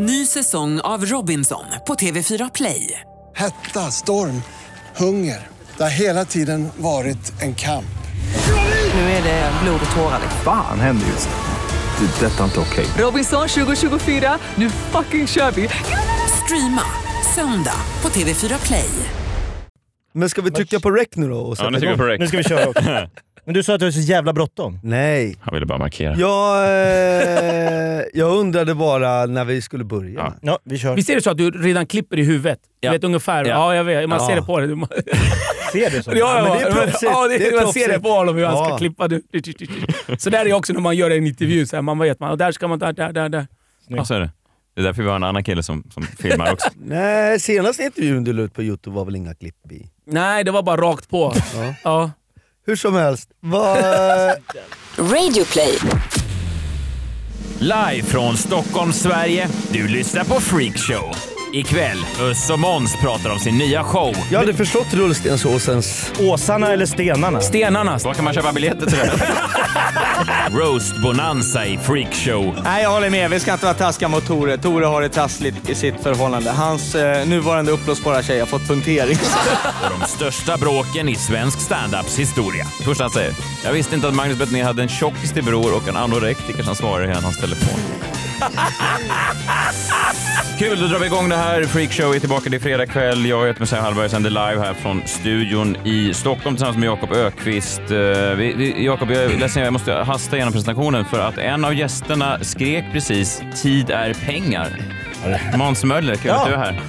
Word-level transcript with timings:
Ny 0.00 0.26
säsong 0.26 0.80
av 0.80 1.04
Robinson 1.04 1.64
på 1.86 1.94
TV4 1.94 2.50
Play. 2.54 3.00
Hetta, 3.36 3.80
storm, 3.80 4.42
hunger. 4.96 5.46
Det 5.76 5.82
har 5.82 5.90
hela 5.90 6.24
tiden 6.24 6.68
varit 6.76 7.42
en 7.42 7.54
kamp. 7.54 7.84
Nu 8.94 9.00
är 9.00 9.22
det 9.22 9.52
blod 9.62 9.80
och 9.90 9.96
tårar. 9.96 10.20
Fan 10.44 10.80
händer 10.80 11.06
just 11.06 11.28
nu. 11.28 12.06
Det. 12.06 12.26
är 12.26 12.30
Detta 12.30 12.40
är 12.40 12.44
inte 12.44 12.60
okej. 12.60 12.86
Robinson 12.98 13.48
2024, 13.48 14.38
nu 14.54 14.70
fucking 14.70 15.26
kör 15.26 15.50
vi! 15.50 15.68
Streama 16.44 16.82
söndag 17.34 17.80
på 18.00 18.08
TV4 18.08 18.66
Play. 18.66 18.90
Men 20.12 20.28
ska 20.28 20.42
vi 20.42 20.50
trycka 20.50 20.80
på 20.80 20.90
rec 20.90 21.08
nu 21.14 21.28
då? 21.28 21.38
Och 21.38 21.56
Ja, 21.60 21.70
nu 21.70 21.78
trycker 21.78 21.92
vi 21.92 21.98
på 21.98 22.04
rec. 22.04 22.20
Nu 22.20 22.26
ska 22.26 22.36
vi 22.36 22.44
köra 22.44 22.68
också. 22.68 22.82
Men 23.48 23.54
du 23.54 23.62
sa 23.62 23.74
att 23.74 23.80
du 23.80 23.86
har 23.86 23.90
så 23.90 24.00
jävla 24.00 24.32
bråttom. 24.32 24.78
Nej. 24.82 25.36
Han 25.40 25.54
ville 25.54 25.66
bara 25.66 25.78
markera. 25.78 26.16
Jag, 26.16 26.64
eh, 26.64 28.02
jag 28.14 28.36
undrade 28.36 28.74
bara 28.74 29.26
när 29.26 29.44
vi 29.44 29.62
skulle 29.62 29.84
börja. 29.84 30.20
Ja. 30.20 30.34
Ja, 30.42 30.58
vi 30.64 30.78
kör. 30.78 30.94
Visst 30.96 31.10
är 31.10 31.14
det 31.14 31.22
så 31.22 31.30
att 31.30 31.36
du 31.38 31.50
redan 31.50 31.86
klipper 31.86 32.18
i 32.18 32.22
huvudet? 32.24 32.58
Ja. 32.80 32.90
Du 32.90 32.96
vet 32.96 33.04
ungefär? 33.04 33.44
Ja. 33.44 33.50
Ja, 33.50 33.74
jag 33.74 33.84
vet. 33.84 34.08
Man 34.08 34.18
Ja. 34.20 34.26
ser 34.28 34.36
det 34.36 34.42
på 34.42 34.58
dig. 34.60 34.68
Ser 35.72 35.90
du 35.90 36.02
så? 36.02 36.10
Ja, 36.14 36.16
ja, 36.38 36.42
men 36.42 36.52
det 36.52 36.64
är 36.64 36.68
ja, 36.68 36.74
proffsigt. 36.82 37.02
Ja, 37.12 37.28
det, 37.28 37.38
Det 37.38 37.46
är 37.48 37.62
man 37.64 37.72
ser 37.72 37.88
det 37.88 38.00
på 38.00 38.08
honom 38.08 38.36
hur 38.36 38.44
han 38.44 38.56
ska 38.56 38.68
Ja. 38.68 38.78
klippa. 38.78 39.08
Du- 39.08 39.22
Så 40.18 40.30
där 40.30 40.40
är 40.40 40.44
det 40.44 40.52
också 40.52 40.72
när 40.72 40.80
man 40.80 40.96
gör 40.96 41.10
en 41.10 41.26
intervju. 41.26 41.66
Så 41.66 41.76
här, 41.76 41.82
man 41.82 41.98
vet, 41.98 42.20
man, 42.20 42.38
där 42.38 42.52
ska 42.52 42.68
man... 42.68 42.78
Där, 42.78 42.92
där, 42.92 43.12
där. 43.12 43.28
där. 43.28 43.46
Ja, 43.88 44.04
så 44.04 44.14
är 44.14 44.20
det. 44.20 44.30
Det 44.74 44.80
är 44.80 44.84
därför 44.84 45.02
vi 45.02 45.08
har 45.08 45.16
en 45.16 45.24
annan 45.24 45.44
kille 45.44 45.62
som, 45.62 45.84
som 45.94 46.02
filmar 46.02 46.52
också. 46.52 46.68
Nej, 46.76 47.40
senaste 47.40 47.82
intervjun 47.82 48.24
du 48.24 48.32
la 48.32 48.42
ut 48.42 48.54
på 48.54 48.62
youtube 48.62 48.96
var 48.96 49.04
väl 49.04 49.16
inga 49.16 49.34
klipp 49.34 49.72
i? 49.72 49.86
Nej, 50.06 50.44
det 50.44 50.50
var 50.50 50.62
bara 50.62 50.80
rakt 50.80 51.10
på. 51.10 51.32
Ja. 51.84 52.10
Hur 52.68 52.76
som 52.76 52.94
helst, 52.94 53.28
vad... 53.40 53.78
Radioplay. 54.96 55.78
Live 57.58 58.02
från 58.02 58.36
Stockholm, 58.36 58.92
Sverige. 58.92 59.48
Du 59.72 59.88
lyssnar 59.88 60.24
på 60.24 60.40
Freakshow. 60.40 61.14
Ikväll, 61.52 62.06
Öss 62.20 62.50
och 62.50 62.58
Måns 62.58 62.96
pratar 62.96 63.30
om 63.30 63.38
sin 63.38 63.58
nya 63.58 63.84
show. 63.84 64.16
Jag 64.30 64.38
hade 64.38 64.54
förstått 64.54 64.94
rullstensåsens... 64.94 66.12
Åsarna 66.20 66.72
eller 66.72 66.86
stenarna? 66.86 67.40
Stenarna. 67.40 67.98
Var 68.04 68.14
kan 68.14 68.24
man 68.24 68.34
köpa 68.34 68.52
biljetter 68.52 68.86
till 68.86 68.98
det? 68.98 69.12
Roast 70.58 71.02
Bonanza 71.02 71.66
i 71.66 71.78
Freakshow. 71.78 72.60
Nej, 72.64 72.82
jag 72.82 72.90
håller 72.90 73.10
med. 73.10 73.30
Vi 73.30 73.40
ska 73.40 73.52
inte 73.52 73.64
vara 73.64 73.74
taskiga 73.74 74.08
mot 74.08 74.26
Tore. 74.26 74.58
Tore 74.58 74.86
har 74.86 75.02
det 75.02 75.08
trassligt 75.08 75.70
i 75.70 75.74
sitt 75.74 76.02
förhållande. 76.02 76.50
Hans 76.50 76.94
eh, 76.94 77.26
nuvarande 77.26 77.72
uppblåsbara 77.72 78.22
tjej 78.22 78.40
har 78.40 78.46
fått 78.46 78.68
punktering. 78.68 79.16
och 79.84 80.00
de 80.00 80.06
största 80.06 80.56
bråken 80.56 81.08
i 81.08 81.14
svensk 81.14 81.60
standups 81.60 82.18
historia. 82.18 82.64
Först 82.84 83.00
han 83.00 83.10
säger, 83.10 83.34
jag 83.64 83.72
visste 83.72 83.94
inte 83.94 84.08
att 84.08 84.14
Magnus 84.14 84.38
Betnér 84.38 84.64
hade 84.64 84.82
en 84.82 84.88
tjockis 84.88 85.32
till 85.32 85.44
bror 85.44 85.76
och 85.76 85.88
en 85.88 85.96
anorektiker 85.96 86.62
som 86.62 86.74
svarar 86.74 87.10
i 87.10 87.12
hans 87.12 87.38
telefon. 87.40 88.17
Kul, 90.58 90.80
då 90.80 90.86
drar 90.86 90.98
vi 90.98 91.06
igång 91.06 91.28
det 91.28 91.36
här. 91.36 91.64
Freakshow 91.64 92.14
är 92.14 92.20
tillbaka. 92.20 92.50
Det 92.50 92.56
är 92.56 92.60
fredag 92.60 92.86
kväll. 92.86 93.26
Jag 93.26 93.46
heter 93.46 93.60
Messiah 93.60 93.82
Hallberg 93.82 94.04
och 94.04 94.10
sänder 94.10 94.30
live 94.30 94.60
här 94.66 94.74
från 94.74 95.02
studion 95.06 95.76
i 95.86 96.14
Stockholm 96.14 96.56
tillsammans 96.56 96.76
med 96.78 96.86
Jakob 96.86 97.12
Ökvist. 97.12 97.80
Eh, 97.90 98.84
Jakob, 98.84 99.10
jag 99.10 99.22
är 99.24 99.38
ledsen, 99.38 99.62
jag 99.62 99.72
måste 99.72 99.92
hasta 99.92 100.36
igenom 100.36 100.52
presentationen 100.52 101.04
för 101.04 101.20
att 101.20 101.38
en 101.38 101.64
av 101.64 101.74
gästerna 101.74 102.38
skrek 102.42 102.84
precis 102.92 103.42
“Tid 103.62 103.90
är 103.90 104.14
pengar”. 104.14 104.68
Måns 105.56 105.84
Möller, 105.84 106.14
kul 106.14 106.30
att 106.30 106.46
du 106.46 106.52
är 106.52 106.58
här. 106.58 106.80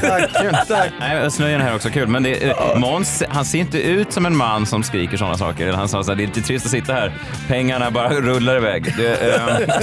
Tack, 0.00 0.30
tack. 0.68 0.90
Nej, 1.00 1.30
snöjen 1.30 1.60
här 1.60 1.70
är 1.70 1.74
också 1.76 1.88
kul, 1.90 2.08
men 2.08 2.22
det, 2.22 2.44
är- 2.44 2.76
Måns, 2.76 3.22
han 3.28 3.44
ser 3.44 3.58
inte 3.58 3.78
ut 3.82 4.12
som 4.12 4.26
en 4.26 4.36
man 4.36 4.66
som 4.66 4.82
skriker 4.82 5.16
sådana 5.16 5.38
saker. 5.38 5.72
Han 5.72 5.88
sa 5.88 6.00
att 6.00 6.06
det 6.06 6.12
är 6.12 6.16
lite 6.16 6.40
trist 6.40 6.64
att 6.66 6.70
sitta 6.72 6.92
här. 6.92 7.12
Pengarna 7.48 7.90
bara 7.90 8.08
rullar 8.10 8.56
iväg. 8.56 8.94
Det, 8.96 9.34
eh, 9.34 9.76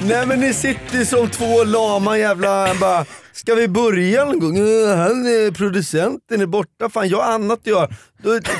Nej 0.00 0.26
men 0.26 0.40
ni 0.40 0.54
sitter 0.54 1.04
som 1.04 1.28
två 1.28 1.64
lama 1.64 2.18
jävla... 2.18 2.74
Bara, 2.80 3.04
ska 3.32 3.54
vi 3.54 3.68
börja 3.68 4.24
någon 4.24 4.38
gång? 4.40 4.56
"Eh, 4.56 4.96
Han 4.96 5.26
är 5.26 5.50
producenten 5.50 6.40
är 6.40 6.46
borta, 6.46 6.88
fan 6.92 7.08
jag 7.08 7.22
har 7.22 7.32
annat 7.32 7.58
att 7.58 7.66
göra. 7.66 7.88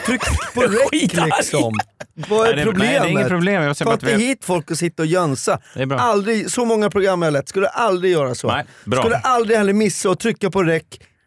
Tryck 0.06 0.22
på 0.54 0.60
rec 0.92 1.12
liksom. 1.26 1.72
Vad 2.14 2.48
är 2.48 2.54
nej, 2.54 2.64
det, 2.64 2.70
problemet? 2.70 2.90
nej, 2.90 3.00
det 3.00 3.06
är 3.06 3.10
inget 3.10 3.28
problem. 3.28 3.62
Jag 3.62 3.76
Ta 3.76 3.92
inte 3.92 4.12
hit 4.12 4.44
folk 4.44 4.70
och 4.70 4.78
sitta 4.78 5.02
och 5.02 5.06
jönsa. 5.06 5.58
Aldrig, 5.98 6.50
så 6.50 6.64
många 6.64 6.90
program 6.90 7.22
jag 7.22 7.26
har 7.26 7.32
lett, 7.32 7.48
skulle 7.48 7.68
aldrig 7.68 8.12
göra 8.12 8.34
så. 8.34 8.48
Nej, 8.48 8.64
bra. 8.84 9.02
Skulle 9.02 9.16
aldrig 9.16 9.58
heller 9.58 9.72
missa 9.72 10.10
att 10.10 10.20
trycka 10.20 10.50
på 10.50 10.62
rec 10.62 10.82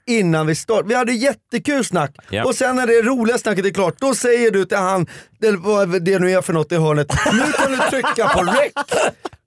innan 0.07 0.47
vi 0.47 0.55
startar. 0.55 0.83
Vi 0.87 0.95
hade 0.95 1.13
jättekul 1.13 1.85
snack 1.85 2.11
Ja. 2.29 2.43
och 2.45 2.55
sen 2.55 2.75
när 2.75 2.87
det 2.87 3.01
roliga 3.01 3.37
snacket 3.37 3.65
är 3.65 3.69
klart, 3.69 3.95
då 3.99 4.15
säger 4.15 4.51
du 4.51 4.65
till 4.65 4.77
han, 4.77 5.07
eller 5.43 5.57
vad 5.57 6.03
det 6.03 6.19
nu 6.19 6.31
är 6.31 6.41
för 6.41 6.53
något 6.53 6.71
i 6.71 6.75
hörnet, 6.75 7.07
nu 7.33 7.51
kan 7.51 7.71
du 7.71 7.77
trycka 7.77 8.27
på 8.27 8.41
rec. 8.43 8.71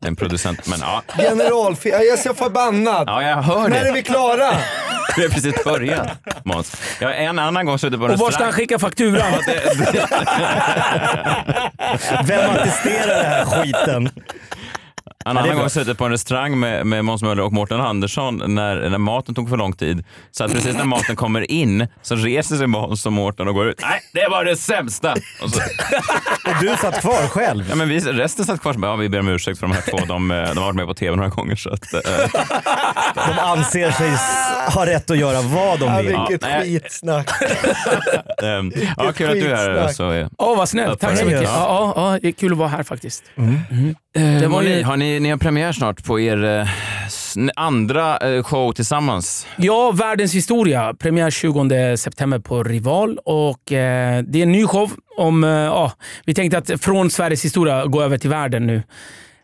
En 0.05 0.17
producent, 0.17 0.67
men 0.69 0.81
ja. 0.81 1.03
Generalfel, 1.17 1.93
jag 1.93 2.07
är 2.07 2.17
så 2.17 2.35
förbannad. 2.35 3.05
Ja, 3.09 3.23
jag 3.23 3.37
hör 3.43 3.69
När 3.69 3.81
är 3.81 3.85
det. 3.85 3.93
vi 3.93 4.03
klara? 4.03 4.51
Vi 5.17 5.23
har 5.23 5.29
precis 5.31 5.65
börjat, 5.65 6.09
Måns. 6.45 6.77
Jag 7.01 7.09
har 7.09 7.15
en 7.15 7.39
annan 7.39 7.67
gång 7.67 7.79
suttit 7.79 7.99
på 7.99 8.05
en 8.07 8.11
Och 8.13 8.19
var 8.19 8.31
ska 8.31 8.45
han 8.45 8.53
restaurang. 8.53 8.53
skicka 8.53 8.79
fakturan? 8.79 9.33
Vem 12.27 12.51
attesterar 12.51 13.17
den 13.23 13.27
här 13.27 13.45
skiten? 13.45 14.11
En 15.25 15.37
annan 15.37 15.57
gång 15.57 15.71
suttit 15.71 15.99
på 15.99 16.05
en 16.05 16.11
restaurang 16.11 16.59
med, 16.61 16.87
med 16.87 17.05
Måns 17.05 17.23
Möller 17.23 17.43
och 17.43 17.53
Mårten 17.53 17.81
Andersson 17.81 18.55
när, 18.55 18.89
när 18.89 18.99
maten 18.99 19.35
tog 19.35 19.49
för 19.49 19.57
lång 19.57 19.73
tid. 19.73 20.05
Så 20.31 20.45
att 20.45 20.53
precis 20.53 20.77
när 20.77 20.85
maten 20.85 21.17
kommer 21.17 21.51
in 21.51 21.87
så 22.03 22.15
reser 22.17 22.57
sig 22.57 22.67
Måns 22.67 23.07
och 23.07 23.13
Mårten 23.13 23.49
och 23.49 23.55
går 23.55 23.69
ut. 23.69 23.81
Nej, 23.83 24.01
det 24.15 24.29
var 24.31 24.45
det 24.45 24.57
sämsta! 24.57 25.13
Och 25.43 25.51
så, 25.51 25.61
Och 26.51 26.55
du 26.61 26.69
satt 26.77 27.01
kvar 27.01 27.29
själv. 27.29 27.65
Ja, 27.69 27.75
men 27.75 27.89
vi, 27.89 28.01
resten 28.01 28.45
satt 28.45 28.61
kvar 28.61 28.73
bara, 28.75 28.91
ja, 28.91 28.97
vi 28.97 29.09
ber 29.09 29.21
om 29.21 29.29
ursäkt 29.29 29.59
för 29.61 29.67
de 29.67 29.73
här 29.75 29.83
två. 29.91 29.99
De, 30.07 30.31
eh, 30.31 30.37
de 30.37 30.59
har 30.59 30.65
varit 30.65 30.77
med 30.77 30.87
på 30.87 30.95
tv 30.95 31.17
några 31.17 31.29
gånger. 31.29 31.57
Så 31.57 31.71
att, 31.71 31.95
eh, 31.95 32.01
De 33.15 33.39
anser 33.39 33.91
sig 33.91 34.11
ha 34.75 34.87
rätt 34.87 35.11
att 35.11 35.19
göra 35.19 35.41
vad 35.43 35.81
de 35.81 35.87
Ja, 35.87 35.97
vill. 36.03 36.07
vilket 36.29 36.43
nej. 36.43 36.63
skitsnack. 36.81 37.31
ehm, 38.43 38.73
ja, 38.97 39.13
kul 39.13 39.29
att 39.31 39.35
du 39.35 39.53
är 39.53 39.57
här. 39.57 39.89
Så, 39.89 40.29
Åh, 40.39 40.57
vad 40.59 40.69
snällt. 40.69 41.01
Tack 41.01 41.19
så 41.19 41.25
mycket. 41.25 41.43
Ja. 41.43 41.49
Ja, 41.57 41.93
ja, 41.97 42.13
ja, 42.13 42.19
det 42.23 42.29
är 42.29 42.33
kul 42.33 42.53
att 42.53 42.59
vara 42.59 42.69
här 42.69 42.83
faktiskt. 42.83 43.25
det 44.10 44.10
var 44.15 44.49
var 44.49 44.63
ni, 44.63 44.83
har 44.83 44.97
ni, 44.97 45.21
ni 45.21 45.31
har 45.31 45.37
premiär 45.37 45.73
snart 45.73 46.05
på 46.05 46.21
er 46.21 46.45
eh, 46.45 46.69
andra 47.57 48.17
eh, 48.17 48.43
show 48.43 48.73
tillsammans. 48.73 49.47
Ja, 49.57 49.93
Världens 49.93 50.35
historia. 50.35 50.95
Premiär 50.95 51.31
20 51.31 51.97
september 51.97 52.39
på 52.39 52.63
Rival. 52.63 53.19
Och, 53.25 53.73
eh, 53.73 54.23
det 54.23 54.39
är 54.39 54.43
en 54.43 54.53
ny 54.53 54.67
show. 54.67 54.91
om... 55.17 55.45
Eh, 55.45 55.51
ja, 55.51 55.93
vi 56.25 56.35
tänkte 56.35 56.59
att 56.59 56.81
från 56.81 57.11
Sveriges 57.11 57.45
historia 57.45 57.87
gå 57.87 58.03
över 58.03 58.19
till 58.19 58.31
världen 58.31 58.67
nu. 58.67 58.83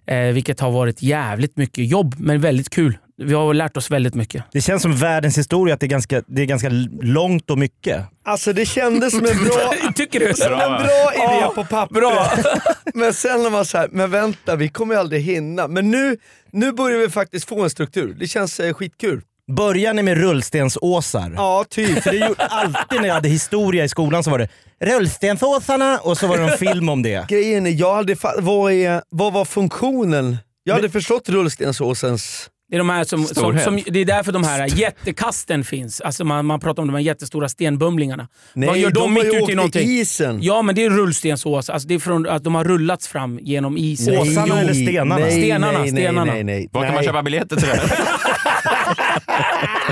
Eh, 0.07 0.33
vilket 0.33 0.61
har 0.61 0.71
varit 0.71 1.03
jävligt 1.03 1.57
mycket 1.57 1.91
jobb, 1.91 2.15
men 2.19 2.41
väldigt 2.41 2.71
kul. 2.71 2.99
Vi 3.19 3.35
har 3.35 3.55
lärt 3.55 3.77
oss 3.77 3.91
väldigt 3.91 4.15
mycket. 4.15 4.45
Det 4.53 4.61
känns 4.61 4.83
som 4.83 4.97
världens 4.97 5.39
historia 5.39 5.75
att 5.75 5.81
det 5.81 5.87
är 5.87 5.89
ganska, 5.89 6.23
det 6.27 6.43
är 6.43 6.47
ganska 6.47 6.69
långt 7.03 7.51
och 7.51 7.59
mycket. 7.59 8.05
Alltså 8.25 8.53
det 8.53 8.67
kändes 8.67 9.11
som 9.17 9.27
en 9.27 9.45
bra, 9.45 9.75
Tycker 9.95 10.21
du? 10.21 10.35
som 10.35 10.53
en 10.53 10.59
bra 10.59 11.13
idé 11.15 11.39
Ja, 11.41 11.53
på 11.55 11.65
papper. 11.65 11.95
bra. 11.95 12.31
Men 12.95 13.15
sen 13.15 13.43
när 13.43 13.51
man 13.51 13.65
såhär, 13.65 13.89
men 13.93 14.11
vänta 14.11 14.57
vi 14.57 14.69
kommer 14.69 14.95
ju 14.95 15.01
aldrig 15.01 15.23
hinna. 15.23 15.69
Men 15.69 15.91
nu, 15.91 16.17
nu 16.53 16.73
börjar 16.73 16.99
vi 16.99 17.09
faktiskt 17.09 17.49
få 17.49 17.63
en 17.63 17.71
struktur. 17.71 18.17
Det 18.21 18.27
känns 18.27 18.61
eh, 18.61 18.75
skitkul. 18.75 19.23
Börjar 19.57 19.95
ni 19.95 20.03
med 20.03 20.19
rullstensåsar? 20.19 21.33
Ja, 21.37 21.65
typ. 21.71 22.03
För 22.03 22.11
det 22.11 22.17
gjorde 22.29 22.45
alltid 22.47 23.01
när 23.01 23.09
jag 23.09 23.15
hade 23.15 23.29
historia 23.29 23.85
i 23.85 23.89
skolan 23.89 24.25
så 24.25 24.31
var 24.31 24.39
det 24.39 24.49
rullstensåsarna 24.81 25.99
och 25.99 26.19
så 26.19 26.27
var 26.27 26.37
det 26.37 26.43
någon 26.47 26.59
film 26.59 26.89
om 26.89 27.03
det. 27.03 27.29
Grejen 27.29 27.67
är, 27.67 27.71
jag 27.71 27.95
hade 27.95 28.17
vad, 28.39 28.73
är, 28.73 29.03
vad 29.09 29.33
var 29.33 29.45
funktionen? 29.45 30.37
Jag 30.65 30.75
hade 30.75 30.91
förstått 30.91 31.29
rullstensåsens... 31.29 32.51
Det 32.71 32.77
är, 32.77 32.79
de 32.79 32.89
här 32.89 33.05
som, 33.05 33.25
som, 33.25 33.59
som, 33.59 33.81
det 33.87 34.01
är 34.01 34.05
därför 34.05 34.33
de 34.33 34.45
här 34.45 34.79
jättekasten 34.79 35.65
finns. 35.65 36.01
Alltså 36.01 36.25
man, 36.25 36.47
man 36.47 36.61
pratar 36.61 36.83
om 36.83 36.89
de 36.89 36.95
här 36.95 37.03
jättestora 37.03 37.49
stenbumlingarna. 37.49 38.29
Vad 38.55 38.79
gör 38.79 38.91
de, 38.91 39.01
har 39.01 39.09
mitt 39.09 39.35
ju 39.35 39.41
åkt 39.41 39.53
i 39.53 39.55
någonting? 39.55 39.89
isen. 39.91 40.39
Ja, 40.43 40.63
men 40.63 40.75
det 40.75 40.85
är 40.85 40.91
rullstensås. 40.91 41.71
Alltså 41.71 41.89
det 41.89 41.95
är 41.95 41.99
från 41.99 42.29
att 42.29 42.45
de 42.45 42.55
har 42.55 42.65
rullats 42.65 43.09
fram 43.09 43.39
genom 43.43 43.77
isen. 43.77 44.15
Nej. 44.15 44.23
Åsarna 44.23 44.61
eller 44.61 44.75
stenarna? 44.75 45.17
Nej, 45.19 45.31
Stenarna, 45.43 45.79
nej, 45.79 45.91
stenarna. 45.91 46.25
Nej, 46.25 46.45
nej, 46.45 46.59
nej. 46.59 46.69
Var 46.73 46.83
kan 46.83 46.89
man 46.89 46.97
Nej. 46.97 47.05
köpa 47.07 47.23
biljetter 47.23 47.57
till 47.57 47.69
det 47.69 47.75
här? 47.77 47.99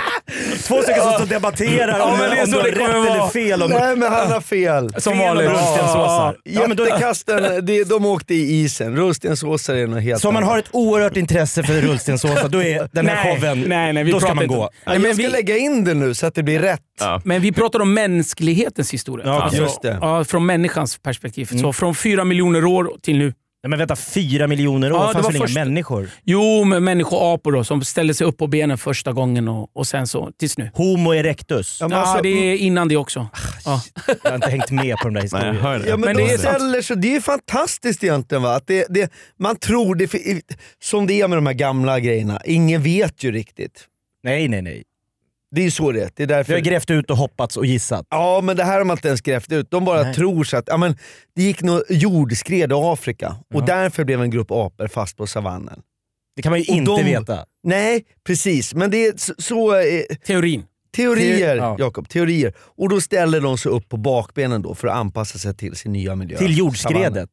Två 0.67 0.83
stycken 0.83 1.03
som 1.03 1.13
står 1.13 1.23
och 1.23 1.29
debatterar 1.29 1.99
Ja, 1.99 2.05
om, 2.05 2.19
men 2.19 2.31
det 2.31 2.37
är 2.37 2.41
om 2.41 2.47
så 2.47 2.53
du 2.53 2.57
har 2.59 2.65
det 2.65 2.73
kommer 2.73 2.89
rätt 2.89 3.09
vara. 3.09 3.15
eller 3.15 3.29
fel. 3.29 3.63
Om, 3.63 3.71
Nej 3.71 3.97
men 3.97 4.13
han 4.13 4.33
har 4.33 4.41
fel. 4.41 4.89
Som 4.99 5.13
fel 5.13 5.19
vanligt. 5.27 5.49
rullstensåsar. 5.51 6.37
Ja, 6.45 6.67
men 6.69 6.77
då, 6.77 6.85
Jättekasten, 6.87 7.67
det- 7.67 7.85
de 7.89 8.07
åkte 8.07 8.35
i 8.35 8.61
isen. 8.63 8.97
Rullstensåsar 8.97 9.75
är 9.75 9.87
något 9.87 10.03
helt 10.03 10.21
så 10.23 10.29
om 10.29 10.35
man 10.35 10.43
har 10.43 10.59
ett 10.59 10.69
oerhört 10.71 11.17
intresse 11.17 11.63
för 11.63 11.73
rullstensåsar, 11.81 12.49
då 12.49 12.63
är 12.63 12.89
den 12.93 13.07
här 13.07 13.25
Nej, 13.25 13.41
showen, 13.41 13.65
nej, 13.67 13.93
nej, 13.93 14.05
vi 14.05 14.13
då 14.13 14.21
ska 14.21 14.35
man 14.35 14.45
inte. 14.45 14.57
gå. 14.57 14.71
Nej, 14.87 14.99
men 14.99 15.07
jag 15.07 15.15
ska 15.17 15.27
vi- 15.27 15.33
lägga 15.33 15.57
in 15.57 15.85
det 15.85 15.95
nu 15.95 16.15
så 16.15 16.27
att 16.27 16.35
det 16.35 16.43
blir 16.43 16.59
rätt. 16.61 16.81
Ja. 17.01 17.21
Men 17.25 17.41
vi 17.43 17.53
pratar 17.53 17.81
om 17.81 17.95
mänsklighetens 17.95 18.93
historia. 18.93 19.27
Ja, 19.27 19.43
Alltså, 19.43 19.63
just 19.63 19.83
det. 19.83 19.99
Ja, 20.01 20.25
från 20.25 20.47
människans 20.47 20.99
perspektiv. 20.99 21.49
Så 21.61 21.73
från 21.73 21.95
fyra 21.95 22.25
miljoner 22.25 22.65
år 22.65 22.91
till 23.03 23.19
nu. 23.19 23.33
Nej, 23.65 23.69
men 23.71 23.79
vänta, 23.79 23.97
fyra 23.97 24.47
miljoner 24.47 24.93
år? 24.93 24.99
Ja, 24.99 25.03
Ja, 25.03 25.07
det 25.09 25.13
fanns 25.13 25.25
var 25.25 25.33
väl 25.33 25.37
inga 25.37 25.47
först- 25.47 25.55
människor? 25.55 26.11
Jo, 26.25 26.65
med 26.65 26.83
människoapor 26.83 27.53
då, 27.53 27.65
som 27.65 27.85
ställde 27.85 28.15
sig 28.15 28.27
upp 28.27 28.39
på 28.39 28.47
benen 28.47 28.79
första 28.79 29.13
gången 29.13 29.49
och, 29.49 29.77
och 29.77 29.87
sen 29.87 30.07
så 30.07 30.31
tills 30.39 30.59
nu. 30.59 30.71
Homo 30.75 31.15
erectus? 31.15 31.77
Ja, 31.81 31.85
Ja, 31.85 31.89
men 31.89 31.99
alltså- 31.99 32.23
det 32.23 32.29
är 32.29 32.57
innan 32.57 32.89
det 32.89 32.97
också. 32.97 33.29
Ja. 33.65 33.83
Jag 34.23 34.31
har 34.31 34.35
inte 34.35 34.51
hängt 34.51 34.71
med 34.71 34.97
på 34.97 35.05
de 35.09 35.15
där 35.15 35.21
Nej, 35.21 35.23
historierna. 35.23 35.61
hör 35.61 35.79
det. 35.79 35.89
Ja, 35.89 35.97
men, 35.97 36.01
Men 36.07 36.17
de 36.17 36.23
det 36.23 36.33
är 36.35 36.39
ställer 36.39 36.83
så, 36.83 36.95
det 36.95 37.17
är 37.17 37.21
fantastiskt 37.21 38.05
egentligen. 38.05 38.43
Va? 38.43 38.55
Att 38.57 38.67
det, 38.67 38.87
det, 38.91 39.13
man 39.39 39.57
tror, 39.57 39.95
det, 39.95 40.13
som 40.83 41.07
det 41.07 41.21
är 41.21 41.29
med 41.29 41.39
de 41.39 41.47
här 41.47 41.55
gamla 41.55 42.01
grejerna, 42.01 42.41
ingen 42.45 42.83
vet 42.83 43.25
ju 43.25 43.33
riktigt. 43.33 43.85
Nej, 44.25 44.49
nej, 44.49 44.63
nej. 44.63 44.83
Det 45.55 45.61
är 45.61 45.65
ju 45.65 45.71
så 45.71 45.93
det 45.93 46.03
är. 46.03 46.11
Det 46.15 46.23
är 46.23 46.27
därför... 46.27 46.53
har 46.53 46.61
grävt 46.61 46.91
ut 46.91 47.11
och 47.11 47.17
hoppats 47.17 47.57
och 47.57 47.67
gissat. 47.67 48.07
Ja 48.11 48.41
men 48.41 48.57
det 48.57 48.65
här 48.65 48.79
har 48.79 48.85
man 48.85 48.97
inte 48.97 49.09
ens 49.09 49.21
grävt 49.21 49.53
ut. 49.53 49.71
De 49.71 49.85
bara 49.85 50.03
Nej. 50.03 50.15
tror 50.15 50.45
så 50.45 50.57
att 50.57 50.65
ja, 50.67 50.77
men, 50.77 50.97
det 51.37 51.43
gick 51.43 51.63
något 51.63 51.83
jordskred 51.89 52.71
i 52.73 52.75
Afrika 52.75 53.37
och 53.55 53.65
därför 53.65 54.05
blev 54.05 54.23
en 54.23 54.31
grupp 54.31 54.51
apor 54.51 54.89
fast 54.89 55.17
på 55.17 55.27
savannen. 55.27 55.81
Det 56.37 56.43
kan 56.43 56.51
man 56.51 56.61
ju 56.61 56.73
Och 56.73 56.77
inte 56.77 56.93
de- 56.93 57.05
veta. 57.05 57.45
Nej 57.63 58.05
precis, 58.27 58.75
men 58.75 58.91
det 58.91 59.07
är 59.07 59.13
så, 59.17 59.35
så 59.39 59.77
eh, 59.77 60.03
Teorin. 60.27 60.65
teorier 60.97 61.57
Ja. 61.57 61.77
Jakob, 61.79 62.09
teorier. 62.09 62.53
Och 62.59 62.89
då 62.89 63.01
ställer 63.01 63.41
de 63.41 63.59
sig 63.59 63.73
upp 63.73 63.89
på 63.89 63.97
bakbenen 63.97 64.63
då 64.63 64.75
för 64.75 64.89
att 64.89 64.97
anpassa 64.97 65.39
sig 65.39 65.55
till 65.57 65.77
sin 65.77 65.93
nya 65.93 66.17
miljö. 66.17 66.39
Till 66.39 66.75
Savannen. 66.77 67.29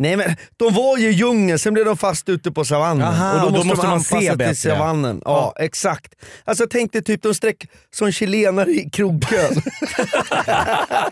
Nej 0.00 0.16
men 0.16 0.36
de 0.56 0.74
var 0.74 0.98
ju 0.98 1.08
i 1.08 1.12
djungeln, 1.12 1.58
sen 1.58 1.74
blev 1.74 1.86
de 1.86 1.96
fast 1.96 2.28
ute 2.28 2.52
på 2.52 2.64
savannen. 2.64 3.08
Aha, 3.08 3.32
och 3.34 3.40
då 3.40 3.46
och 3.46 3.52
då 3.52 3.56
måste, 3.56 3.68
måste 3.68 3.86
de 3.86 3.88
man 3.88 3.96
anpassa 3.98 4.20
se 4.20 4.28
till 4.28 4.38
bättre. 4.38 4.54
savannen. 4.54 5.22
Ja, 5.24 5.54
exakt. 5.58 6.14
Alltså 6.44 6.66
tänk 6.70 6.92
dig 6.92 7.02
typ 7.04 7.22
de 7.22 7.34
sträck 7.34 7.66
som 7.90 8.12
chilenare 8.12 8.70
i 8.70 8.90
krogkön. 8.90 9.50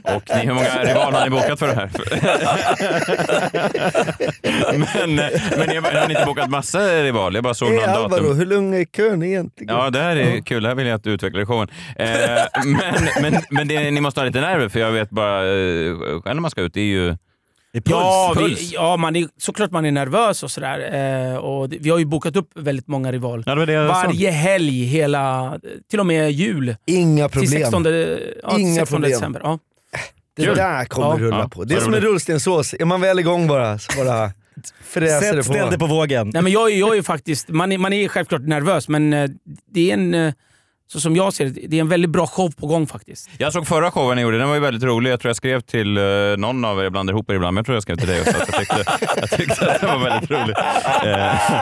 Och 0.02 0.22
ni, 0.28 0.46
hur 0.46 0.52
många 0.54 0.84
rivaler 0.84 1.18
har 1.18 1.24
ni 1.24 1.30
bokat 1.30 1.58
för 1.58 1.66
det 1.66 1.74
här? 1.74 1.90
men, 4.96 5.14
men 5.58 5.68
ni 5.68 5.76
har, 5.76 6.10
inte 6.10 6.24
bokat 6.26 6.50
massa 6.50 6.78
rivaler? 6.78 7.36
Jag 7.36 7.44
bara 7.44 7.54
såg 7.54 7.68
Hey, 7.68 7.76
några 7.76 7.90
Alvaro, 7.90 8.22
datum. 8.22 8.38
hur 8.38 8.46
lång 8.46 8.74
är 8.74 8.84
kön 8.84 9.22
egentligen? 9.22 9.74
Ja, 9.76 9.90
det 9.90 10.00
här 10.00 10.16
är 10.16 10.40
kul. 10.40 10.62
Det 10.62 10.68
här 10.68 10.74
vill 10.76 10.86
jag 10.86 10.94
att 10.96 11.04
du 11.04 11.10
utvecklar 11.10 11.42
i 11.42 11.46
showen. 11.46 11.68
Eh, 11.96 12.08
men 12.64 13.08
men, 13.32 13.42
men 13.50 13.68
det, 13.68 13.90
ni 13.90 14.00
måste 14.00 14.20
ha 14.20 14.26
lite 14.26 14.40
nerver, 14.40 14.68
för 14.68 14.80
jag 14.80 14.90
vet 14.92 15.10
bara 15.10 15.38
eh, 15.40 15.96
själv 16.22 16.34
när 16.36 16.40
man 16.40 16.50
ska 16.50 16.60
ut, 16.60 16.74
det 16.74 16.80
är 16.80 16.84
ju... 16.84 17.16
Ja, 17.84 18.32
puls. 18.37 18.61
vi, 18.61 18.75
ja 18.75 18.96
man 18.96 19.17
är, 19.17 19.28
såklart 19.38 19.70
man 19.70 19.84
är 19.84 19.90
nervös 19.90 20.43
och 20.43 20.50
sådär. 20.50 20.94
Eh, 21.32 21.37
och 21.37 21.69
det, 21.69 21.76
vi 21.81 21.90
har 21.90 21.99
ju 21.99 22.05
bokat 22.05 22.37
upp 22.37 22.50
väldigt 22.55 22.87
många 22.88 23.12
rival. 23.12 23.43
Ja, 23.46 23.55
det 23.55 23.67
det 23.67 23.73
jag 23.73 23.94
sa. 23.96 24.02
Varje 24.06 24.31
helg, 24.31 24.84
hela, 24.84 25.58
till 25.90 26.00
och 26.00 26.06
med 26.06 26.32
jul. 26.32 26.76
Inga 26.87 27.28
Till 27.28 27.40
problem. 27.40 27.61
16, 27.62 27.84
ja, 27.84 27.90
till 28.50 28.61
Inga 28.61 28.75
16 28.81 28.87
problem. 28.96 29.11
december. 29.11 29.40
Ja. 29.44 29.58
Det 30.37 30.44
Kul. 30.44 30.56
där 30.56 30.84
kommer 30.84 31.06
Ja. 31.08 31.17
rulla 31.19 31.49
på. 31.49 31.64
Det 31.64 31.75
är 31.75 31.81
som 31.81 31.94
en 31.94 32.00
rullstenssås. 32.00 32.75
Är 32.75 32.84
man 32.84 33.00
väl 33.00 33.19
igång 33.19 33.46
bara 33.49 33.78
så 33.78 34.05
bara 34.05 34.31
fräser 34.84 35.20
Sätt 35.20 35.37
det 35.37 35.43
ställ 35.44 35.69
dig 35.70 35.78
på. 35.78 35.87
på 35.88 35.94
vågen. 35.94 36.31
Nej, 36.34 36.43
men 36.43 36.52
jag, 36.52 36.73
är- 36.73 36.76
jag 36.76 36.96
är 36.96 37.02
faktiskt, 37.02 37.49
man 37.49 37.73
är, 37.73 37.78
man 37.78 37.93
är 37.93 38.08
självklart 38.08 38.43
nervös, 38.43 38.88
men 38.88 39.12
eh, 39.12 39.31
det 39.75 39.90
är 39.90 39.94
en, 39.94 40.14
eh, 40.14 40.32
så 40.88 41.00
som 41.00 41.16
jag 41.16 41.32
ser 41.32 41.44
det, 41.44 41.66
det 41.66 41.76
är 41.76 41.80
en 41.80 41.88
väldigt 41.88 42.10
bra 42.10 42.26
show 42.26 42.50
på 42.50 42.66
gång 42.66 42.86
faktiskt. 42.86 43.30
Jag 43.38 43.52
såg 43.52 43.66
förra 43.66 43.90
showen 43.90 44.16
ni 44.16 44.22
gjorde, 44.22 44.38
den 44.38 44.48
var 44.48 44.54
ju 44.54 44.60
väldigt 44.60 44.82
rolig. 44.82 45.10
Jag 45.10 45.20
tror 45.20 45.28
jag 45.28 45.36
skrev 45.36 45.60
till 45.60 45.96
eh, 45.96 46.02
någon 46.38 46.64
av 46.64 46.78
er, 46.78 46.82
jag 46.82 46.92
blandar 46.92 47.14
ihop 47.14 47.30
er 47.30 47.34
ibland, 47.34 47.54
men 47.54 47.58
jag 47.58 47.66
tror 47.66 47.76
jag 47.76 47.82
skrev 47.82 47.96
till 47.96 48.08
dig 48.08 48.20
också. 48.20 48.34
Jag, 48.38 48.58
tyckte, 48.58 48.84
jag 49.20 49.30
tyckte 49.30 49.72
att 49.72 49.80
den 49.80 49.90
var 49.90 50.10
väldigt 50.10 50.30
rolig. 50.30 50.56
Eh, 51.04 51.60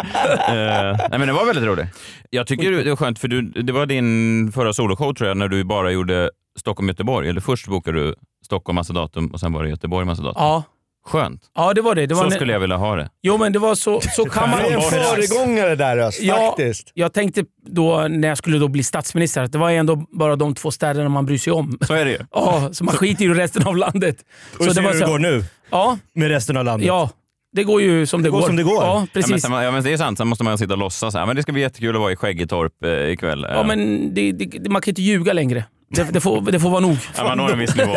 eh, 0.90 0.96
nej 1.10 1.18
men 1.18 1.26
den 1.26 1.34
var 1.34 1.46
väldigt 1.46 1.64
rolig. 1.64 1.86
Jag 2.30 2.46
tycker 2.46 2.70
det 2.70 2.88
var 2.90 2.96
skönt, 2.96 3.18
för 3.18 3.28
du, 3.28 3.42
det 3.42 3.72
var 3.72 3.86
din 3.86 4.52
förra 4.52 4.72
soloshow 4.72 5.14
tror 5.14 5.28
jag, 5.28 5.36
när 5.36 5.48
du 5.48 5.64
bara 5.64 5.90
gjorde 5.90 6.30
Stockholm-Göteborg. 6.58 7.28
Eller 7.28 7.40
först 7.40 7.68
bokade 7.68 7.98
du 7.98 8.14
Stockholm 8.44 8.74
massa 8.74 8.92
datum 8.92 9.26
och 9.26 9.40
sen 9.40 9.52
var 9.52 9.62
det 9.62 9.68
Göteborg 9.68 10.06
massa 10.06 10.22
datum. 10.22 10.42
Ja, 10.42 10.62
Skönt. 11.06 11.40
ja 11.54 11.74
det 11.74 11.80
var 11.80 11.94
det. 11.94 12.06
det 12.06 12.14
var 12.14 12.22
Så 12.22 12.26
en- 12.26 12.32
skulle 12.32 12.52
jag 12.52 12.60
vilja 12.60 12.76
ha 12.76 12.96
det. 12.96 13.08
Jo 13.22 13.38
men 13.38 13.52
det 13.52 13.58
var 13.58 13.74
så, 13.74 14.00
så 14.00 14.24
kan 14.30 14.50
man 14.50 14.58
Det 14.58 14.68
är 14.68 14.74
en 14.74 14.80
föregångare 14.82 15.74
där 15.74 15.98
Öst, 15.98 16.20
Ja, 16.22 16.46
faktiskt. 16.56 16.90
jag 16.94 17.12
tänkte 17.12 17.44
då 17.66 18.06
när 18.10 18.28
jag 18.28 18.38
skulle 18.38 18.58
då 18.58 18.68
bli 18.68 18.82
statsminister 18.82 19.42
att 19.42 19.52
det 19.52 19.58
var 19.58 19.70
ändå 19.70 19.96
bara 19.96 20.36
de 20.36 20.54
två 20.54 20.70
städerna 20.70 21.08
man 21.08 21.26
bryr 21.26 21.38
sig 21.38 21.52
om. 21.52 21.78
Så 21.86 21.94
är 21.94 22.04
det 22.04 22.10
ju. 22.10 22.18
Ja, 22.32 22.68
så 22.72 22.84
man 22.84 22.94
skiter 22.94 23.24
ju 23.24 23.30
i 23.30 23.34
resten 23.34 23.66
av 23.66 23.76
landet. 23.76 24.16
Och 24.58 24.64
så 24.64 24.68
det 24.68 24.74
ser 24.74 24.82
var 24.82 24.90
du 24.92 24.96
hur 24.98 25.04
det 25.04 25.10
går 25.10 25.18
nu 25.18 25.44
Ja, 25.70 25.98
med 26.14 26.28
resten 26.28 26.56
av 26.56 26.64
landet. 26.64 26.86
ja. 26.86 27.10
Det 27.52 27.64
går 27.64 27.82
ju 27.82 28.06
som 28.06 28.22
det, 28.22 28.30
går 28.30 28.42
som 28.42 28.56
det 28.56 28.62
går. 28.62 28.74
Ja, 28.74 28.86
Ja, 28.86 28.98
men, 28.98 29.06
precis. 29.08 29.42
sen, 29.42 29.52
ja, 29.52 29.70
men 29.70 29.82
det 29.82 29.92
är 29.92 29.96
sant, 29.96 30.18
sen 30.18 30.28
måste 30.28 30.44
man 30.44 30.58
sitta 30.58 30.72
och 30.72 30.78
låtsas. 30.78 31.14
Ja, 31.14 31.26
men 31.26 31.36
det 31.36 31.42
ska 31.42 31.52
bli 31.52 31.62
jättekul 31.62 31.94
att 31.96 32.00
vara 32.00 32.12
i 32.12 32.16
Skäggetorp 32.16 32.84
eh, 32.84 32.90
ikväll. 32.92 33.46
Ja, 33.48 33.62
men 33.62 34.14
det, 34.14 34.32
det, 34.32 34.68
man 34.70 34.82
kan 34.82 34.90
inte 34.90 35.02
ljuga 35.02 35.32
längre. 35.32 35.64
Det, 35.88 36.02
det, 36.12 36.20
får, 36.20 36.40
det 36.40 36.60
får 36.60 36.70
vara 36.70 36.80
nog. 36.80 36.96
Ja, 37.16 37.24
man 37.24 37.38
når 37.38 37.52
en 37.52 37.58
viss 37.58 37.76
nivå 37.76 37.96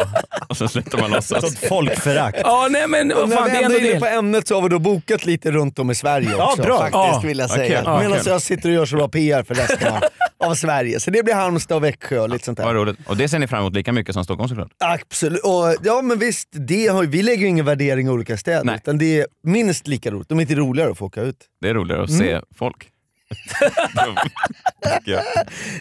och 0.50 0.58
så 0.58 0.68
slutar 0.68 0.98
man 1.02 1.12
låtsas. 1.12 1.42
Sånt 1.42 1.58
folkförakt. 1.70 2.40
Ja, 2.44 2.68
nej 2.72 2.88
men 2.88 3.14
vad 3.16 3.30
När 3.30 3.36
fan, 3.36 3.46
vi 3.46 3.52
det 3.52 3.58
är 3.58 3.64
ändå 3.66 3.78
är 3.78 3.90
inne 3.92 4.00
på 4.00 4.06
ämnet 4.06 4.48
så 4.48 4.56
har 4.56 4.62
vi 4.62 4.70
då 4.70 4.80
bokat 4.80 5.26
lite 5.26 5.52
runt 5.52 5.80
om 5.80 5.92
i 5.92 5.96
Sverige 5.96 6.30
Ja, 6.38 6.50
också. 6.52 6.62
bra. 6.62 6.78
Faktiskt 6.78 6.94
Ja. 6.94 7.22
vill 7.26 7.38
jag 7.40 7.50
Ja, 7.50 7.56
säga. 7.56 7.82
Ja, 7.86 8.00
Medan 8.00 8.18
kul. 8.18 8.24
jag 8.28 8.42
sitter 8.42 8.70
och 8.70 8.76
gör 8.76 8.86
så 8.86 8.96
bra 8.96 9.08
PR 9.08 9.44
för 9.44 9.56
resten 9.56 9.94
av, 9.94 10.04
av 10.50 10.56
Sverige. 10.56 11.00
Så 11.00 11.12
det 11.12 11.24
blir 11.24 11.34
Halmstad 11.34 11.78
och 11.78 11.84
Växjö 11.84 12.20
och 12.20 12.30
lite 12.30 12.46
sånt 12.46 12.60
Vad 12.60 12.68
där. 12.68 12.74
roligt. 12.74 12.98
Och 13.08 13.18
det 13.18 13.30
ser 13.30 13.40
ni 13.40 13.48
fram 13.48 13.60
emot 13.60 13.74
lika 13.74 13.92
mycket 13.94 14.14
som 14.14 14.24
Stockholm 14.24 14.50
såklart. 14.50 14.72
Absolut. 14.84 15.42
Och, 15.44 15.76
ja 15.84 16.02
men 16.02 16.20
visst, 16.20 16.48
det 16.52 16.88
har, 16.88 17.04
vi 17.04 17.22
lägger 17.24 17.42
ju 17.42 17.48
ingen 17.48 17.66
värdering 17.66 18.08
i 18.08 18.10
olika 18.10 18.38
städer. 18.38 18.64
Nej. 18.64 18.76
Utan 18.76 18.98
det 18.98 19.20
är 19.20 19.28
minst 19.44 19.88
lika 19.88 20.12
roligt, 20.12 20.32
om 20.32 20.40
inte 20.40 20.56
roligare 20.56 20.92
att 20.92 20.98
få 20.98 21.06
åka 21.06 21.22
ut. 21.22 21.38
Det 21.62 21.70
är 21.70 21.74
roligare 21.74 22.04
att 22.04 22.10
Mm. 22.10 22.20
se 22.22 22.42
folk. 22.58 22.88
Jag. 25.06 25.24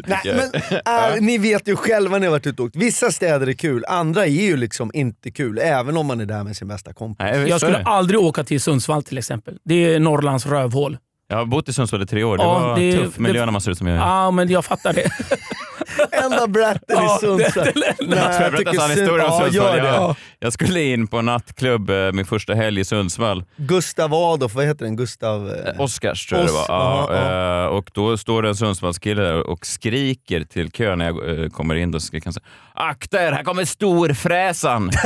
Nej, 0.07 0.21
men 0.25 0.63
är, 0.85 1.21
ni 1.21 1.39
vet 1.39 1.69
ju 1.69 1.77
själva 1.77 2.11
när 2.13 2.19
ni 2.21 2.27
har 2.27 2.31
varit 2.31 2.47
ute 2.47 2.63
och 2.63 2.67
åkt. 2.67 2.77
Vissa 2.77 3.11
städer 3.13 3.47
är 3.47 3.53
kul, 3.53 3.85
andra 3.89 4.25
är 4.27 4.31
ju 4.31 4.57
liksom 4.57 4.91
inte 4.95 5.31
kul. 5.31 5.59
Även 5.63 5.97
om 5.97 6.07
man 6.07 6.21
är 6.21 6.27
där 6.27 6.45
med 6.45 6.57
sin 6.57 6.69
bästa 6.69 6.93
kompis. 6.93 7.19
Nej, 7.33 7.49
Jag 7.49 7.61
skulle 7.61 7.83
aldrig 7.83 8.21
åka 8.21 8.45
till 8.45 8.61
Sundsvall 8.61 9.03
till 9.03 9.19
exempel. 9.19 9.59
Det 9.65 9.75
är 9.95 10.01
Norrlands 10.01 10.47
rövhål. 10.47 10.99
Jag 11.29 11.37
har 11.37 11.45
bott 11.45 11.69
i 11.69 11.73
Sundsvall 11.73 12.03
i 12.03 12.07
tre 12.07 12.25
år. 12.25 12.37
Det 12.39 12.43
Ja, 12.45 12.59
var 12.59 12.79
det- 12.79 12.97
tuff 12.97 13.19
miljö 13.19 13.41
det- 13.41 13.47
när 13.47 13.53
man 13.53 13.61
ser 13.61 13.71
ut 13.71 13.79
som 13.79 13.87
jag 13.87 13.97
gör. 13.97 14.03
Ja, 14.07 14.31
men 14.31 14.49
jag 14.51 14.65
fattar 14.65 14.93
det. 14.93 15.11
Enda 16.13 16.47
bratten 16.47 16.81
Ja, 16.89 17.17
i 17.17 17.21
Sundsvall. 17.21 17.67
Ska 17.67 18.43
jag 18.43 18.53
berätta 18.53 18.85
en 18.85 18.91
historia 18.91 19.27
om 19.27 19.33
ja, 19.33 19.41
Sundsvall? 19.45 19.79
Jag, 19.79 20.17
jag 20.39 20.53
skulle 20.53 20.83
in 20.83 21.07
på 21.07 21.23
nattklubb 21.23 21.91
eh, 21.91 22.13
min 22.13 22.25
första 22.27 22.55
helg 22.55 22.81
i 22.81 22.85
Sundsvall. 22.85 23.45
Gustav 23.57 24.15
Adolf, 24.15 24.55
vad 24.55 24.65
heter 24.65 24.85
den? 24.85 24.97
Gustav... 24.97 25.51
eh, 25.55 25.81
Oscars 25.81 26.27
tror 26.27 26.41
jag 26.41 26.49
det 26.49 26.53
var. 26.53 26.61
Os- 26.63 26.67
Ja, 26.69 27.09
ja, 27.15 27.63
eh, 27.65 27.67
Och 27.67 27.91
då 27.95 28.17
står 28.17 28.43
det 28.43 28.49
en 28.49 28.57
Sundsvallskille 28.57 29.23
där 29.23 29.47
och 29.47 29.67
skriker 29.67 30.45
till 30.45 30.71
kön 30.71 30.99
när 30.99 31.07
jag 31.07 31.43
eh, 31.45 31.49
kommer 31.51 31.75
in. 31.75 31.91
Då 31.91 32.01
skriker 32.01 32.27
han 32.27 32.33
så 32.33 32.41
här, 32.75 32.91
Akta 32.91 33.23
er, 33.23 33.33
här 33.33 33.43
kommer 33.45 33.65
storfräsan! 33.65 34.91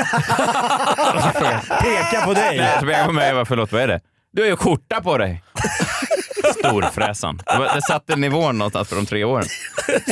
Peka 1.82 2.24
på 2.24 2.34
dig. 2.34 2.56
Nej, 2.58 2.78
jag 2.96 3.06
på 3.06 3.12
mig 3.12 3.30
och 3.30 3.36
bara, 3.36 3.44
förlåt 3.44 3.72
vad 3.72 3.82
är 3.82 3.88
det? 3.88 4.00
Du 4.32 4.42
har 4.42 4.48
ju 4.48 4.56
skjorta 4.56 5.00
på 5.00 5.18
dig! 5.18 5.42
Storfräsan. 6.58 7.36
Det, 7.36 7.58
var, 7.58 7.74
det 7.74 7.82
satte 7.82 8.16
nivån 8.16 8.58
någonstans 8.58 8.88
för 8.88 8.96
de 8.96 9.06
tre 9.06 9.24
åren. 9.24 9.44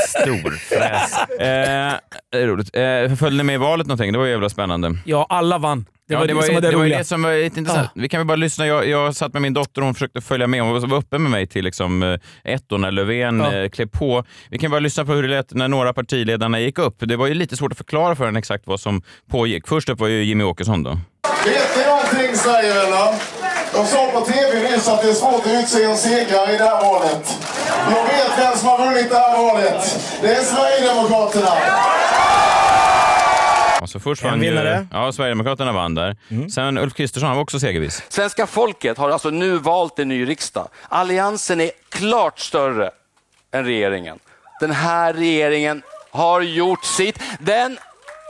Storfräs. 0.08 1.18
Eh, 1.30 1.92
det 2.32 2.38
är 2.38 2.46
roligt. 2.46 2.76
Eh, 2.76 3.16
följde 3.16 3.36
ni 3.36 3.42
med 3.42 3.54
i 3.54 3.58
valet 3.58 3.86
någonting? 3.86 4.12
Det 4.12 4.18
var 4.18 4.26
jävla 4.26 4.48
spännande. 4.48 4.98
Ja, 5.04 5.26
alla 5.28 5.58
vann. 5.58 5.86
Det 6.08 6.14
var 6.14 6.22
ja, 6.22 6.26
det, 6.26 6.32
det, 6.32 6.34
var, 6.34 6.42
som 6.42 6.54
var 6.54 6.60
det, 6.60 6.70
det 6.70 6.76
var 6.76 6.86
det 6.86 7.04
som 7.04 7.22
var 7.22 7.42
lite 7.44 7.58
intressant. 7.60 7.90
Vi 7.94 8.08
kan 8.08 8.20
väl 8.20 8.26
bara 8.26 8.36
lyssna. 8.36 8.66
Jag, 8.66 8.88
jag 8.88 9.14
satt 9.16 9.32
med 9.32 9.42
min 9.42 9.54
dotter 9.54 9.80
och 9.80 9.84
hon 9.84 9.94
försökte 9.94 10.20
följa 10.20 10.46
med. 10.46 10.62
Hon 10.62 10.88
var 10.90 10.98
uppe 10.98 11.18
med 11.18 11.30
mig 11.30 11.46
till 11.46 11.64
liksom, 11.64 12.02
eh, 12.02 12.18
ett 12.44 12.64
när 12.70 12.90
Löfven 12.90 13.40
Ja. 13.40 13.54
eh, 13.54 13.68
klev 13.68 13.86
på. 13.86 14.24
Vi 14.50 14.58
kan 14.58 14.70
bara 14.70 14.80
lyssna 14.80 15.04
på 15.04 15.12
hur 15.12 15.22
det 15.22 15.28
lät 15.28 15.54
när 15.54 15.68
några 15.68 15.92
partiledarna 15.92 16.60
gick 16.60 16.78
upp. 16.78 16.96
Det 16.98 17.16
var 17.16 17.26
ju 17.26 17.34
lite 17.34 17.56
svårt 17.56 17.72
att 17.72 17.78
förklara 17.78 18.16
för 18.16 18.24
henne 18.24 18.38
exakt 18.38 18.66
vad 18.66 18.80
som 18.80 19.02
pågick. 19.30 19.68
Först 19.68 19.88
upp 19.88 20.00
var 20.00 20.08
ju 20.08 20.22
Jimmy 20.24 20.44
Åkesson 20.44 20.82
då. 20.82 20.90
Vet 21.44 21.76
ni 21.76 21.84
någonting 21.86 22.36
Sverigevänner? 22.36 23.47
De 23.74 23.86
sa 23.86 24.10
på 24.12 24.20
TV 24.20 24.70
nyss 24.70 24.88
att 24.88 25.02
det 25.02 25.08
är 25.08 25.12
svårt 25.14 25.46
att 25.46 25.52
utse 25.52 25.84
en 25.84 25.96
segrare 25.96 26.52
i 26.54 26.58
det 26.58 26.64
här 26.64 26.82
valet. 26.82 27.38
Jag 27.90 28.04
vet 28.04 28.38
vem 28.38 28.56
som 28.58 28.68
har 28.68 28.78
vunnit 28.86 29.10
det 29.10 29.16
här 29.18 29.38
valet. 29.38 30.00
Det 30.22 30.34
är 30.34 30.42
Sverigedemokraterna. 30.42 31.50
Alltså 33.80 34.00
först 34.00 34.22
En 34.24 34.30
vann 34.30 34.42
ju, 34.42 34.48
vinnare. 34.50 34.86
ja, 34.92 35.12
Sverigedemokraterna 35.12 35.72
vann 35.72 35.94
där. 35.94 36.16
Sen 36.54 36.78
Ulf 36.78 36.94
Kristersson, 36.94 37.26
han 37.26 37.36
var 37.36 37.42
också 37.42 37.60
segerviss. 37.60 38.02
Svenska 38.08 38.46
folket 38.46 38.98
har 38.98 39.10
alltså 39.10 39.30
nu 39.30 39.58
valt 39.58 39.98
en 39.98 40.08
ny 40.08 40.28
riksdag. 40.28 40.68
Alliansen 40.88 41.60
är 41.60 41.70
klart 41.88 42.38
större 42.38 42.90
än 43.52 43.64
regeringen. 43.64 44.18
Den 44.60 44.70
här 44.70 45.12
regeringen 45.12 45.82
har 46.10 46.40
gjort 46.40 46.84
sitt. 46.84 47.18
Den 47.40 47.78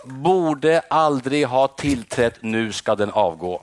borde 0.05 0.83
aldrig 0.91 1.47
ha 1.47 1.69
tillträtt. 1.69 2.35
Nu 2.41 2.73
ska 2.73 2.95
den 2.95 3.11
avgå. 3.11 3.63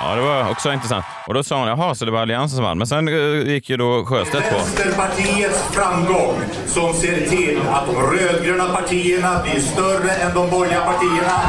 Ja, 0.00 0.14
det 0.14 0.20
var 0.22 0.50
också 0.50 0.72
intressant. 0.72 1.04
Och 1.26 1.34
då 1.34 1.42
sa 1.42 1.58
hon, 1.58 1.68
jaha, 1.68 1.94
så 1.94 2.04
det 2.04 2.10
var 2.10 2.22
Alliansen 2.22 2.56
som 2.56 2.64
vann. 2.64 2.78
Men 2.78 2.86
sen 2.86 3.08
eh, 3.08 3.52
gick 3.52 3.70
ju 3.70 3.76
då 3.76 4.04
Sjöstedt 4.04 4.50
på. 4.50 4.56
Vänsterpartiets 4.56 5.62
framgång 5.72 6.40
som 6.66 6.94
ser 6.94 7.26
till 7.28 7.60
att 7.72 7.86
de 7.86 8.16
rödgröna 8.16 8.64
partierna 8.68 9.42
blir 9.42 9.60
större 9.60 10.10
än 10.10 10.34
de 10.34 10.50
borgerliga 10.50 10.80
partierna. 10.80 11.40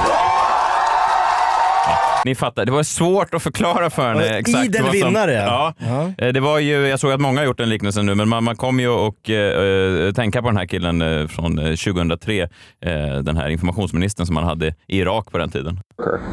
Ni 2.25 2.35
fattar, 2.35 2.65
det 2.65 2.71
var 2.71 2.83
svårt 2.83 3.33
att 3.33 3.43
förklara 3.43 3.89
för 3.89 4.07
henne 4.09 4.25
Ja, 4.25 4.33
exakt 4.33 4.65
idel 4.65 4.81
vad 4.83 4.95
som... 4.95 5.07
vinnare. 5.07 5.33
Ja. 5.33 5.73
Ja. 5.77 6.11
Eh, 6.25 6.33
Det 6.33 6.39
var 6.39 6.59
ju, 6.59 6.87
jag 6.87 6.99
såg 6.99 7.11
att 7.11 7.21
många 7.21 7.39
har 7.39 7.45
gjort 7.45 7.57
den 7.57 7.69
liknelsen 7.69 8.05
nu, 8.05 8.15
men 8.15 8.29
man, 8.29 8.43
man 8.43 8.55
kommer 8.55 8.83
ju 8.83 8.89
att 8.89 9.29
eh, 10.09 10.13
tänka 10.15 10.41
på 10.41 10.47
den 10.47 10.57
här 10.57 10.65
killen 10.65 11.29
från 11.29 11.59
eh, 11.59 11.65
2003, 11.65 12.41
eh, 12.41 12.47
den 13.21 13.37
här 13.37 13.49
informationsministern 13.49 14.25
som 14.25 14.33
man 14.35 14.43
hade 14.43 14.67
i 14.87 14.99
Irak 14.99 15.31
på 15.31 15.37
den 15.37 15.49
tiden. 15.49 15.79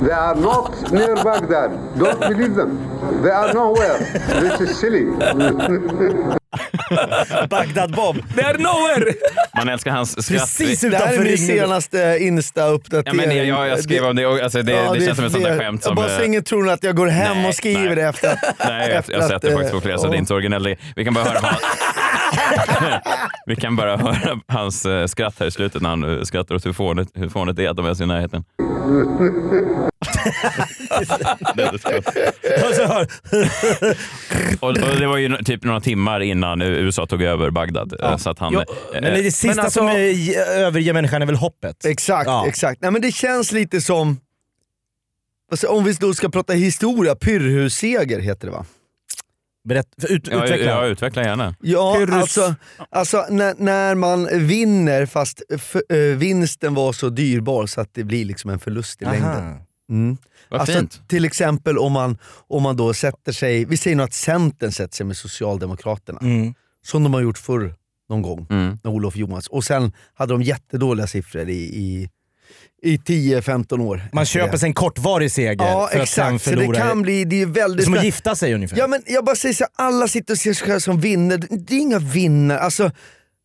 They 0.00 0.10
are 0.12 0.34
not 0.40 0.90
near 0.92 1.24
Baghdad. 1.24 1.70
Don't 1.96 2.28
believe 2.28 2.54
them. 2.54 2.78
They 3.22 3.30
are 3.32 3.52
nowhere. 3.52 3.98
This 4.40 4.70
is 4.70 4.76
silly. 4.80 5.06
Bagdad-Bob. 7.50 8.16
Det 8.36 8.42
är 8.42 8.58
nowhere! 8.58 9.12
Man 9.56 9.68
älskar 9.68 9.90
hans 9.90 10.24
skratt. 10.26 10.40
Precis 10.40 10.80
Det 10.80 10.96
här 10.96 11.14
är 11.14 11.24
min 11.24 11.38
senaste 11.38 12.18
Insta-uppdatering. 12.20 13.20
Ja, 13.20 13.26
men 13.26 13.36
jag, 13.48 13.68
jag, 13.68 13.80
skrev 13.80 14.04
om 14.04 14.16
det, 14.16 14.26
och, 14.26 14.40
alltså 14.40 14.62
det, 14.62 14.72
Ja, 14.72 14.92
det, 14.94 15.04
känns 15.04 15.16
som 15.16 15.24
ett 15.26 15.32
sånt 15.32 15.44
där 15.44 15.50
det- 15.50 15.56
skämt 15.82 15.84
som... 15.84 15.94
Bara 15.94 16.08
så 16.16 16.20
eh, 16.22 16.26
ingen 16.26 16.44
tror 16.44 16.68
att 16.68 16.82
jag 16.84 16.96
går 16.96 17.06
hem 17.06 17.36
Nej, 17.36 17.48
och 17.48 17.54
skriver 17.54 17.86
nej. 17.86 17.94
det 17.94 18.02
efter 18.02 18.32
att... 18.32 18.54
Nej, 18.68 18.90
jag, 18.90 19.04
jag 19.08 19.20
har 19.20 19.28
sett 19.28 19.42
det 19.42 19.48
att, 19.48 19.54
faktiskt 19.54 19.72
på 19.74 19.80
flera, 19.80 19.98
så 19.98 20.06
det 20.06 20.10
är 20.10 20.14
ja. 20.14 20.18
inte 20.18 20.28
så 20.28 20.34
originellt. 20.34 20.78
Vi 20.96 21.04
kan 21.04 21.14
bara 21.14 21.24
höra 21.24 21.38
hans, 21.38 21.60
Vi 23.46 23.56
kan 23.56 23.76
bara 23.76 23.96
höra 23.96 24.40
hans 24.48 24.86
eh, 24.86 25.06
skratt 25.06 25.34
här 25.40 25.46
i 25.46 25.50
slutet 25.50 25.82
när 25.82 25.88
han 25.90 26.18
eh, 26.18 26.22
skrattar 26.22 26.54
åt 26.54 26.66
hur 26.66 26.72
fånigt, 26.72 27.10
hur 27.14 27.28
fånigt 27.28 27.56
det 27.56 27.64
är 27.64 27.70
att 27.70 27.76
de 27.76 27.86
är 27.86 28.02
i 28.02 28.06
närheten. 28.06 28.44
Och 34.60 34.68
och, 34.68 34.74
det 34.74 35.06
var 35.06 35.16
ju 35.16 35.36
typ 35.36 35.64
några 35.64 35.80
timmar 35.80 36.20
innan 36.20 36.62
USA 36.62 37.06
tog 37.06 37.22
över 37.22 37.50
Bagdad. 37.50 38.00
eh, 38.02 38.16
Så 38.16 38.30
att 38.30 38.38
han, 38.38 38.52
Ja, 38.52 38.60
eh, 38.94 39.00
men 39.02 39.14
det 39.14 39.32
sista 39.32 39.48
Men 39.48 39.58
alltså- 39.64 39.80
som 39.80 39.88
överger 40.56 40.92
människan 40.92 41.22
är 41.22 41.26
väl 41.26 41.36
hoppet? 41.36 41.84
Exakt, 41.84 42.26
Ja. 42.26 42.46
exakt. 42.48 42.80
Nej, 42.82 42.90
men 42.90 43.02
det 43.02 43.12
känns 43.12 43.52
lite 43.52 43.80
som, 43.80 44.20
alltså, 45.52 45.66
om 45.68 45.84
vi 45.84 45.92
då 45.92 46.14
ska 46.14 46.28
prata 46.28 46.52
historia, 46.52 47.14
Pyrrhusseger 47.14 48.20
heter 48.20 48.46
det 48.46 48.52
va? 48.52 48.64
Berätt, 49.68 49.86
ut, 50.08 50.28
ja, 50.30 50.44
utveckla. 50.44 50.66
Ja, 50.66 50.86
utveckla 50.86 51.22
gärna. 51.24 51.54
Ja, 51.60 51.94
Pyrrhus. 51.98 52.14
alltså, 52.14 52.54
alltså 52.90 53.26
när, 53.30 53.54
när 53.58 53.94
man 53.94 54.28
vinner 54.46 55.06
fast 55.06 55.42
f- 55.50 55.76
eh, 55.88 55.96
vinsten 56.16 56.74
var 56.74 56.92
så 56.92 57.08
dyrbar 57.08 57.66
så 57.66 57.80
att 57.80 57.94
det 57.94 58.04
blir 58.04 58.24
liksom 58.24 58.50
en 58.50 58.58
förlust 58.58 59.02
i 59.02 59.04
Aha. 59.04 59.12
längden. 59.14 59.58
Mm. 59.90 60.16
Vad 60.50 60.60
Alltså, 60.60 60.78
fint. 60.78 61.08
till 61.08 61.24
exempel 61.24 61.78
om 61.78 61.92
man, 61.92 62.18
om 62.48 62.62
man 62.62 62.76
då 62.76 62.94
sätter 62.94 63.32
sig, 63.32 63.64
vi 63.64 63.76
säger 63.76 63.96
nu 63.96 64.02
att 64.02 64.12
Centern 64.14 64.72
sätter 64.72 64.94
sig 64.96 65.06
med 65.06 65.16
Socialdemokraterna. 65.16 66.18
Mm. 66.22 66.54
Som 66.84 67.02
de 67.02 67.14
har 67.14 67.20
gjort 67.20 67.38
förr 67.38 67.74
någon 68.08 68.22
gång, 68.22 68.46
Mm. 68.50 68.78
när 68.84 68.90
Olof 68.90 69.16
Johansson. 69.16 69.56
Och 69.56 69.64
sen 69.64 69.92
hade 70.14 70.34
de 70.34 70.42
jättedåliga 70.42 71.06
siffror 71.06 71.48
i, 71.48 71.54
i, 71.62 72.08
i 72.82 72.96
10-15 72.96 73.80
år. 73.80 74.02
Man 74.12 74.24
köper 74.26 74.56
sig 74.56 74.66
en 74.66 74.74
kortvarig 74.74 75.32
seger 75.32 75.64
Ja 75.64 75.88
för 75.92 76.00
att 76.00 76.08
sen 76.08 76.34
exakt, 76.34 76.44
så 76.44 76.50
det 76.50 76.56
förlora. 76.56 76.78
kan 76.78 77.02
bli, 77.02 77.24
det 77.24 77.42
är 77.42 77.46
väldigt... 77.46 77.84
som 77.84 77.94
att 77.94 78.04
gifta 78.04 78.36
sig 78.36 78.54
ungefär. 78.54 78.78
Ja 78.78 78.86
men 78.86 79.02
jag 79.06 79.24
bara 79.24 79.36
säger 79.36 79.54
så 79.54 79.66
alla 79.76 80.08
sitter 80.08 80.34
och 80.34 80.38
ser 80.38 80.52
sig 80.52 80.66
själva 80.66 80.80
som 80.80 81.00
vinner. 81.00 81.38
Det 81.50 81.74
är 81.74 81.80
inga 81.80 81.98
vinnare. 81.98 82.58
Alltså, 82.58 82.90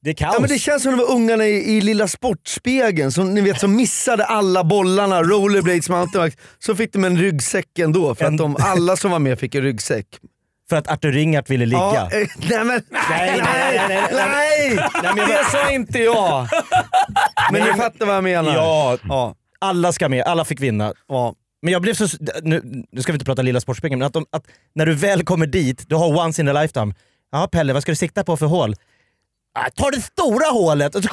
det 0.04 0.10
är 0.10 0.14
kaos. 0.14 0.34
Ja, 0.34 0.42
men 0.42 0.50
det 0.50 0.60
känns 0.60 0.84
som 0.84 0.92
de 0.92 0.98
var 0.98 1.12
ungarna 1.12 1.48
i, 1.48 1.78
i 1.78 1.82
Lilla 1.82 2.08
Sportspegeln 2.08 3.12
som, 3.12 3.34
ni 3.34 3.42
vet, 3.42 3.60
som 3.60 3.76
missade 3.76 4.26
alla 4.26 4.64
bollarna, 4.64 5.24
rollerblades, 5.24 5.90
mountainbikes. 5.90 6.40
Så 6.60 6.76
fick 6.76 6.94
de 6.94 7.04
en 7.04 7.18
ryggsäck 7.18 7.80
ändå, 7.80 8.16
för 8.16 8.26
att 8.26 8.38
de, 8.38 8.58
alla 8.60 8.96
som 8.96 9.12
var 9.12 9.20
med 9.20 9.40
fick 9.40 9.56
en 9.56 9.62
ryggsäck. 9.62 10.06
För 10.70 10.76
att 10.78 10.88
Artur 10.88 11.12
Ringart 11.12 11.50
ville 11.50 11.66
ligga. 11.66 11.80
Ja, 11.82 12.10
eh, 12.12 12.28
nej 12.50 12.64
men 12.64 12.68
Nej, 12.68 12.82
nej, 13.10 13.42
nej, 13.44 13.86
nej, 13.88 13.88
nej. 13.88 14.10
nej! 14.12 14.76
Nej, 15.04 15.12
men 15.16 15.28
Det 15.30 15.46
sa 15.52 15.72
inte 15.72 16.00
jag! 16.00 16.48
Men 17.52 17.62
ni 17.64 17.74
fattar 17.74 18.06
vad 18.06 18.16
jag 18.16 18.24
menar. 18.24 18.56
Ja, 18.56 18.98
Ja. 19.10 19.36
alla 19.60 19.92
ska 19.92 20.10
med, 20.10 20.24
alla 20.24 20.46
fick 20.46 20.62
vinna. 20.62 20.94
ja. 21.08 21.34
Men 21.62 21.74
jag 21.74 21.82
blev 21.82 21.94
så... 21.94 22.08
Nu, 22.44 22.62
nu 22.92 23.02
ska 23.02 23.12
vi 23.12 23.16
inte 23.16 23.26
prata 23.26 23.42
Lilla 23.42 23.60
Sportspegeln, 23.62 24.00
men 24.00 24.06
att, 24.06 24.14
de, 24.14 24.26
att 24.32 24.44
när 24.76 24.86
du 24.86 24.94
väl 24.94 25.24
kommer 25.24 25.46
dit, 25.48 25.84
du 25.90 25.96
har 25.96 26.26
once 26.26 26.42
in 26.42 26.48
a 26.48 26.62
lifetime. 26.62 26.94
Ja 27.32 27.48
Pelle, 27.52 27.74
vad 27.74 27.82
ska 27.82 27.92
du 27.92 27.96
sikta 27.96 28.24
på 28.24 28.38
för 28.38 28.46
hål? 28.46 28.76
Ah, 29.60 29.70
Ta 29.76 29.90
det 29.92 30.02
stora 30.02 30.46
hålet! 30.52 30.96
Och 30.96 31.04
så- 31.04 31.10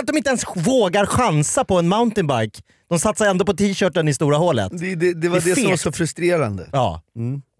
Att 0.00 0.06
de 0.06 0.16
inte 0.16 0.28
ens 0.28 0.44
vågar 0.54 1.06
chansa 1.06 1.64
på 1.64 1.78
en 1.78 1.88
mountainbike. 1.88 2.60
De 2.88 2.98
satsar 2.98 3.26
ändå 3.26 3.44
på 3.44 3.52
t-shirten 3.54 4.08
i 4.08 4.14
stora 4.14 4.36
hålet. 4.36 4.72
Det, 4.72 4.94
det, 4.94 5.14
det 5.14 5.28
var 5.28 5.40
Det 5.40 5.50
är 5.50 5.54
det, 5.54 5.54
som 5.54 5.64
var 5.64 5.70
fegt. 5.70 5.82
så 5.82 5.92
frustrerande. 5.92 6.68
Ja. 6.72 7.02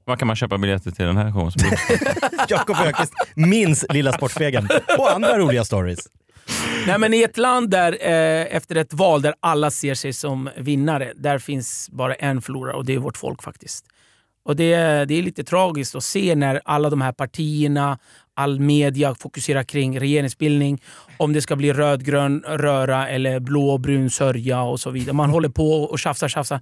Var 0.04 0.16
kan 0.16 0.26
man 0.26 0.36
köpa 0.36 0.58
biljetter 0.58 0.90
till 0.90 1.04
den 1.04 1.16
här 1.16 1.32
showen? 1.32 1.52
Jakob 2.48 2.76
Öqvist 2.76 3.12
minns 3.34 3.84
Lilla 3.90 4.12
Sportspegeln 4.12 4.68
och 4.98 5.12
andra 5.12 5.38
roliga 5.38 5.64
stories. 5.64 5.98
Nej, 6.86 6.98
men 6.98 7.14
I 7.14 7.22
ett 7.22 7.36
land 7.38 7.70
där 7.70 7.92
eh, 8.00 8.56
efter 8.56 8.76
ett 8.76 8.94
val 8.94 9.22
där 9.22 9.34
alla 9.40 9.70
ser 9.70 9.94
sig 9.94 10.12
som 10.12 10.50
vinnare, 10.56 11.12
där 11.16 11.38
finns 11.38 11.88
bara 11.92 12.14
en 12.14 12.42
förlorare 12.42 12.76
och 12.76 12.84
det 12.84 12.94
är 12.94 12.98
vårt 12.98 13.16
folk 13.16 13.42
faktiskt. 13.42 13.84
Och 14.44 14.56
det, 14.56 14.72
är- 14.72 15.06
det 15.06 15.14
är 15.18 15.22
lite 15.22 15.44
tragiskt 15.44 15.94
att 15.94 16.04
se 16.04 16.34
när 16.34 16.60
alla 16.64 16.90
de 16.90 17.00
här 17.00 17.12
partierna, 17.12 17.98
all 18.34 18.60
media 18.60 19.14
fokuserar 19.14 19.62
kring 19.62 20.00
regeringsbildning. 20.00 20.82
Om 21.16 21.32
det 21.32 21.42
ska 21.42 21.56
bli 21.56 21.72
rödgrön 21.72 22.44
röra 22.46 23.08
eller 23.08 23.40
blåbrun 23.40 24.10
sörja 24.10 24.62
och 24.62 24.80
så 24.80 24.90
vidare. 24.90 25.12
Man 25.12 25.30
håller 25.30 25.48
på 25.48 25.82
och 25.84 25.98
tjafsar, 25.98 26.28
tjafsar. 26.28 26.60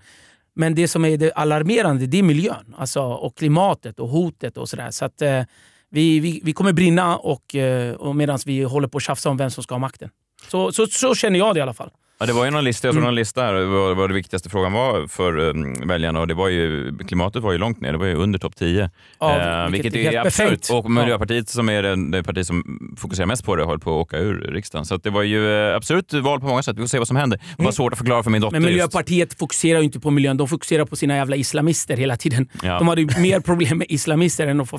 Men 0.58 0.74
det 0.74 0.88
som 0.88 1.04
är 1.04 1.16
det 1.16 1.32
alarmerande 1.32 2.06
det 2.06 2.18
är 2.18 2.22
miljön 2.22 2.74
alltså, 2.78 3.02
och 3.02 3.36
klimatet 3.36 4.00
och 4.00 4.08
hotet 4.08 4.56
och 4.56 4.68
sådär. 4.68 4.90
Så 4.90 5.04
att, 5.04 5.22
eh, 5.22 5.42
vi, 5.90 6.20
vi, 6.20 6.40
vi 6.44 6.52
kommer 6.52 6.72
brinna 6.72 7.16
och, 7.16 7.54
eh, 7.54 7.94
och 7.94 8.16
medan 8.16 8.38
vi 8.46 8.62
håller 8.62 8.88
på 8.88 8.98
att 8.98 9.04
tjafsa 9.04 9.30
om 9.30 9.36
vem 9.36 9.50
som 9.50 9.62
ska 9.62 9.74
ha 9.74 9.78
makten. 9.78 10.10
Så, 10.48 10.72
så, 10.72 10.86
så 10.86 11.14
känner 11.14 11.38
jag 11.38 11.54
det 11.54 11.58
i 11.58 11.62
alla 11.62 11.74
fall. 11.74 11.90
Ja, 12.20 12.26
det 12.26 12.32
var 12.32 12.44
ju 12.44 12.50
någon 12.50 12.64
lista, 12.64 12.88
jag 12.88 12.92
Mm. 12.92 13.00
såg 13.02 13.06
någon 13.06 13.14
lista 13.14 13.42
här 13.42 13.54
vad, 13.64 13.96
vad 13.96 14.10
det 14.10 14.14
viktigaste 14.14 14.48
frågan 14.50 14.72
var 14.72 15.06
för 15.06 15.38
um, 15.38 15.88
väljarna 15.88 16.20
och 16.20 16.26
det 16.28 16.34
var 16.34 16.48
ju, 16.48 16.92
klimatet 16.98 17.42
var 17.42 17.52
ju 17.52 17.58
långt 17.58 17.80
ner, 17.80 17.92
det 17.92 17.98
var 17.98 18.06
ju 18.06 18.14
under 18.14 18.38
topp 18.38 18.56
10. 18.56 18.90
Ja, 19.20 19.64
Eh, 19.64 19.70
vilket 19.70 19.94
vilket 19.94 20.14
är 20.14 20.26
absurt. 20.26 20.66
Och 20.72 20.90
Miljöpartiet 20.90 21.48
som 21.48 21.68
är 21.68 21.82
det, 21.82 22.10
det 22.10 22.22
parti 22.22 22.46
som 22.46 22.94
fokuserar 22.98 23.26
mest 23.26 23.44
på 23.44 23.56
det 23.56 23.64
håller 23.64 23.78
på 23.78 23.90
att 23.90 24.02
åka 24.06 24.18
ur 24.18 24.34
riksdagen. 24.52 24.84
Så 24.84 24.96
det 24.96 25.10
var 25.10 25.22
ju 25.22 25.68
eh, 25.68 25.76
absurt 25.76 26.12
val 26.12 26.40
på 26.40 26.46
många 26.46 26.62
sätt. 26.62 26.76
Vi 26.76 26.80
får 26.80 26.88
se 26.88 26.98
vad 26.98 27.08
som 27.08 27.16
händer. 27.16 27.40
Det 27.56 27.64
var 27.64 27.72
svårt 27.72 27.92
att 27.92 27.98
förklara 27.98 28.22
för 28.22 28.30
min 28.30 28.40
dotter 28.40 28.56
Mm. 28.56 28.62
Men 28.62 28.72
just. 28.72 28.76
Miljöpartiet 28.94 29.38
fokuserar 29.38 29.78
ju 29.78 29.84
inte 29.84 30.00
på 30.00 30.10
miljön, 30.10 30.36
de 30.36 30.48
fokuserar 30.48 30.84
på 30.84 30.96
sina 30.96 31.16
jävla 31.16 31.36
islamister 31.36 31.96
hela 31.96 32.16
tiden. 32.16 32.48
Ja. 32.62 32.78
De 32.78 32.88
hade 32.88 33.00
ju 33.00 33.08
mer 33.20 33.40
problem 33.40 33.78
med 33.78 33.86
islamister 33.90 34.46
än 34.46 34.60
att 34.60 34.70
få 34.70 34.78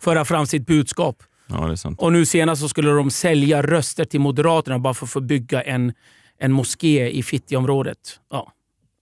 föra, 0.00 0.24
fram 0.24 0.46
sitt 0.46 0.66
budskap. 0.66 1.16
Ja, 1.46 1.66
det 1.66 1.72
är 1.72 1.76
sant. 1.76 1.98
Och 2.00 2.12
nu 2.12 2.26
senast 2.26 2.62
så 2.62 2.68
skulle 2.68 2.90
de 2.90 3.10
sälja 3.10 3.62
röster 3.62 4.04
till 4.04 4.20
Moderaterna 4.20 4.78
bara 4.78 4.94
för 4.94 5.06
att 5.06 5.10
få 5.10 5.20
bygga 5.20 5.62
en, 5.62 5.92
en 6.40 6.52
moské 6.52 7.08
i 7.10 7.22
Fittjaområdet. 7.22 7.98
Ja. 8.30 8.52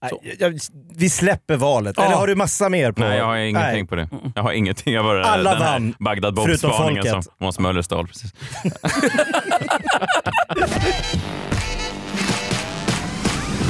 Så. 0.09 0.21
Vi 0.95 1.09
släpper 1.09 1.57
valet. 1.57 1.93
Ja. 1.97 2.05
Eller 2.05 2.15
har 2.15 2.27
du 2.27 2.35
massa 2.35 2.69
mer 2.69 2.91
på? 2.91 3.01
Nej, 3.01 3.17
jag 3.17 3.25
har 3.25 3.37
ingenting 3.37 3.71
Nej. 3.71 3.87
på 3.87 3.95
det. 3.95 4.09
Jag 4.35 4.43
har 4.43 4.51
ingenting. 4.51 4.93
Jag 4.93 5.05
bara, 5.05 5.25
Alla 5.25 5.51
den 5.51 5.59
vann, 5.59 5.95
Bagdad 5.99 6.39
förutom 6.43 6.69
Bob-spaningen 6.69 7.03
som 7.03 7.23
folket. 7.23 7.39
Måns 7.39 7.59
Möller 7.59 7.81
stal. 7.81 8.07
Precis. 8.07 8.33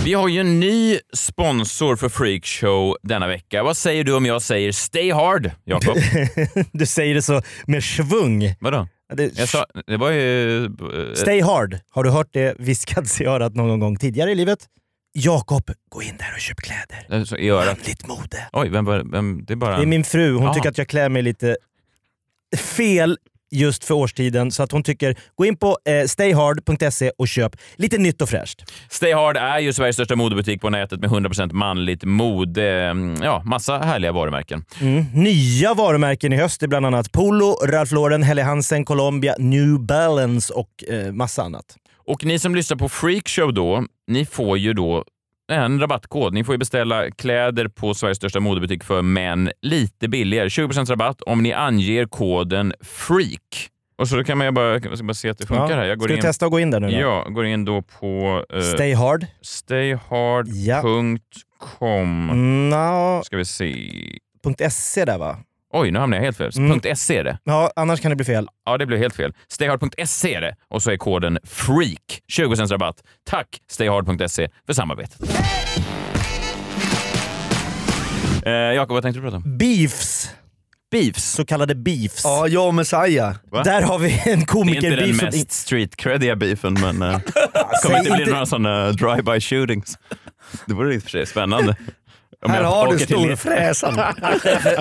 Vi 0.04 0.14
har 0.14 0.28
ju 0.28 0.40
en 0.40 0.60
ny 0.60 1.00
sponsor 1.14 1.96
för 1.96 2.10
Freakshow 2.10 2.96
denna 3.04 3.28
vecka. 3.28 3.64
Vad 3.64 3.78
säger 3.78 4.04
du 4.04 4.14
om 4.14 4.26
jag 4.26 4.42
säger 4.42 4.72
Stay 4.72 5.12
Hard, 5.12 5.52
Jakob? 5.64 5.98
Du 6.72 6.86
säger 6.86 7.16
det 7.16 7.22
så 7.22 7.42
med 7.68 7.84
svung. 7.84 8.56
Vadå? 8.60 8.88
Det, 9.13 9.38
Jag 9.39 9.50
sa, 9.50 9.66
det 9.88 9.98
var 9.98 10.12
ju... 10.12 10.66
eh, 10.66 11.13
Stay 11.16 11.42
hard. 11.42 11.80
Har 11.89 12.04
du 12.04 12.10
hört 12.10 12.28
det 12.32 12.56
viskats 12.60 13.22
i 13.22 13.25
örat 13.25 13.56
någon 13.56 13.80
gång 13.80 13.98
tidigare 13.98 14.32
i 14.32 14.36
livet? 14.36 14.60
Jakob, 15.13 15.72
gå 15.89 16.01
in 16.04 16.16
där 16.20 16.32
och 16.36 16.39
köp 16.39 16.58
kläder. 16.58 17.25
så 17.25 17.38
I 17.38 17.50
örat. 17.50 17.66
Manligt 17.78 18.08
mode. 18.08 18.48
Oj, 18.54 18.70
vem, 18.70 18.86
var- 18.86 19.12
vem, 19.12 19.46
det 19.46 19.54
är 19.54 19.56
bara... 19.56 19.78
Det 19.78 19.84
är 19.84 19.88
min 19.88 20.04
fru. 20.04 20.34
Hon 20.34 20.44
Ja. 20.44 20.54
tycker 20.54 20.70
att 20.70 20.78
jag 20.78 20.88
klär 20.88 21.10
mig 21.10 21.22
lite 21.22 21.58
fel 22.58 23.18
just 23.51 23.84
för 23.84 23.94
årstiden. 23.94 24.51
Så 24.51 24.63
att 24.63 24.72
hon 24.72 24.84
tycker, 24.84 25.15
gå 25.36 25.46
in 25.46 25.58
på 25.58 25.77
eh, 25.86 26.08
stayhard.se 26.08 27.12
och 27.18 27.27
köp 27.27 27.56
lite 27.75 27.98
nytt 27.98 28.22
och 28.22 28.29
fräscht. 28.29 28.62
Stay 28.89 29.13
Hard 29.13 29.38
är 29.38 29.60
ju 29.60 29.74
Sveriges 29.74 29.96
största 29.96 30.15
modebutik 30.15 30.62
på 30.62 30.70
nätet 30.70 31.00
med 31.00 31.10
100% 31.10 31.53
manligt 31.53 32.03
mode. 32.03 32.72
Mm, 32.89 33.24
Ja, 33.24 33.41
massa 33.46 33.77
härliga 33.77 34.12
varumärken. 34.12 34.65
Mm. 34.82 35.06
Nya 35.13 35.74
varumärken 35.74 36.34
i 36.34 36.38
höst 36.38 36.63
är 36.63 36.68
bland 36.68 36.86
annat 36.86 37.12
Polo, 37.12 37.51
Ralph 37.65 37.94
Lauren, 37.94 38.24
Helly 38.24 38.41
Hansen, 38.41 38.86
Colombia, 38.86 39.36
New 39.38 39.79
Balance 39.79 40.53
och 40.53 40.84
eh, 40.88 41.12
massa 41.12 41.44
annat. 41.44 41.65
Och 42.08 42.25
ni 42.25 42.39
som 42.39 42.56
lyssnar 42.56 42.77
på 42.77 42.89
Freakshow 42.89 43.53
då, 43.53 43.86
ni 44.08 44.25
får 44.25 44.58
ju 44.58 44.74
då 44.74 45.03
en 45.50 45.79
rabattkod. 45.79 46.34
Ni 46.34 46.44
får 46.44 46.53
ju 46.53 46.58
beställa 46.60 47.12
kläder 47.12 47.68
på 47.68 47.94
Sveriges 47.94 48.18
största 48.18 48.39
modebutik 48.39 48.84
för 48.84 49.01
män 49.01 49.51
lite 49.62 50.08
billigare. 50.08 50.48
20% 50.48 50.86
rabatt 50.86 51.22
om 51.22 51.44
ni 51.44 51.53
anger 51.53 52.06
koden 52.06 52.74
FREAK. 52.84 53.70
Och 53.98 54.08
så 54.08 54.24
kan 54.24 54.38
man 54.38 54.48
ju 54.48 54.51
bara, 54.51 54.72
jag 54.74 54.98
ska 54.98 55.03
bara 55.08 55.13
se 55.13 55.29
att 55.29 55.38
det 55.38 55.48
funkar 55.48 55.70
Ja. 55.70 55.75
här. 55.75 55.86
Jag 55.86 55.98
går 55.98 56.06
Ska 56.08 56.13
du 56.13 56.18
in, 56.18 56.22
testa 56.22 56.46
att 56.46 56.51
gå 56.51 56.60
in 56.60 56.72
där 56.72 56.79
nu 56.79 56.88
då? 56.91 56.98
Ja, 56.98 57.25
går 57.29 57.46
in 57.46 57.65
då 57.65 57.82
på 57.82 58.44
uh, 58.56 58.62
Stay 58.62 58.94
hard. 58.94 59.25
stayhard.com. 59.41 62.29
Mm, 62.29 62.70
no. 62.70 63.22
Ska 63.24 63.38
vi 63.38 63.46
se. 63.46 63.91
.se 64.70 65.06
där 65.06 65.18
va? 65.18 65.38
Oj, 65.74 65.92
nu 65.92 66.00
hamnade 66.00 66.18
jag 66.20 66.26
helt 66.26 66.38
fel. 66.38 66.52
Mm. 66.58 66.96
.se 66.96 67.18
är 67.18 67.24
det. 67.24 67.40
Ja, 67.44 67.72
annars 67.76 68.02
kan 68.02 68.10
det 68.10 68.16
bli 68.16 68.26
fel. 68.26 68.48
Ja, 68.66 68.78
det 68.78 68.86
blev 68.86 69.00
helt 69.00 69.16
fel. 69.16 69.34
Stayhard.se 69.48 70.34
är 70.36 70.42
det 70.42 70.56
och 70.70 70.84
så 70.84 70.92
är 70.92 70.98
koden 70.98 71.40
FREAK. 71.44 72.20
20% 72.38 72.68
rabatt. 72.68 72.96
Tack 73.30 73.48
Stayhard.se 73.72 74.48
för 74.66 74.74
samarbetet. 74.74 75.22
Eh, 78.46 78.52
Jakob, 78.52 78.94
vad 78.94 79.04
tänkte 79.04 79.20
du 79.20 79.24
prata 79.24 79.38
om? 79.38 79.58
Beefs. 79.58 80.30
Beefs? 80.92 81.32
Så 81.32 81.46
kallade 81.46 81.76
beefs. 81.76 82.22
Ja, 82.24 82.48
jag 82.48 82.68
och 82.68 82.74
Messiah. 82.74 83.36
Va? 83.52 83.64
Där 83.64 83.82
har 83.82 84.00
vi 84.00 84.22
en 84.26 84.40
Det 84.40 84.72
är 84.72 84.76
inte 84.76 84.90
den 84.90 85.18
mest 85.18 85.52
street-creddiga 85.52 86.36
beefen, 86.36 86.74
men 86.74 87.00
det 87.00 87.22
Säg 87.82 87.84
kommer 87.84 87.98
inte 87.98 88.12
bli 88.12 88.26
några 88.26 88.46
sådana 88.46 88.92
drive-by 88.92 89.40
shootings. 89.40 89.98
Det 90.66 90.74
vore 90.74 90.96
i 90.96 90.98
och 90.98 91.04
för 91.04 91.10
sig 91.10 91.26
spännande. 91.26 91.76
Här 92.48 92.63
har 92.63 92.88
du 92.93 93.00
storfräsaren. 93.00 94.15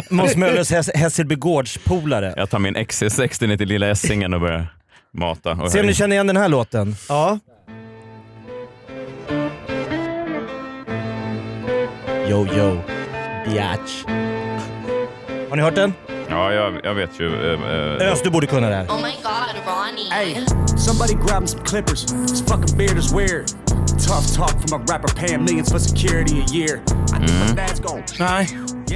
Måns 0.10 0.36
Möllers 0.36 0.70
Häs- 0.70 0.90
Hässelby 0.94 1.34
Gårds-polare. 1.34 2.34
Jag 2.36 2.50
tar 2.50 2.58
min 2.58 2.76
XC60 2.76 3.46
ner 3.46 3.56
till 3.56 3.68
Lilla 3.68 3.88
Essingen 3.88 4.34
och 4.34 4.40
börjar 4.40 4.66
mata. 5.12 5.50
Och 5.52 5.72
Se 5.72 5.80
om 5.80 5.86
ni 5.86 5.94
känner 5.94 6.14
igen 6.16 6.26
den 6.26 6.36
här 6.36 6.48
låten. 6.48 6.96
Ja. 7.08 7.38
Yo 12.28 12.46
yo, 12.46 12.78
biatch. 13.46 14.04
Har 15.50 15.56
ni 15.56 15.62
hört 15.62 15.74
den? 15.74 15.92
Ja, 16.30 16.52
jag, 16.52 16.80
jag 16.84 16.94
vet 16.94 17.20
ju. 17.20 17.52
eh, 17.54 17.60
eh, 18.02 18.12
Ös, 18.12 18.22
du 18.22 18.30
borde 18.30 18.46
kunna 18.46 18.68
det 18.68 18.74
här. 18.74 18.86
Oh 18.86 18.96
my 18.96 19.10
god, 19.22 19.66
Ronnie. 19.66 20.10
Hey, 20.10 20.46
somebody 20.78 21.14
grab 21.28 21.48
some 21.48 21.64
clippers. 21.64 22.04
This 22.04 22.42
fucking 22.42 22.76
beard 22.78 22.98
is 22.98 23.12
weird. 23.12 23.44
Tough 24.07 24.26
talk 24.37 24.69
from 24.69 24.81
a 24.81 24.85
rapper 24.88 25.14
paying 25.17 25.45
millions 25.45 25.71
for 25.73 25.78
security 25.78 26.40
a 26.40 26.45
year. 26.55 26.81
I 26.87 27.26
think 27.26 27.57
my 27.57 27.62
dad's 27.62 27.81
gone. 27.83 28.02
Nej. 28.19 28.49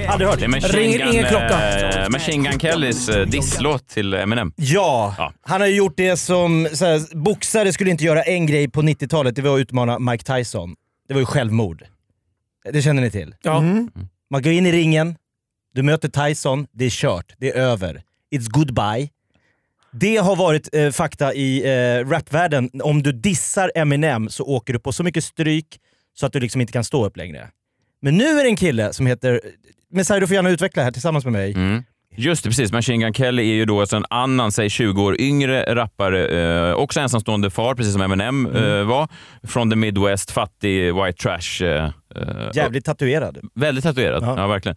Aldrig 0.08 0.30
hört. 0.30 0.40
Det 0.40 0.46
Ringer 0.46 0.98
Gun, 0.98 1.08
ingen 1.08 1.24
klocka. 1.28 1.78
eh, 2.02 2.08
Machine 2.10 2.50
Gun 2.50 2.58
Kellys 2.60 3.08
eh, 3.08 3.26
disslåt 3.26 3.88
till 3.88 4.14
Eminem. 4.14 4.52
Ja, 4.56 5.14
Ja. 5.18 5.32
han 5.42 5.60
har 5.60 5.68
ju 5.68 5.74
gjort 5.76 5.96
det 5.96 6.16
som 6.16 6.68
så 6.72 6.84
här, 6.84 7.16
boxare 7.16 7.72
skulle 7.72 7.90
inte 7.90 8.04
göra 8.04 8.22
en 8.22 8.46
grej 8.46 8.68
på 8.70 8.82
90-talet, 8.82 9.36
det 9.36 9.42
var 9.42 9.54
att 9.54 9.60
utmana 9.60 9.98
Mike 9.98 10.24
Tyson. 10.36 10.74
Det 11.08 11.14
var 11.14 11.20
ju 11.20 11.26
självmord. 11.26 11.84
Det 12.72 12.82
känner 12.82 13.02
ni 13.02 13.10
till? 13.10 13.34
Ja. 13.42 13.60
Man 14.30 14.42
går 14.42 14.52
in 14.52 14.66
i 14.66 14.72
ringen, 14.72 15.16
du 15.74 15.82
möter 15.82 16.28
Tyson, 16.28 16.66
det 16.72 16.84
är 16.84 16.90
kört, 16.90 17.34
det 17.38 17.50
är 17.50 17.54
över. 17.54 18.02
It's 18.34 18.48
goodbye. 18.50 19.08
Det 19.92 20.16
har 20.16 20.36
varit 20.36 20.68
eh, 20.74 20.90
fakta 20.90 21.34
i 21.34 21.62
eh, 21.64 22.08
rapvärlden. 22.08 22.70
Om 22.82 23.02
du 23.02 23.12
dissar 23.12 23.72
Eminem 23.74 24.28
så 24.28 24.44
åker 24.44 24.72
du 24.72 24.78
på 24.78 24.92
så 24.92 25.02
mycket 25.04 25.24
stryk 25.24 25.66
så 26.14 26.26
att 26.26 26.32
du 26.32 26.40
liksom 26.40 26.60
inte 26.60 26.72
kan 26.72 26.84
stå 26.84 27.06
upp 27.06 27.16
längre. 27.16 27.48
Men 28.02 28.16
nu 28.16 28.24
är 28.24 28.42
det 28.44 28.48
en 28.50 28.56
kille 28.56 28.92
som 28.92 29.06
heter... 29.06 29.40
Messiah, 29.92 30.20
du 30.20 30.26
får 30.26 30.34
gärna 30.34 30.50
utveckla 30.50 30.82
här 30.82 30.90
tillsammans 30.90 31.24
med 31.24 31.32
mig. 31.32 31.52
Mm. 31.52 31.82
Just 32.16 32.44
det, 32.44 32.50
precis. 32.50 32.72
Machine 32.72 33.00
Gun 33.00 33.14
Kelly 33.14 33.42
är 33.50 33.54
ju 33.54 33.64
då 33.64 33.80
alltså 33.80 33.96
en 33.96 34.04
annan, 34.10 34.52
säg 34.52 34.70
20 34.70 35.02
år 35.02 35.20
yngre 35.20 35.74
rappare, 35.74 36.26
eh, 36.68 36.74
också 36.74 37.00
ensamstående 37.00 37.50
far, 37.50 37.74
precis 37.74 37.92
som 37.92 38.02
Eminem 38.02 38.46
Mm. 38.46 38.64
eh, 38.80 38.84
var. 38.84 39.08
Från 39.42 39.70
the 39.70 39.76
Midwest, 39.76 40.30
fattig 40.30 40.94
white 40.94 41.12
trash. 41.22 41.64
Eh, 41.66 41.84
eh, 42.16 42.50
Jävligt 42.54 42.84
tatuerad. 42.84 43.38
Väldigt 43.54 43.84
tatuerad, 43.84 44.22
Ja. 44.22 44.34
ja. 44.36 44.46
verkligen. 44.46 44.76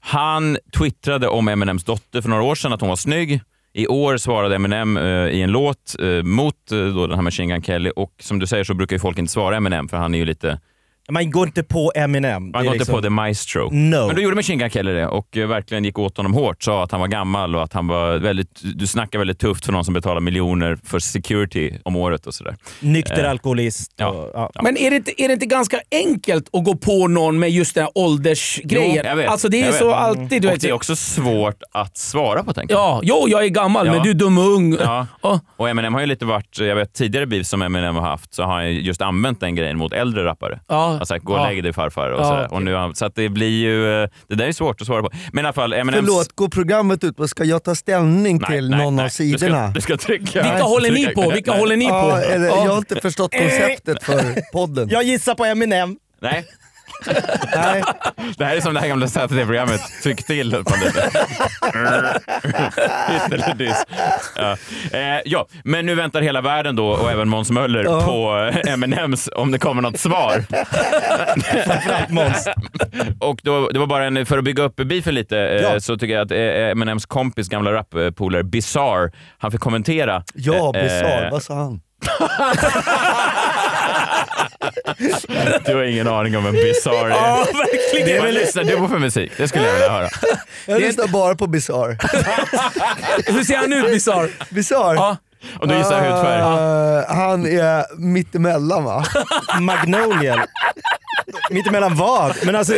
Han 0.00 0.58
twittrade 0.78 1.28
om 1.28 1.48
Eminems 1.48 1.84
dotter 1.84 2.22
för 2.22 2.28
några 2.28 2.42
år 2.42 2.54
sedan, 2.54 2.72
att 2.72 2.80
hon 2.80 2.88
var 2.88 2.96
snygg. 2.96 3.40
I 3.76 3.86
år 3.86 4.16
svarade 4.16 4.54
Eminem 4.54 4.96
eh, 4.96 5.04
i 5.28 5.42
en 5.42 5.50
låt 5.50 5.96
eh, 6.00 6.22
mot 6.22 6.72
eh, 6.72 6.78
då 6.78 7.06
den 7.06 7.14
här 7.14 7.22
Machine 7.22 7.48
Gun 7.48 7.62
Kelly. 7.62 7.90
Och 7.96 8.12
som 8.20 8.38
du 8.38 8.46
säger 8.46 8.64
så 8.64 8.74
brukar 8.74 8.96
ju 8.96 9.00
folk 9.00 9.18
inte 9.18 9.32
svara 9.32 9.56
Eminem 9.56 9.88
för 9.88 9.96
han 9.96 10.14
är 10.14 10.18
ju 10.18 10.24
lite... 10.24 10.60
Man 11.10 11.30
går 11.30 11.46
inte 11.46 11.62
på 11.62 11.92
Eminem. 11.94 12.48
Är 12.48 12.52
går 12.52 12.60
liksom- 12.60 12.74
inte 12.74 12.92
på 12.92 13.02
The 13.02 13.10
Maestro. 13.10 13.70
No. 13.72 14.06
Men 14.06 14.16
då 14.16 14.22
gjorde 14.22 14.36
Machine 14.36 14.58
Gun 14.58 14.70
Kelly 14.70 14.92
det 14.92 15.06
och 15.06 15.36
eh, 15.36 15.46
verkligen 15.48 15.84
gick 15.84 15.98
åt 15.98 16.16
honom 16.16 16.34
hårt. 16.34 16.62
Sa 16.62 16.84
att 16.84 16.90
han 16.92 17.00
var 17.00 17.08
gammal 17.08 17.56
och 17.56 17.62
att 17.62 17.72
han 17.72 17.86
var 17.86 18.16
väldigt... 18.18 18.60
Du 18.74 18.86
snackar 18.86 19.18
väldigt 19.18 19.38
tufft 19.38 19.64
för 19.64 19.72
någon 19.72 19.84
som 19.84 19.94
betalar 19.94 20.20
miljoner 20.20 20.78
för 20.84 20.98
security 20.98 21.72
om 21.84 21.96
året 21.96 22.26
och 22.26 22.34
sådär. 22.34 22.56
Nykter 22.80 23.24
Eh, 23.24 23.30
alkoholist. 23.30 23.92
ja. 23.96 24.06
Och, 24.08 24.30
ja. 24.34 24.50
Men 24.62 24.76
är 24.76 24.90
det, 24.90 24.96
inte, 24.96 25.22
är 25.22 25.28
det 25.28 25.34
inte 25.34 25.46
ganska 25.46 25.80
enkelt 25.92 26.48
att 26.52 26.64
gå 26.64 26.76
på 26.76 27.08
någon 27.08 27.38
med 27.38 27.50
just 27.50 27.74
den 27.74 27.84
här 27.84 27.92
åldersgrejen? 27.94 28.94
Jo, 28.96 29.02
jag 29.04 29.16
vet. 29.16 29.28
Alltså 29.28 29.48
det 29.48 29.62
är 29.62 29.72
så 29.72 29.86
vet. 29.86 29.96
alltid. 29.96 30.42
Du 30.42 30.48
och 30.48 30.54
vet, 30.54 30.60
det 30.60 30.68
är 30.68 30.72
också 30.72 30.96
svårt 30.96 31.62
att 31.72 31.96
svara 31.96 32.44
på 32.44 32.52
tänker 32.52 32.74
jag. 32.74 32.80
Ja, 32.82 33.00
jo, 33.02 33.24
jag 33.28 33.44
är 33.44 33.48
gammal, 33.48 33.86
Ja. 33.86 33.92
men 33.92 34.02
du 34.02 34.10
är 34.10 34.14
dum 34.14 34.38
och 34.38 34.44
ung. 34.44 34.76
Ja. 34.80 35.06
Ja. 35.22 35.40
Och 35.56 35.68
Eminem 35.68 35.94
har 35.94 36.00
ju 36.00 36.06
lite 36.06 36.24
varit, 36.24 36.58
jag 36.58 36.76
vet 36.76 36.94
tidigare 36.94 37.26
beef 37.26 37.46
som 37.46 37.62
Eminem 37.62 37.94
har 37.96 38.02
haft, 38.02 38.34
så 38.34 38.42
har 38.42 38.52
han 38.54 38.70
ju 38.72 38.80
just 38.80 39.02
använt 39.02 39.40
den 39.40 39.54
grejen 39.54 39.78
mot 39.78 39.92
äldre 39.92 40.24
rappare. 40.24 40.60
Ja. 40.68 40.95
Alltså 40.98 41.18
gå 41.18 41.32
och 41.32 41.38
Ja. 41.38 41.46
lägg 41.48 41.62
dig 41.62 41.72
farfar 41.72 42.10
och 42.10 42.20
Ja, 42.20 42.24
sådär. 42.24 42.44
okej. 42.46 42.56
Och 42.56 42.62
nu, 42.62 42.94
så 42.94 43.04
att 43.06 43.14
det 43.14 43.28
blir 43.28 43.48
ju, 43.60 44.02
eh, 44.02 44.08
det 44.28 44.34
där 44.34 44.46
är 44.46 44.52
svårt 44.52 44.80
att 44.80 44.86
svara 44.86 45.02
på. 45.02 45.10
Men 45.32 45.44
i 45.44 45.46
alla 45.48 45.52
fall, 45.52 45.72
Eminems... 45.72 46.06
Förlåt, 46.06 46.32
går 46.36 46.48
programmet 46.48 47.04
ut 47.04 47.16
på 47.16 47.28
ska 47.28 47.44
jag 47.44 47.64
ta 47.64 47.74
ställning 47.74 48.38
Nej, 48.42 48.50
till 48.50 48.70
nej, 48.70 48.78
någon 48.84 48.96
nej. 48.96 49.04
av 49.04 49.08
sidorna? 49.08 49.66
Du 49.74 49.80
ska, 49.80 49.92
du 49.94 49.96
ska 49.98 50.06
trycka. 50.06 50.42
Vilka 50.42 50.62
håller 50.62 50.90
ni 50.90 51.06
på? 51.06 51.30
Vilka 51.30 51.50
Nej. 51.50 51.60
håller 51.60 51.76
ni 51.76 51.88
på? 51.88 51.94
Ja, 51.94 52.20
eller, 52.20 52.46
Ja. 52.46 52.64
Jag 52.64 52.70
har 52.70 52.78
inte 52.78 53.00
förstått 53.00 53.32
konceptet 53.32 54.02
för 54.02 54.52
podden. 54.52 54.88
Jag 54.90 55.02
gissar 55.02 55.34
på 55.34 55.44
Eminem. 55.44 55.96
Nej. 56.20 56.44
Nej. 57.56 57.82
Det 58.36 58.44
här 58.44 58.56
är 58.56 58.60
som 58.60 58.74
det 58.74 58.80
här 58.80 58.88
gamla 58.88 59.08
ZTV-programmet 59.08 59.80
Tryck 60.02 60.26
till. 60.26 60.50
på 60.52 60.74
lite. 60.84 61.10
Hit 63.08 63.32
eller 63.32 63.54
diss. 63.54 63.84
Ja. 64.36 64.56
Eh, 64.92 65.20
ja, 65.24 65.46
men 65.64 65.86
nu 65.86 65.94
väntar 65.94 66.22
hela 66.22 66.40
världen 66.40 66.76
då 66.76 66.88
och 66.88 67.10
även 67.12 67.28
Måns 67.28 67.50
Möller 67.50 67.84
Ja. 67.84 68.00
på 68.02 68.50
eh, 68.66 68.72
Eminems 68.72 69.28
om 69.36 69.50
det 69.52 69.58
kommer 69.58 69.82
något 69.82 69.98
svar. 70.00 70.44
Framförallt 71.66 72.10
Måns. 72.10 72.48
och 73.20 73.40
då, 73.42 73.68
det 73.68 73.78
var 73.78 73.86
bara 73.86 74.04
en, 74.06 74.26
för 74.26 74.38
att 74.38 74.44
bygga 74.44 74.62
upp 74.62 74.76
beefen 74.76 75.14
lite, 75.14 75.38
eh, 75.38 75.62
Ja. 75.62 75.80
så 75.80 75.96
tycker 75.98 76.14
jag 76.14 76.24
att 76.24 76.30
eh, 76.30 76.70
Eminems 76.70 77.06
kompis, 77.06 77.48
gamla 77.48 77.72
rappolare 77.72 78.42
Bizarre, 78.44 79.10
han 79.38 79.50
fick 79.52 79.60
kommentera. 79.60 80.22
Ja, 80.34 80.72
Eh, 80.76 80.82
bisarr. 80.82 81.28
Vad 81.30 81.42
sa 81.42 81.54
han? 81.54 81.80
Du 85.66 85.74
har 85.74 85.82
ingen 85.82 86.08
aning 86.08 86.36
om 86.36 86.46
en 86.46 86.52
Bizarre 86.52 87.06
är. 87.12 87.16
Ja, 87.16 87.46
verkligen. 87.54 88.22
Vad 88.24 88.34
lyssnar 88.34 88.64
du 88.64 88.76
på 88.76 88.88
för 88.88 88.98
musik? 88.98 89.32
Det 89.36 89.48
skulle 89.48 89.64
jag 89.66 89.72
vilja 89.72 89.90
höra. 89.90 90.08
Jag 90.66 90.80
lyssnar 90.80 91.06
bara 91.06 91.34
på 91.34 91.46
bisarr. 91.46 91.98
Hur 93.32 93.44
ser 93.44 93.56
han 93.56 93.72
ut, 93.72 93.90
Bizarre? 93.90 94.28
Bisarr? 94.50 94.94
Ja. 94.94 95.16
Om 95.60 95.68
du 95.68 95.76
gissar 95.78 96.00
hudfärg. 96.00 96.40
Eh, 96.40 97.16
han 97.16 97.46
är 97.46 97.96
mittemellan 97.98 98.84
va? 98.84 99.04
Magnolia. 99.60 100.46
Mittemellan 101.50 101.94
vad? 101.96 102.34
Men 102.46 102.56
alltså, 102.56 102.72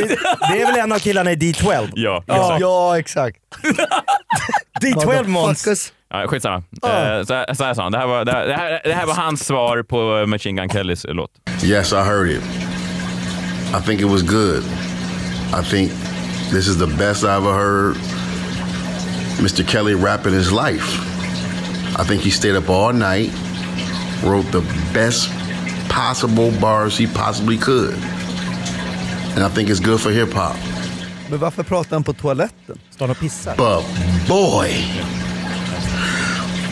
det 0.50 0.62
är 0.62 0.66
väl 0.66 0.80
en 0.80 0.92
av 0.92 0.98
killarna 0.98 1.32
i 1.32 1.36
D12? 1.36 1.90
Ja, 1.94 2.24
Ja, 2.26 2.34
exakt. 2.36 2.60
ja 2.60 2.98
exakt. 2.98 3.36
D12 4.82 5.26
Måns. 5.26 5.66
Motherfuckers. 5.66 5.92
Ja, 6.10 6.26
skitsamma. 6.28 6.56
Eh, 6.56 7.24
så, 7.24 7.34
här- 7.34 7.54
så 7.54 7.64
här 7.64 7.74
sa 7.74 7.82
han. 7.82 7.92
Det 7.92 7.98
här, 7.98 8.06
var, 8.06 8.24
det, 8.24 8.32
här, 8.32 8.46
det, 8.46 8.54
här, 8.54 8.80
det 8.84 8.94
här 8.94 9.06
var 9.06 9.14
hans 9.14 9.46
svar 9.46 9.82
på 9.82 10.26
Machine 10.26 10.56
Gun 10.56 10.68
Kellys 10.68 11.06
låt. 11.08 11.30
Yes, 11.64 11.92
I 11.92 11.96
heard 11.96 12.30
it. 12.30 12.42
I 13.78 13.82
think 13.86 14.00
it 14.00 14.06
was 14.08 14.22
good. 14.22 14.64
I 15.60 15.62
think 15.70 15.92
this 16.50 16.68
is 16.68 16.78
the 16.78 16.86
best 16.86 17.24
I 17.24 17.26
ever 17.28 17.52
heard 17.52 17.96
Mr. 19.40 19.62
Kelly 19.64 19.94
rap 19.94 20.26
in 20.26 20.32
his 20.32 20.50
life. 20.52 20.98
I 22.02 22.04
think 22.08 22.22
he 22.22 22.30
stayed 22.30 22.56
up 22.56 22.70
all 22.70 22.92
night, 22.94 23.30
wrote 24.24 24.50
the 24.52 24.62
best 24.94 25.30
possible 25.88 26.50
bars 26.60 26.98
he 26.98 27.06
possibly 27.06 27.58
could. 27.58 27.94
And 29.36 29.44
I 29.44 29.54
think 29.54 29.68
it's 29.70 29.80
good 29.84 30.00
for 30.00 30.10
hip 30.10 30.32
hop. 30.34 30.56
Men 31.30 31.38
varför 31.38 31.62
pratar 31.62 31.96
han 31.96 32.04
på 32.04 32.12
toaletten? 32.12 32.78
Står 32.90 33.06
han 33.06 33.10
och 33.10 33.18
pissar? 33.20 33.54
But 33.56 33.84
boy, 34.28 34.68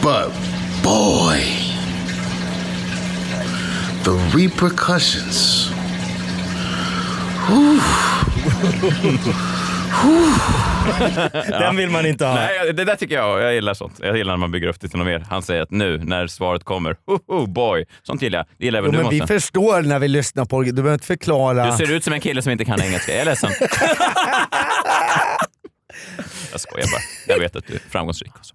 but 0.06 0.30
boy, 0.84 1.40
the 4.04 4.12
repercussions. 4.34 5.70
Whew. 7.48 7.80
Den 11.48 11.76
vill 11.76 11.90
man 11.90 12.06
inte 12.06 12.26
ha. 12.26 12.34
Nej, 12.34 12.72
det 12.72 12.84
där 12.84 12.96
tycker 12.96 13.14
jag. 13.14 13.42
Jag 13.42 13.54
gillar 13.54 13.74
sånt. 13.74 14.00
Jag 14.02 14.16
gillar 14.16 14.32
när 14.32 14.38
man 14.38 14.50
bygger 14.50 14.68
upp 14.68 14.80
det 14.80 14.88
till 14.88 14.98
något 14.98 15.06
mer. 15.06 15.26
Han 15.30 15.42
säger 15.42 15.62
att 15.62 15.70
nu, 15.70 15.98
när 15.98 16.26
svaret 16.26 16.64
kommer, 16.64 16.96
ho, 17.06 17.18
ho, 17.28 17.46
boy. 17.46 17.84
Sånt 18.02 18.22
gillar 18.22 18.38
jag. 18.38 18.46
Det 18.58 18.64
gillar 18.64 18.78
även 18.78 18.90
Jo, 18.92 18.98
du 18.98 19.02
men 19.02 19.10
vi 19.10 19.20
förstår 19.20 19.82
när 19.82 19.98
vi 19.98 20.08
lyssnar 20.08 20.44
på 20.44 20.62
det. 20.62 20.66
Du 20.66 20.72
behöver 20.72 20.94
inte 20.94 21.06
förklara. 21.06 21.70
Du 21.70 21.76
ser 21.76 21.92
ut 21.92 22.04
som 22.04 22.12
en 22.12 22.20
kille 22.20 22.42
som 22.42 22.52
inte 22.52 22.64
kan 22.64 22.82
engelska. 22.82 23.12
Jag 23.12 23.20
är 23.20 23.24
ledsen. 23.24 23.50
Jag 26.52 26.60
skojar 26.60 26.86
bara. 26.86 27.00
Jag 27.34 27.38
vet 27.40 27.56
att 27.56 27.66
du 27.66 27.74
är 27.74 27.78
framgångsrik. 27.90 28.32
Också. 28.36 28.54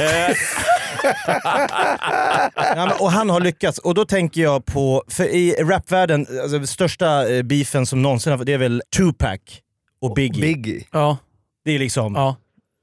Eh, 0.00 0.36
Ja, 2.54 2.86
men, 2.86 2.90
och 3.00 3.10
han 3.12 3.30
har 3.30 3.40
lyckats. 3.40 3.78
Och 3.78 3.94
då 3.94 4.04
tänker 4.04 4.40
jag 4.40 4.66
på, 4.66 5.04
för 5.08 5.24
i 5.24 5.52
rapvärlden, 5.58 6.26
alltså, 6.42 6.66
största 6.66 7.28
eh, 7.28 7.42
beefen 7.42 7.86
som 7.86 8.02
någonsin 8.02 8.32
har 8.32 8.44
det 8.44 8.52
är 8.52 8.58
väl 8.58 8.82
Tupac 8.96 9.38
och 10.00 10.14
Biggie. 10.14 10.40
Biggie. 10.40 10.84
Ja. 10.92 11.16
Det 11.64 11.70
är 11.74 11.78
liksom... 11.78 12.14
Ja. 12.14 12.36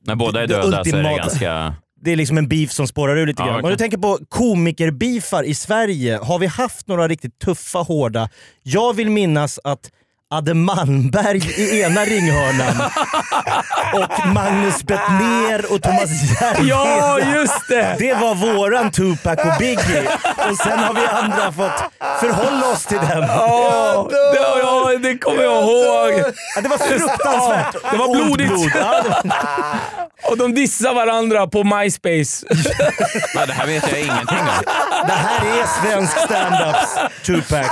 när 0.06 0.16
båda 0.16 0.44
är 0.44 0.48
Det 0.48 0.54
döda 0.54 0.64
så 0.64 0.68
är 0.70 0.84
det 0.84 0.98
ultimata. 0.98 1.18
ganska... 1.18 1.76
Det 2.02 2.12
är 2.12 2.16
liksom 2.16 2.38
en 2.38 2.48
beef 2.48 2.72
som 2.72 2.88
spårar 2.88 3.18
ur 3.18 3.28
lite 3.28 3.42
Ja, 3.44 3.48
grann. 3.48 3.64
Om 3.64 3.70
du 3.70 3.76
tänker 3.78 3.98
på 3.98 4.20
komikerbeefar 4.30 5.44
i 5.44 5.54
Sverige, 5.56 6.18
har 6.18 6.40
vi 6.40 6.46
haft 6.48 6.88
några 6.88 7.08
riktigt 7.08 7.40
tuffa, 7.40 7.80
hårda? 7.80 8.30
Jag 8.64 8.94
vill 8.96 9.10
minnas 9.10 9.60
att 9.64 9.92
Adde 10.34 10.54
Malmberg 10.54 11.38
i 11.58 11.82
ena 11.82 12.06
ringhörnan 12.06 12.82
och 13.94 14.28
Magnus 14.28 14.84
Bettner 14.84 15.74
och 15.74 15.82
Thomas 15.82 16.10
Järvheden. 16.42 16.68
Ja, 16.68 17.20
just 17.20 17.68
det! 17.68 17.96
Det 18.00 18.14
var 18.14 18.36
våran 18.36 18.92
Tupac 18.92 19.38
och 19.40 19.58
Biggie. 19.60 20.04
Och 20.50 20.58
sen 20.58 20.80
har 20.80 20.94
vi 20.94 21.06
andra 21.06 21.52
fått 21.52 21.84
förhålla 22.20 22.68
oss 22.72 22.86
till 22.86 22.98
dem. 22.98 23.26
Ja, 23.28 24.08
det, 24.10 24.38
ja, 24.38 24.92
det 25.02 25.18
kommer 25.18 25.44
jag 25.44 25.64
ihåg. 25.64 26.34
Ja, 26.56 26.62
det 26.62 26.70
var 26.70 26.78
fruktansvärt. 26.78 27.76
Ja, 27.84 27.92
det 27.92 27.98
var 27.98 28.16
blodigt. 28.16 28.50
blod. 28.50 28.72
Ja, 28.76 29.02
det 29.04 29.10
var... 29.10 29.22
Och 30.32 30.38
de 30.38 30.54
dissar 30.56 30.94
varandra 30.94 31.48
på 31.48 31.64
MySpace. 31.64 32.46
Ja, 33.34 33.46
det 33.46 33.54
här 33.54 33.66
vet 33.66 33.92
jag 33.92 34.02
ingenting 34.02 34.38
om. 34.40 34.64
Det 35.08 35.14
här 35.14 35.40
är 35.46 35.82
svensk 35.82 36.18
standups 36.20 36.96
Tupac. 37.26 37.68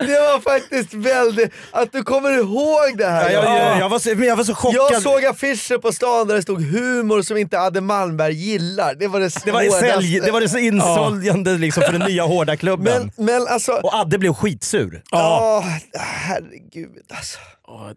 Det 0.10 0.20
var 0.20 0.40
faktiskt 0.40 0.94
väldigt... 0.94 1.52
Att 1.70 1.92
du 1.92 2.02
kommer 2.02 2.30
ihåg 2.30 2.98
det 2.98 3.06
här. 3.06 3.30
Ja, 3.30 3.42
jag, 3.44 3.60
jag, 3.60 3.78
jag, 3.80 3.88
var 3.88 3.98
så, 3.98 4.10
jag 4.10 4.36
var 4.36 4.44
så 4.44 4.54
chockad. 4.54 4.80
Jag 4.92 5.02
såg 5.02 5.24
affischer 5.24 5.78
på 5.78 5.92
stan 5.92 6.28
där 6.28 6.34
det 6.34 6.42
stod 6.42 6.62
humor 6.62 7.22
som 7.22 7.36
inte 7.36 7.60
Adde 7.60 7.80
Malmberg 7.80 8.32
gillar. 8.34 8.94
Det 8.94 9.08
var 9.08 9.20
det 9.20 9.44
det 9.44 9.52
var, 9.52 9.80
sälj, 9.80 10.20
det 10.20 10.30
var 10.30 10.40
det 10.40 10.48
så 10.48 10.58
insåljande 10.58 11.52
liksom 11.58 11.82
för 11.82 11.92
den 11.92 12.08
nya 12.08 12.22
hårda 12.24 12.56
klubben. 12.56 13.12
Men, 13.16 13.26
men 13.26 13.46
alltså... 13.48 13.72
Och 13.72 13.94
Adde 13.94 14.18
blev 14.18 14.34
skitsur. 14.34 15.02
Ja, 15.10 15.64
herregud 15.98 16.90
alltså. 17.14 17.38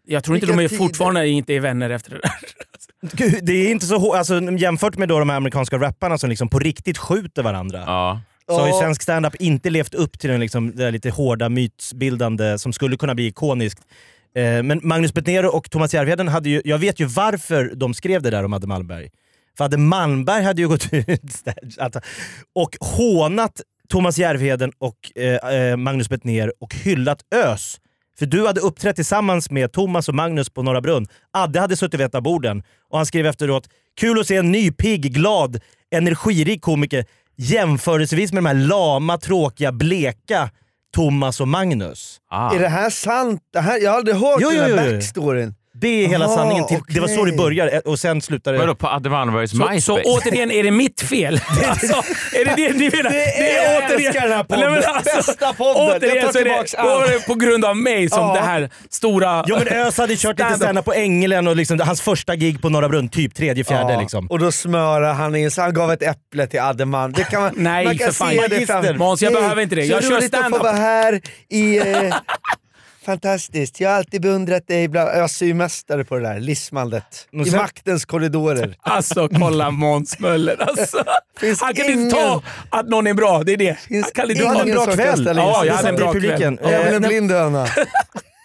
Jag 0.06 0.24
tror 0.24 0.36
inte 0.38 0.46
Vilka 0.46 0.58
de 0.58 0.64
är 0.66 0.70
tider. 0.70 0.78
fortfarande 0.88 1.28
inte 1.28 1.54
är 1.54 1.60
vänner 1.60 1.90
efter 1.90 2.12
det 2.12 2.20
där. 2.22 2.32
Gud, 3.12 3.40
det 3.46 3.54
är 3.54 3.72
inte 3.72 3.86
så 3.86 3.96
hår- 3.98 4.16
alltså, 4.18 4.42
jämfört 4.42 4.98
med 4.98 5.10
då 5.10 5.20
de 5.20 5.30
här 5.30 5.38
amerikanska 5.38 5.78
rapparna 5.78 6.18
som 6.18 6.30
liksom 6.30 6.50
på 6.50 6.60
riktigt 6.60 6.98
skjuter 6.98 7.44
varandra. 7.44 7.84
Ja. 7.86 8.22
Så 8.48 8.60
har 8.60 8.68
ju 8.68 8.74
svensk 8.74 9.02
standup 9.02 9.36
inte 9.36 9.70
levt 9.70 9.94
upp 9.94 10.20
till 10.20 10.30
den 10.30 10.40
liksom, 10.40 10.76
där 10.76 10.92
lite 10.92 11.10
hårda 11.10 11.50
mytsbildande 11.50 12.58
som 12.60 12.74
skulle 12.74 12.98
kunna 12.98 13.16
bli 13.16 13.28
ikoniskt. 13.28 13.80
Eh, 14.36 14.64
men 14.64 14.80
Magnus 14.84 15.14
Betnér 15.14 15.56
och 15.56 15.72
Thomas 15.72 15.94
Järvheden 15.94 16.28
hade 16.28 16.50
ju, 16.50 16.62
jag 16.66 16.78
vet 16.78 17.00
ju 17.00 17.06
varför 17.06 17.72
de 17.76 17.94
skrev 17.94 18.22
det 18.22 18.30
där 18.30 18.44
om 18.44 18.54
Adde 18.54 18.68
Malmberg. 18.68 19.10
För 19.58 19.66
Adde 19.66 19.78
Malmberg 19.78 20.44
hade 20.44 20.62
ju 20.62 20.68
gått 20.68 20.88
ut 20.94 21.22
att- 21.78 21.96
och 22.56 22.76
hånat 22.80 23.62
Thomas 23.90 24.18
Järvheden 24.18 24.72
och 24.78 25.18
eh, 25.22 25.54
eh, 25.56 25.78
Magnus 25.78 26.10
Betnér 26.10 26.54
och 26.60 26.76
hyllat 26.76 27.20
ÖS. 27.36 27.78
För 28.20 28.26
du 28.26 28.48
hade 28.48 28.62
uppträtt 28.62 28.96
tillsammans 28.96 29.52
med 29.52 29.72
Thomas 29.72 30.10
och 30.10 30.16
Magnus 30.16 30.50
på 30.50 30.64
Norra 30.64 30.82
Brunn. 30.82 31.08
Adde 31.32 31.60
hade 31.60 31.76
suttit 31.76 32.00
vid 32.00 32.06
ett 32.06 32.16
av 32.16 32.22
borden 32.22 32.64
och 32.90 32.98
han 32.98 33.06
skrev 33.06 33.26
efteråt 33.26 33.70
“Kul 34.00 34.20
att 34.20 34.28
se 34.28 34.36
en 34.36 34.52
ny, 34.52 34.72
pigg, 34.72 35.14
glad, 35.14 35.60
energirik 35.92 36.62
komiker 36.62 37.06
jämförelsevis 37.36 38.34
med 38.34 38.44
de 38.44 38.48
här 38.48 38.68
lama, 38.68 39.18
tråkiga, 39.18 39.72
bleka 39.72 40.50
Thomas 40.96 41.42
och 41.42 41.48
Magnus”. 41.48 42.18
Ah. 42.30 42.56
Är 42.56 42.60
det 42.60 42.68
här 42.68 42.90
sant? 42.90 43.42
Det 43.54 43.60
här, 43.60 43.80
jag 43.80 43.92
har 43.92 43.98
aldrig 43.98 44.16
hört 44.18 44.38
Jo, 44.42 44.50
den 44.50 44.60
här 44.60 44.86
jo. 44.88 44.94
backstoryn. 44.94 45.56
Det 45.84 46.04
är 46.06 46.08
hela 46.08 46.26
Aha, 46.26 46.36
sanningen. 46.36 46.68
Till, 46.68 46.80
Det 46.88 47.00
var 47.00 47.08
så 47.08 47.26
det 47.26 47.32
började 47.32 47.80
och 47.80 48.00
sen 48.00 48.22
slutade 48.22 48.58
det... 48.58 48.62
Vadå, 48.62 48.76
på 48.76 48.88
Adde 48.88 49.10
Malmbergs 49.10 49.52
Så, 49.52 49.58
MySpace? 49.58 49.82
så 49.82 50.00
återigen, 50.04 50.52
är 50.52 50.64
det 50.64 50.72
mitt 50.72 51.02
fel? 51.02 51.42
Alltså, 51.70 51.94
är 52.36 52.46
det 52.46 52.54
det 52.56 52.74
ni 52.74 52.90
menar? 52.98 53.10
Det 53.12 53.24
är- 53.24 53.82
jag 53.82 53.92
älskar 53.92 54.22
den 54.22 54.32
här 54.32 54.44
podden. 54.44 54.74
Bästa 55.06 55.54
podden. 55.54 55.84
Jag 55.88 55.98
Återigen 55.98 56.26
tar 56.26 56.32
så 56.32 56.40
är 56.40 56.44
det, 56.44 56.50
tillbaks 56.50 56.72
då 56.72 56.78
allt. 56.80 57.08
det 57.08 57.28
på 57.28 57.36
grund 57.36 57.66
av 57.66 57.78
mig 57.78 58.10
som 58.10 58.20
Ja. 58.20 58.34
det 58.34 58.40
här 58.42 58.70
stora... 58.90 59.44
Jo 59.48 59.56
men 59.60 59.68
Ös 59.68 59.98
hade 59.98 60.16
kört 60.16 60.40
lite 60.40 60.50
Stand-up. 60.50 60.62
stand 60.70 60.86
på 60.86 60.94
Ängelen 60.94 61.48
och 61.48 61.56
liksom, 61.56 61.80
hans 61.80 62.02
första 62.02 62.36
gig 62.36 62.62
på 62.62 62.70
Norra 62.70 62.90
Brunn, 62.90 63.10
typ 63.10 63.36
tredje, 63.36 63.64
fjärde 63.64 63.94
Ja, 63.94 64.00
liksom. 64.02 64.28
Och 64.28 64.40
då 64.40 64.52
smörar 64.52 65.14
han 65.14 65.36
in, 65.36 65.52
så 65.52 65.62
han 65.62 65.74
gav 65.74 65.92
ett 65.92 66.04
äpple 66.04 66.48
till 66.48 66.60
Adde 66.60 66.86
Malm. 66.86 67.14
Det 67.14 67.24
kan 67.24 67.42
man, 67.42 67.52
Nej, 67.56 67.86
man 67.86 67.98
kan 67.98 68.08
för 68.08 68.14
fan. 68.14 68.36
det 68.36 68.42
Magister. 68.50 68.94
Måns, 68.94 69.22
jag 69.22 69.34
behöver 69.34 69.62
inte 69.62 69.76
det. 69.76 69.86
Jag 69.86 70.04
så 70.04 70.10
kör 70.10 70.16
roligt 70.18 70.34
att 70.34 70.40
stand-up. 70.40 70.58
få 70.60 70.64
vara 70.64 70.76
här 70.76 71.22
i... 71.50 71.78
Eh, 71.78 71.84
fantastiskt, 73.04 73.80
jag 73.80 73.90
har 73.90 73.98
alltid 73.98 74.22
beundrat 74.22 74.68
dig. 74.68 74.88
Bla, 74.88 75.02
jag 75.18 75.24
är 75.24 75.44
ju 75.46 75.54
mästare 75.54 76.04
på 76.04 76.16
det 76.18 76.22
där 76.24 76.40
lismandet. 76.40 77.28
I 77.32 77.46
sen- 77.46 77.58
maktens 77.60 78.06
korridorer. 78.06 78.76
Alltså 78.82 79.30
kolla 79.40 79.72
Måns 79.72 80.20
Möller 80.20 80.62
alltså. 80.62 81.04
Finns 81.40 81.62
Han 81.62 81.74
kan 81.74 81.86
ingen- 81.86 82.00
inte 82.00 82.16
ta 82.16 82.42
att 82.70 82.88
någon 82.90 83.08
är 83.08 83.14
bra, 83.14 83.44
det 83.44 83.54
är 83.54 83.58
det. 83.58 83.78
Han 83.90 84.04
kan 84.16 84.30
inte 84.32 84.44
ta 84.44 84.62
en 84.62 84.72
bra 84.72 84.86
kväll. 84.86 85.26
Ja, 85.36 85.66
jag 85.66 85.74
hade 85.74 85.90
en 85.90 85.96
bra 85.96 86.14
kväll. 86.14 86.58
Jag 86.62 86.74
Eh, 86.74 86.94
en 86.96 87.02
blind 87.02 87.32
höna. 87.32 87.68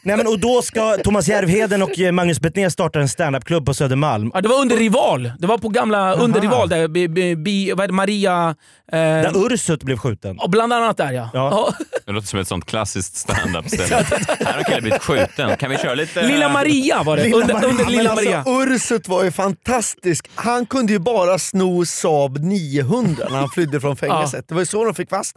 Nej 0.02 0.16
men 0.16 0.26
och 0.26 0.38
då 0.38 0.62
ska 0.62 0.96
Thomas 1.04 1.28
Järvheden 1.28 1.82
och 1.82 1.98
eh, 1.98 2.12
Magnus 2.12 2.40
Betnér 2.40 2.68
starta 2.68 3.00
en 3.00 3.08
standupklubb 3.08 3.66
på 3.66 3.74
Södermalm. 3.74 4.30
Ja, 4.34 4.40
det 4.40 4.48
var 4.48 4.60
under 4.60 4.76
Rival. 4.76 5.32
Det 5.38 5.46
var 5.46 5.58
på 5.58 5.68
gamla 5.68 6.14
under 6.14 6.40
Rival 6.40 6.68
där 6.68 6.88
bi, 6.88 7.08
bi, 7.08 7.36
bi, 7.36 7.72
vad 7.72 7.88
det, 7.88 7.92
Maria... 7.92 8.54
Eh, 8.92 8.98
Där 8.98 9.46
Ursut 9.52 9.82
blev 9.82 9.96
skjuten. 9.96 10.38
och 10.38 10.50
bland 10.50 10.72
annat 10.72 10.96
där 10.96 11.12
ja. 11.12 11.30
Ja. 11.34 11.72
Det 12.06 12.12
låter 12.12 12.28
som 12.28 12.38
ett 12.40 12.48
sånt 12.48 12.64
klassiskt 12.66 13.16
stand-up-ställe. 13.16 13.94
Här 14.44 14.52
har 14.52 14.58
en 14.58 14.64
kille 14.64 14.80
blivit 14.80 15.02
skjuten. 15.02 15.56
Kan 15.56 15.70
vi 15.70 15.76
köra 15.76 15.94
lite... 15.94 16.22
Lilla 16.22 16.48
Maria 16.48 17.02
var 17.02 17.16
det. 17.16 17.22
Lilla 17.24 17.36
under, 17.36 17.54
Maria. 17.54 17.68
under 17.70 17.84
Lilla 17.84 18.10
alltså, 18.10 18.24
Maria. 18.24 18.44
Ursut 18.46 19.08
var 19.08 19.24
ju 19.24 19.30
fantastisk. 19.30 20.30
Han 20.34 20.66
kunde 20.66 20.92
ju 20.92 20.98
bara 20.98 21.38
sno 21.38 21.84
Saab 21.84 22.38
900 22.38 23.26
när 23.30 23.38
han 23.38 23.48
flydde 23.48 23.80
från 23.80 23.96
fängelset. 23.96 24.48
Det 24.48 24.54
var 24.54 24.62
ju 24.62 24.66
så 24.66 24.84
de 24.84 24.94
fick 24.94 25.10
fast 25.10 25.36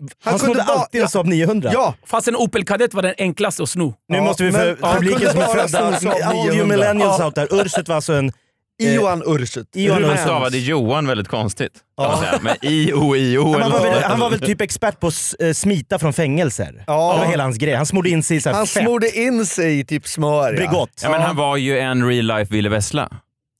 han. 0.00 0.30
Han 0.30 0.38
snodde 0.38 0.62
alltid 0.62 1.00
en 1.02 1.08
Saab 1.08 1.26
900. 1.26 1.70
Ja, 1.74 1.94
Fast 2.06 2.28
en 2.28 2.36
Opel 2.36 2.64
Kadett 2.64 2.94
var 2.94 3.02
den 3.02 3.14
enklaste 3.18 3.62
att 3.62 3.68
sno. 3.68 3.94
Nu 4.08 4.16
Ja, 4.16 4.22
måste 4.24 4.44
vi 4.44 4.50
men- 4.52 4.60
för 4.60 4.76
ja, 4.80 4.86
han 4.88 4.96
publiken 4.96 5.30
som 5.30 5.40
är 5.40 5.46
födda, 5.46 5.78
audio 6.26 6.52
900. 6.52 6.66
millennials 6.66 7.16
Ja. 7.18 7.24
out 7.24 7.34
there. 7.34 7.46
Ursut 7.50 7.88
var 7.88 7.96
alltså 7.96 8.12
en... 8.12 8.32
Ursut. 8.82 9.68
Hur 9.74 9.90
man 9.92 10.04
Ursut. 10.04 10.20
stavade 10.20 10.58
Johan 10.58 11.06
väldigt 11.06 11.28
konstigt. 11.28 11.72
Säga. 12.20 12.38
Med 12.42 12.56
I-O-I-O. 12.62 13.58
Han 13.60 13.70
var, 13.72 13.80
väl, 13.80 14.02
han 14.02 14.20
var 14.20 14.30
väl 14.30 14.40
typ 14.40 14.60
expert 14.60 15.00
på 15.00 15.06
att 15.06 15.34
eh, 15.40 15.52
smita 15.52 15.98
från 15.98 16.12
fängelser. 16.12 16.84
Ja. 16.86 17.12
Det 17.14 17.18
var 17.20 17.26
hela 17.30 17.42
hans 17.42 17.56
grej. 17.58 17.74
Han 17.74 17.86
smorde 17.86 18.08
in 18.10 18.22
sig 18.22 18.36
i 18.36 18.40
så 18.40 18.48
här 18.48 18.56
Han 18.56 18.66
fett. 18.66 18.82
smorde 18.82 19.18
in 19.18 19.46
sig 19.46 19.78
i 19.78 19.84
typ 19.84 20.06
smör. 20.08 20.52
ja. 20.52 20.56
Bregott. 20.56 20.90
Ja, 21.02 21.10
men 21.10 21.22
han 21.22 21.36
var 21.36 21.56
ju 21.56 21.78
en 21.78 22.08
real 22.08 22.26
life 22.26 22.52
Ville 22.54 22.68
Vessla. 22.68 23.08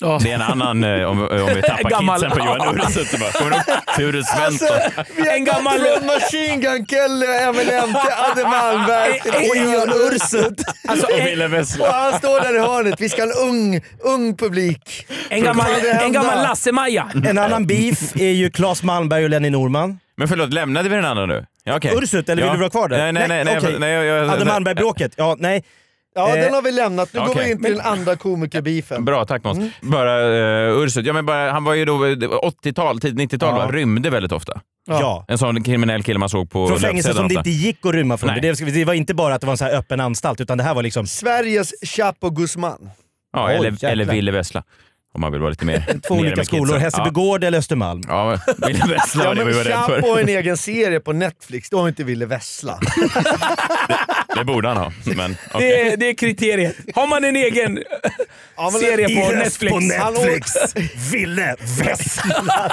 Ja. 0.02 0.18
Det 0.22 0.30
är 0.30 0.34
en 0.34 0.42
annan, 0.42 0.84
eh, 0.84 1.04
om, 1.04 1.22
om 1.28 1.50
vi 1.54 1.62
tappar 1.62 1.90
Gammal- 1.90 2.20
kidsen 2.20 2.30
på 2.38 2.38
Johan 2.44 2.58
Kommer 2.58 3.50
du 3.50 3.56
ihåg 3.56 4.12
Ture 4.12 4.24
Svensson? 4.24 4.68
Alltså, 4.96 5.12
vi 5.16 5.28
har 5.28 5.36
En 5.36 5.44
gammal- 5.44 5.78
från 5.80 6.06
Machine 6.06 6.60
Gun 6.60 6.86
Kelly 6.86 7.26
och 7.26 7.34
Eminem 7.34 7.88
till 7.88 8.12
Adde 8.30 8.44
Malmberg 8.48 9.20
en- 9.24 9.56
Iwan 9.56 9.92
Ursut. 10.12 10.64
Alltså, 10.88 11.06
Och 11.06 11.18
en, 11.18 11.24
Ville 11.24 11.46
Och 11.80 11.86
han 11.94 12.18
står 12.18 12.40
där 12.40 12.54
i 12.56 12.58
hörnet. 12.58 13.00
Vi 13.00 13.08
ska 13.08 13.22
ha 13.22 13.30
en 13.30 13.48
ung, 13.48 13.80
ung 14.00 14.36
publik. 14.36 15.06
en, 15.28 15.42
gammal, 15.42 15.66
en 16.02 16.12
gammal 16.12 16.42
Lasse-Maja. 16.42 17.08
En 17.28 17.38
annan 17.38 17.66
beef 17.66 18.16
är 18.16 18.30
ju 18.30 18.50
Claes 18.50 18.82
Malmberg 18.82 19.24
och 19.24 19.30
Lenny 19.30 19.50
Norman. 19.50 19.98
Men 20.16 20.28
förlåt, 20.28 20.52
lämnade 20.52 20.88
vi 20.88 20.94
den 20.96 21.04
andra 21.04 21.26
nu? 21.26 21.46
Ja, 21.64 21.76
okej. 21.76 21.92
Ursut, 22.02 22.28
eller 22.28 22.42
vill 22.42 22.46
ja. 22.48 22.52
du 22.52 22.58
vara 22.60 22.70
kvar 22.70 22.88
där? 22.88 22.98
Nej, 22.98 23.12
nej, 23.12 23.28
nej. 23.28 23.44
nej, 23.44 23.58
okej. 23.58 23.76
nej, 23.78 23.92
jag, 23.92 24.04
jag, 24.04 24.30
Adde 24.30 24.44
Malmberg-bråket. 24.44 25.12
Ja, 25.16 25.36
nej. 25.38 25.64
Ja, 26.14 26.29
Eh, 26.37 26.42
den 26.44 26.55
har 26.55 26.62
vi 26.62 26.73
lämnat. 26.73 27.12
Nu 27.12 27.20
går 27.20 27.29
okej. 27.29 27.44
vi 27.44 27.51
in 27.51 27.62
till 27.62 27.73
den 27.77 27.87
andra 27.87 28.16
komikerbeefen. 28.16 29.05
Bra, 29.05 29.25
tack 29.25 29.44
Måns. 29.44 29.59
Mm. 29.59 29.70
Bara 29.81 30.29
uh, 30.29 30.83
Ursut, 30.83 31.07
ja, 31.07 31.12
men 31.12 31.27
bara, 31.27 31.51
han 31.53 31.64
var 31.64 31.75
ju 31.75 31.85
då 31.85 32.14
det 32.14 32.27
var 32.29 32.38
80-tal, 32.38 33.01
tidigt 33.01 33.33
90-tal, 33.33 33.61
Ja. 33.61 33.68
rymde 33.79 34.11
väldigt 34.11 34.33
ofta. 34.33 34.61
Ja. 34.88 35.25
En 35.29 35.38
sån 35.38 35.62
kriminell 35.62 36.03
kille 36.03 36.18
man 36.18 36.29
såg 36.29 36.51
på 36.51 36.68
Från 36.68 36.79
fängelse 36.81 37.14
som 37.14 37.29
det 37.29 37.35
inte 37.35 37.51
gick 37.51 37.87
att 37.87 37.92
rymma 37.94 38.16
från. 38.16 38.31
Nej. 38.31 38.40
Det, 38.40 38.64
det 38.70 38.85
var 38.85 38.94
inte 38.94 39.14
bara 39.14 39.35
att 39.35 39.40
det 39.40 39.46
var 39.46 39.55
en 39.55 39.59
så 39.59 39.64
här 39.64 39.75
öppen 39.77 40.01
anstalt, 40.01 40.40
utan 40.40 40.59
det 40.59 40.64
här 40.64 40.75
var 40.75 40.83
liksom... 40.83 41.07
Sveriges 41.07 41.73
Chapo 41.83 42.31
Guzman. 42.31 42.90
Ja, 43.33 43.46
Oj, 43.49 43.55
eller, 43.55 43.70
jäklar. 43.70 43.90
eller 43.90 44.05
Ville 44.05 44.33
Vessla. 44.33 44.62
Om 45.14 45.20
man 45.20 45.33
vill 45.33 45.40
vara 45.40 45.51
lite 45.51 45.64
mer... 45.64 46.01
Två 46.09 46.14
olika 46.14 46.44
skolor. 46.44 46.77
Hässelbygård 46.79 47.44
eller 47.44 47.59
Östermalm. 47.59 48.03
Ja, 48.09 48.38
ja 48.46 48.55
Ville 48.66 48.85
Vessla 48.87 49.25
Ja, 49.25 49.29
var 49.29 49.35
det 49.35 49.44
vi 49.44 49.46
men 49.46 49.57
var 49.57 49.64
rädd 49.64 49.73
Chapo 49.75 49.92
har 50.09 50.14
för. 50.14 50.20
en 50.23 50.29
egen 50.29 50.57
serie 50.57 51.01
på 51.01 51.12
Netflix. 51.12 51.70
Då 51.70 51.81
har 51.81 51.88
inte 51.88 52.05
Ville 52.05 52.27
Vessla. 52.27 52.79
Det 54.36 54.44
borde 54.44 54.68
han 54.68 54.76
ha. 54.76 54.92
Men, 55.04 55.30
Det, 55.30 55.36
okej. 55.54 55.92
är, 55.92 55.96
det 55.96 56.06
är 56.08 56.14
kriteriet. 56.14 56.76
Har 56.94 57.06
man 57.06 57.24
en 57.24 57.36
egen 57.36 57.78
Ja, 58.56 58.70
serie 58.70 59.06
på 59.28 59.36
Netflix. 59.36 59.72
på 59.72 60.02
Han 60.04 60.14
Netflix. 60.14 60.52
Ville 61.12 61.56
Vessla. 61.78 62.72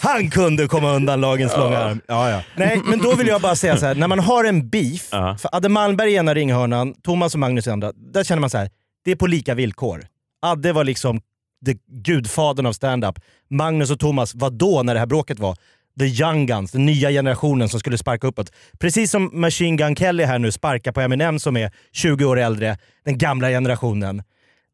Han 0.00 0.30
kunde 0.30 0.68
komma 0.68 0.92
undan 0.92 1.20
lagens 1.20 1.56
långa 1.56 1.78
arm. 1.78 2.00
Ja, 2.08 2.30
ja. 2.30 2.40
Nej, 2.56 2.80
men 2.84 2.98
då 2.98 3.14
vill 3.14 3.26
jag 3.26 3.40
bara 3.40 3.56
säga 3.56 3.76
så 3.76 3.86
här. 3.86 3.94
när 3.94 4.08
man 4.08 4.18
har 4.18 4.44
en 4.44 4.68
beef, 4.68 5.08
Ja. 5.10 5.36
för 5.40 5.56
Adde 5.56 5.68
Malmberg 5.68 6.12
i 6.12 6.14
ena 6.16 6.34
ringhörnan, 6.34 6.94
Thomas 6.94 7.34
och 7.34 7.40
Magnus 7.40 7.66
i 7.66 7.70
andra, 7.70 7.92
där 7.92 8.24
känner 8.24 8.40
man 8.40 8.50
så 8.50 8.58
här. 8.58 8.70
det 9.04 9.10
är 9.10 9.16
på 9.16 9.26
lika 9.26 9.54
villkor. 9.54 10.06
Adde 10.42 10.72
var 10.72 10.84
liksom 10.84 11.20
the 11.66 11.74
gudfadern 12.04 12.66
av 12.66 12.72
stand-up. 12.72 13.14
Magnus 13.50 13.90
och 13.90 14.00
Thomas 14.00 14.34
var 14.34 14.50
då, 14.50 14.82
när 14.82 14.94
det 14.94 15.00
här 15.00 15.06
bråket 15.06 15.38
var, 15.38 15.56
the 15.98 16.04
young 16.04 16.46
guns, 16.46 16.72
den 16.72 16.86
nya 16.86 17.10
generationen 17.10 17.68
som 17.68 17.80
skulle 17.80 17.98
sparka 17.98 18.26
uppåt. 18.26 18.52
Precis 18.78 19.10
som 19.10 19.30
Machine 19.32 19.76
Gun 19.76 19.96
Kelly 19.96 20.24
här 20.24 20.38
nu 20.38 20.52
sparkar 20.52 20.92
på 20.92 21.00
Eminem 21.00 21.38
som 21.38 21.56
är 21.56 21.70
20 21.92 22.24
år 22.24 22.38
äldre, 22.38 22.78
den 23.04 23.18
gamla 23.18 23.48
generationen. 23.48 24.22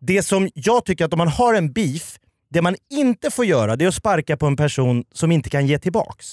Det 0.00 0.22
som 0.22 0.48
jag 0.54 0.85
tycker 0.85 1.04
att 1.04 1.12
om 1.12 1.18
man 1.18 1.28
har 1.28 1.54
en 1.54 1.72
beef, 1.72 2.18
det 2.50 2.62
man 2.62 2.76
inte 2.90 3.30
får 3.30 3.44
göra 3.44 3.76
det 3.76 3.85
är 3.85 3.88
att 3.88 3.94
sparka 3.94 4.37
på 4.37 4.46
en 4.46 4.56
person 4.56 5.04
som 5.12 5.33
inte 5.33 5.50
kan 5.50 5.66
ge 5.66 5.78
tillbaks. 5.78 6.26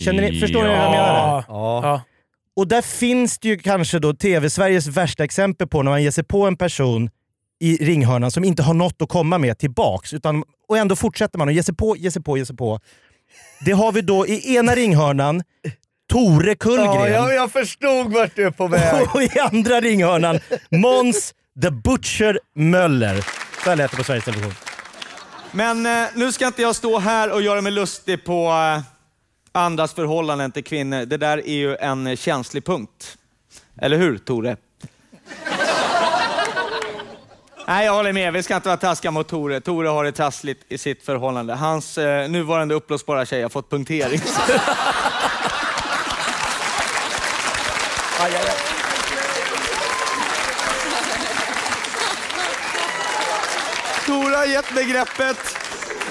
Känner 0.00 0.22
ni, 0.22 0.40
förstår 0.40 0.62
ni 0.62 0.68
vad 0.68 0.76
jag 0.76 0.90
menar? 0.90 1.14
Ja. 1.16 1.44
Ja. 1.48 1.80
Ja. 1.82 2.02
Och 2.56 2.68
där 2.68 2.82
finns 2.82 3.38
det 3.38 3.48
ju 3.48 3.58
kanske 3.58 3.98
då 3.98 4.14
TV-Sveriges 4.14 4.86
värsta 4.86 5.24
exempel 5.24 5.68
på 5.68 5.82
när 5.82 5.90
man 5.90 6.02
ger 6.02 6.10
sig 6.10 6.24
på 6.24 6.46
en 6.46 6.56
person 6.56 7.10
i 7.60 7.76
ringhörnan 7.76 8.30
som 8.30 8.44
inte 8.44 8.62
har 8.62 8.74
något 8.74 9.02
att 9.02 9.08
komma 9.08 9.38
med 9.38 9.58
tillbaks. 9.58 10.12
Utan, 10.12 10.44
och 10.68 10.78
ändå 10.78 10.96
fortsätter 10.96 11.38
man 11.38 11.48
och 11.48 11.54
ger 11.54 11.62
sig 11.62 11.74
på, 11.74 11.96
ger 11.96 12.10
sig 12.10 12.22
på, 12.22 12.38
ger 12.38 12.44
sig 12.44 12.56
på. 12.56 12.80
Det 13.64 13.72
har 13.72 13.92
vi 13.92 14.00
då 14.00 14.26
i 14.26 14.56
ena 14.56 14.74
ringhörnan 14.74 15.42
Tore 16.12 16.54
Kullgren. 16.54 16.94
Ja, 16.94 17.08
ja, 17.08 17.32
jag 17.32 17.52
förstod 17.52 18.12
vart 18.12 18.36
du 18.36 18.46
är 18.46 18.50
på 18.50 18.68
väg. 18.68 19.06
Och 19.14 19.22
i 19.22 19.38
andra 19.38 19.80
ringhörnan 19.80 20.40
Måns 20.70 21.34
the 21.62 21.70
Butcher 21.70 22.40
Möller. 22.54 23.26
Så 23.64 23.70
här 23.70 23.76
lät 23.76 23.90
det 23.90 23.96
på 23.96 24.04
Sveriges 24.04 24.24
Television. 24.24 24.54
Men 25.52 25.86
eh, 25.86 26.08
nu 26.14 26.32
ska 26.32 26.46
inte 26.46 26.62
jag 26.62 26.76
stå 26.76 26.98
här 26.98 27.32
och 27.32 27.42
göra 27.42 27.60
mig 27.60 27.72
lustig 27.72 28.24
på 28.24 28.48
eh, 28.48 28.82
andras 29.52 29.94
förhållanden 29.94 30.52
till 30.52 30.64
kvinnor. 30.64 31.04
Det 31.04 31.16
där 31.16 31.38
är 31.38 31.54
ju 31.54 31.76
en 31.76 32.06
eh, 32.06 32.16
känslig 32.16 32.64
punkt. 32.64 33.16
Eller 33.80 33.96
hur, 33.98 34.18
Tore? 34.18 34.56
Nej, 37.66 37.86
jag 37.86 37.92
håller 37.92 38.12
med. 38.12 38.32
Vi 38.32 38.42
ska 38.42 38.56
inte 38.56 38.68
vara 38.68 38.76
taskiga 38.76 39.10
mot 39.10 39.28
Tore. 39.28 39.60
Tore 39.60 39.88
har 39.88 40.04
det 40.04 40.12
trassligt 40.12 40.60
i 40.68 40.78
sitt 40.78 41.04
förhållande. 41.04 41.54
Hans 41.54 41.98
eh, 41.98 42.28
nuvarande 42.28 42.74
uppblåsbara 42.74 43.26
tjej 43.26 43.42
har 43.42 43.48
fått 43.48 43.70
punktering. 43.70 44.20
Aj, 48.20 48.34
aj, 48.34 48.36
aj. 48.36 48.56
Tore 54.06 54.36
har 54.36 54.46
gett 54.46 54.74
mig 54.74 54.84
greppet 54.84 55.36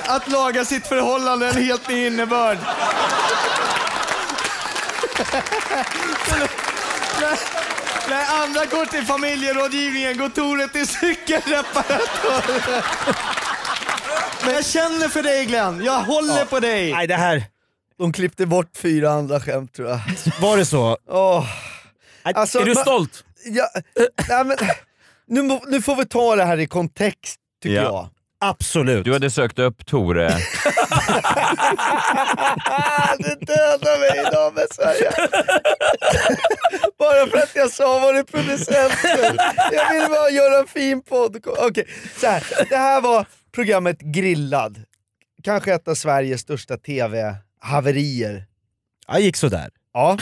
att 0.05 0.27
laga 0.27 0.65
sitt 0.65 0.87
förhållande 0.87 1.47
en 1.47 1.63
helt 1.63 1.89
ny 1.89 2.07
innebörd. 2.07 2.57
när, 8.09 8.43
andra 8.43 8.65
går 8.65 8.85
till 8.85 9.05
familjerådgivningen 9.05 10.17
går 10.17 10.29
Tore 10.29 10.67
till 10.67 10.87
cykelreparatör. 10.87 12.83
Men 14.45 14.53
jag 14.53 14.65
känner 14.65 15.07
för 15.07 15.23
dig 15.23 15.45
Glenn, 15.45 15.83
jag 15.85 15.99
håller 15.99 16.45
på 16.45 16.59
dig. 16.59 16.93
Nej, 16.93 17.07
det 17.07 17.15
här... 17.15 17.43
De 17.97 18.13
klippte 18.13 18.45
bort 18.45 18.77
fyra 18.77 19.11
andra 19.11 19.39
skämt 19.39 19.73
tror 19.73 19.89
jag. 19.89 19.99
Var 20.41 20.57
det 20.57 20.65
så? 20.65 20.97
Åh. 21.09 21.45
Alltså, 22.23 22.59
är 22.59 22.65
du 22.65 22.75
stolt? 22.75 23.23
Ja, 23.45 23.69
nej, 24.29 24.43
men, 24.45 24.57
nu, 25.27 25.59
nu 25.67 25.81
får 25.81 25.95
vi 25.95 26.05
ta 26.05 26.35
det 26.35 26.43
här 26.45 26.57
i 26.59 26.67
kontext 26.67 27.35
tycker 27.63 27.75
Ja. 27.75 27.81
jag. 27.83 28.09
Absolut. 28.49 29.05
Du 29.05 29.13
hade 29.13 29.31
sökt 29.31 29.59
upp 29.59 29.85
Tore. 29.85 30.27
det 33.19 33.35
dödar 33.45 33.99
mig 33.99 34.23
idag 34.27 34.53
med 34.53 34.67
Sverige. 34.71 35.11
Bara 37.01 37.27
för 37.27 37.37
att 37.37 37.55
jag 37.55 37.71
sa 37.71 37.99
var 37.99 38.13
det 38.13 38.23
producenten. 38.23 39.37
Jag 39.71 39.93
ville 39.93 40.07
bara 40.07 40.29
göra 40.29 40.59
en 40.59 40.67
fin 40.67 41.01
podd. 41.01 41.37
Okej, 41.45 41.87
så 42.17 42.27
här. 42.27 42.43
Det 42.69 42.77
här 42.77 43.01
var 43.01 43.25
programmet 43.51 43.99
Grillad. 43.99 44.83
Kanske 45.43 45.73
ett 45.73 45.87
av 45.87 45.95
Sveriges 45.95 46.41
största 46.41 46.77
tv-haverier. 46.77 48.45
Ja, 49.07 49.19
gick 49.19 49.35
sådär. 49.35 49.69
Ja. 49.93 50.17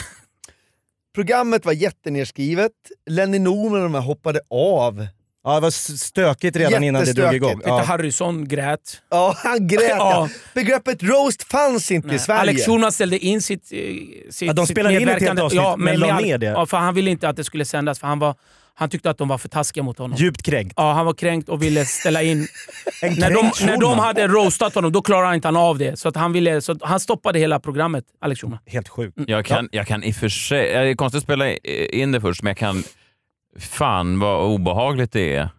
Programmet 1.16 1.66
var 1.66 1.74
jättenedskrivet. 1.74 2.72
Lenny 3.10 3.40
Norman 3.40 3.78
och 3.78 3.84
de 3.84 3.94
här 3.94 4.02
hoppade 4.02 4.42
av. 4.50 5.08
Ja, 5.50 5.56
det 5.56 5.62
var 5.62 5.98
stökigt 5.98 6.58
redan 6.58 6.84
innan 6.84 7.06
det 7.06 7.14
drog 7.14 7.34
igång. 7.34 7.62
Ja. 7.66 7.82
Harrison 7.82 8.48
grät. 8.48 9.02
Ja, 9.10 9.36
han 9.44 9.68
grät. 9.68 9.82
Ja. 10.00 10.30
Begreppet 10.54 11.04
roast 11.04 11.44
fanns 11.44 11.92
inte 11.92 12.08
i 12.08 12.12
Nej. 12.12 12.20
Sverige. 12.20 12.40
Alex 12.42 12.66
Schulman 12.66 12.92
ställde 12.92 13.18
in 13.18 13.42
sitt, 13.42 13.72
eh, 13.72 13.80
sitt 14.30 14.48
Ja, 14.48 14.54
de 14.54 14.68
sitt 14.68 14.76
spelade 14.76 15.02
in 15.02 15.08
ett 15.10 15.22
helt 15.22 15.40
avsnitt, 15.40 15.62
men 15.78 16.00
la 16.00 16.12
all- 16.12 16.24
ner 16.24 16.38
det. 16.38 16.46
Ja, 16.46 16.66
för 16.66 16.78
han 16.78 16.94
ville 16.96 17.12
inte 17.12 17.30
att 17.30 17.36
det 17.36 17.44
skulle 17.44 17.66
sändas, 17.66 18.00
för 18.00 18.08
han, 18.08 18.20
var, 18.20 18.36
han 18.76 18.90
tyckte 18.90 19.10
att 19.10 19.18
de 19.18 19.28
var 19.28 19.38
för 19.38 19.50
taskiga 19.50 19.84
mot 19.84 19.98
honom. 19.98 20.18
Djupt 20.18 20.44
kränkt. 20.44 20.74
Ja, 20.78 20.94
han 20.94 21.06
var 21.06 21.14
kränkt 21.14 21.50
och 21.50 21.64
ville 21.64 21.86
ställa 21.86 22.24
in... 22.24 22.48
En 23.02 23.14
när, 23.14 23.32
de, 23.32 23.52
när 23.66 23.78
de 23.78 24.00
hade 24.00 24.28
roastat 24.28 24.76
honom, 24.76 24.92
då 24.92 25.02
klarade 25.02 25.36
inte 25.36 25.48
han 25.48 25.56
av 25.56 25.78
det. 25.78 26.00
Så, 26.00 26.10
att 26.10 26.16
han, 26.16 26.34
ville, 26.34 26.62
så 26.62 26.72
att 26.72 26.78
han 26.82 27.00
stoppade 27.00 27.40
hela 27.40 27.60
programmet, 27.60 28.04
Alex 28.22 28.42
Schulman. 28.42 28.60
Helt 28.66 28.90
sjukt. 28.90 29.18
Jag 29.28 29.46
kan, 29.46 29.70
jag 29.72 29.88
kan 29.88 30.04
i 30.04 30.12
och 30.12 30.16
för 30.16 30.30
sig... 30.30 30.74
Det 30.74 30.90
är 30.90 30.96
konstigt 30.96 31.18
att 31.18 31.24
spela 31.24 31.54
in 31.54 32.12
det 32.12 32.22
först, 32.22 32.44
men 32.44 32.50
jag 32.50 32.58
kan... 32.58 32.84
Fan 33.58 34.20
vad 34.20 34.46
obehagligt 34.46 35.12
det 35.12 35.36
är 35.36 35.50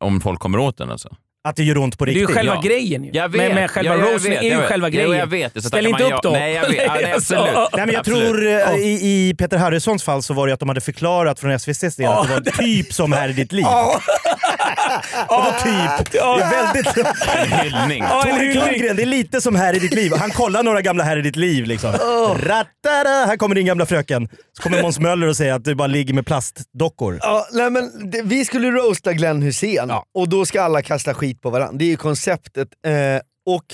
om 0.00 0.20
folk 0.20 0.40
kommer 0.40 0.58
åt 0.58 0.76
den 0.76 0.90
alltså. 0.90 1.16
Att 1.44 1.56
det 1.56 1.62
gör 1.64 1.78
ont 1.78 1.98
på 1.98 2.04
Det 2.04 2.10
är 2.10 2.14
ju 2.14 2.20
riktigt. 2.20 2.36
själva 2.36 2.54
Ja. 2.54 2.60
grejen 2.60 3.04
ju. 3.04 3.10
Jag 3.12 3.28
vet. 3.28 3.40
Men, 3.42 3.54
men 3.54 3.68
själva 3.68 3.94
Ja, 3.94 3.98
jag 4.00 4.14
roasten 4.14 4.30
vet, 4.30 4.40
är 4.40 4.44
ju 4.44 4.50
jag 4.50 4.58
vet. 4.58 4.68
själva 4.68 4.88
Jo, 4.88 4.94
grejen. 4.94 5.12
jag 5.18 5.26
vet 5.26 5.54
det, 5.54 5.62
så 5.62 5.68
Ställ 5.68 5.86
inte 5.86 6.02
man 6.02 6.12
upp 6.12 6.22
då. 6.22 6.30
Nej, 6.30 6.54
jag 6.54 6.68
vet. 6.68 6.82
Ja, 6.86 6.94
nej, 7.02 7.12
absolut. 7.16 7.44
Nej, 7.54 7.66
men 7.72 7.88
jag 7.88 7.96
Absolut. 8.00 8.20
tror 8.28 8.46
eh, 8.46 8.74
i, 8.76 9.28
i 9.30 9.34
Peter 9.38 9.56
Harrisons 9.56 10.02
fall 10.04 10.22
så 10.22 10.34
var 10.34 10.46
det 10.46 10.52
att 10.52 10.60
de 10.60 10.68
hade 10.68 10.80
förklarat 10.80 11.40
från 11.40 11.50
SVTs 11.50 11.96
del 11.96 12.06
att 12.10 12.28
det 12.28 12.34
var 12.34 12.40
typ 12.62 12.92
som 12.92 13.12
Här 13.12 13.28
i 13.28 13.32
ditt 13.32 13.52
liv. 13.52 13.64
Vadå 15.28 15.50
typ? 15.62 16.12
Det 16.12 16.18
är 16.18 16.50
väldigt... 16.50 16.96
En 17.36 17.58
hyllning. 17.58 18.04
Tore 18.22 18.52
Kullgren, 18.52 18.96
det 18.96 19.02
är 19.02 19.06
lite 19.06 19.40
som 19.40 19.56
Här 19.56 19.76
i 19.76 19.78
ditt 19.78 19.94
liv. 19.94 20.12
Han 20.18 20.30
kollar 20.30 20.62
några 20.62 20.80
gamla 20.80 21.04
Här 21.04 21.16
i 21.16 21.22
ditt 21.22 21.36
liv 21.36 21.64
liksom. 21.66 21.92
Rattara, 22.42 23.26
här 23.26 23.36
kommer 23.36 23.54
din 23.54 23.66
gamla 23.66 23.86
fröken. 23.86 24.28
Så 24.56 24.62
kommer 24.62 24.82
Måns 24.82 24.98
Möller 24.98 25.26
och 25.26 25.36
säger 25.36 25.52
att 25.52 25.64
du 25.64 25.74
bara 25.74 25.86
ligger 25.88 26.14
med 26.14 26.26
plastdockor. 26.26 27.18
Ja, 27.22 27.46
nej, 27.52 27.70
men 27.70 27.90
vi 28.24 28.44
skulle 28.44 28.70
roasta 28.70 29.12
Glenn 29.12 29.42
Hussein 29.42 29.92
och 30.14 30.28
då 30.28 30.46
ska 30.46 30.62
alla 30.62 30.82
kasta 30.82 31.14
skit 31.14 31.31
på 31.40 31.50
varandra. 31.50 31.78
Det 31.78 31.84
är 31.84 31.88
ju 31.88 31.96
konceptet. 31.96 32.68
Eh, 32.86 33.20
och 33.46 33.64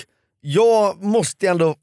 jag 0.40 1.02
måste 1.02 1.48
ändå 1.48 1.74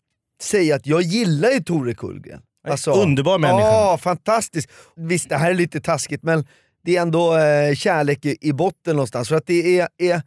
säga 0.42 0.76
att 0.76 0.88
jag 0.88 1.02
gillar 1.02 1.50
ju 1.50 1.60
Tore 1.60 1.94
Kullgren. 1.94 2.42
Alltså, 2.68 2.92
Underbar 2.92 3.38
människa. 3.38 3.68
Ja, 3.68 3.98
fantastisk. 3.98 4.70
Visst, 4.96 5.30
det 5.30 5.36
här 5.36 5.50
är 5.50 5.54
lite 5.54 5.82
taskigt 5.82 6.24
men 6.24 6.46
det 6.84 6.98
är 6.98 7.02
ändå 7.02 7.38
eh, 7.38 7.76
kärlek 7.76 8.26
i, 8.26 8.38
i 8.42 8.54
botten 8.54 8.96
någonstans. 8.96 9.30
För 9.30 9.36
att 9.36 9.48
det, 9.48 9.80
är, 9.80 9.88
är, 9.98 10.22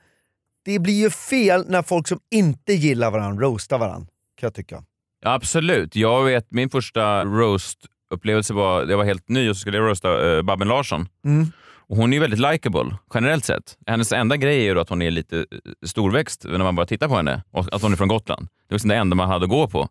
det 0.65 0.79
blir 0.79 1.01
ju 1.01 1.11
fel 1.11 1.65
när 1.69 1.83
folk 1.83 2.09
som 2.09 2.21
inte 2.31 2.73
gillar 2.73 3.11
varandra 3.11 3.47
roastar 3.47 3.79
varandra, 3.79 4.07
kan 4.41 4.47
jag 4.47 4.55
tycka. 4.55 4.85
Ja, 5.23 5.33
absolut. 5.33 5.97
Jag 5.97 6.25
vet, 6.25 6.47
min 6.51 6.71
första 6.71 7.25
roast-upplevelse 7.25 8.55
var, 8.55 8.87
jag 8.87 8.97
var 8.97 9.05
helt 9.05 9.29
ny 9.29 9.51
och 9.51 9.57
så 9.57 9.61
skulle 9.61 9.77
jag 9.77 9.89
roasta 9.89 10.09
uh, 10.09 10.43
Babben 10.43 10.69
Larsson. 10.69 11.09
Mm. 11.25 11.53
Och 11.89 11.97
hon 11.97 12.13
är 12.13 12.17
ju 12.17 12.21
väldigt 12.21 12.41
likable, 12.41 12.97
generellt 13.15 13.45
sett. 13.45 13.77
Hennes 13.87 14.13
enda 14.13 14.37
grej 14.37 14.59
är 14.59 14.63
ju 14.65 14.75
då 14.75 14.81
att 14.81 14.89
hon 14.89 15.03
är 15.03 15.11
lite 15.11 15.39
eh, 15.39 15.45
storväxt 15.87 16.45
när 16.49 16.59
man 16.59 16.77
bara 16.77 16.87
tittar 16.87 17.09
på 17.09 17.17
henne 17.17 17.43
och 17.51 17.75
att 17.75 17.83
hon 17.83 17.93
är 17.93 17.97
från 17.97 18.09
Gotland. 18.09 18.43
Det 18.43 18.75
var 18.75 18.75
liksom 18.75 18.89
det 18.89 18.97
enda 18.97 19.17
man 19.17 19.29
hade 19.29 19.45
att 19.45 19.51
gå 19.51 19.69
på. 19.69 19.89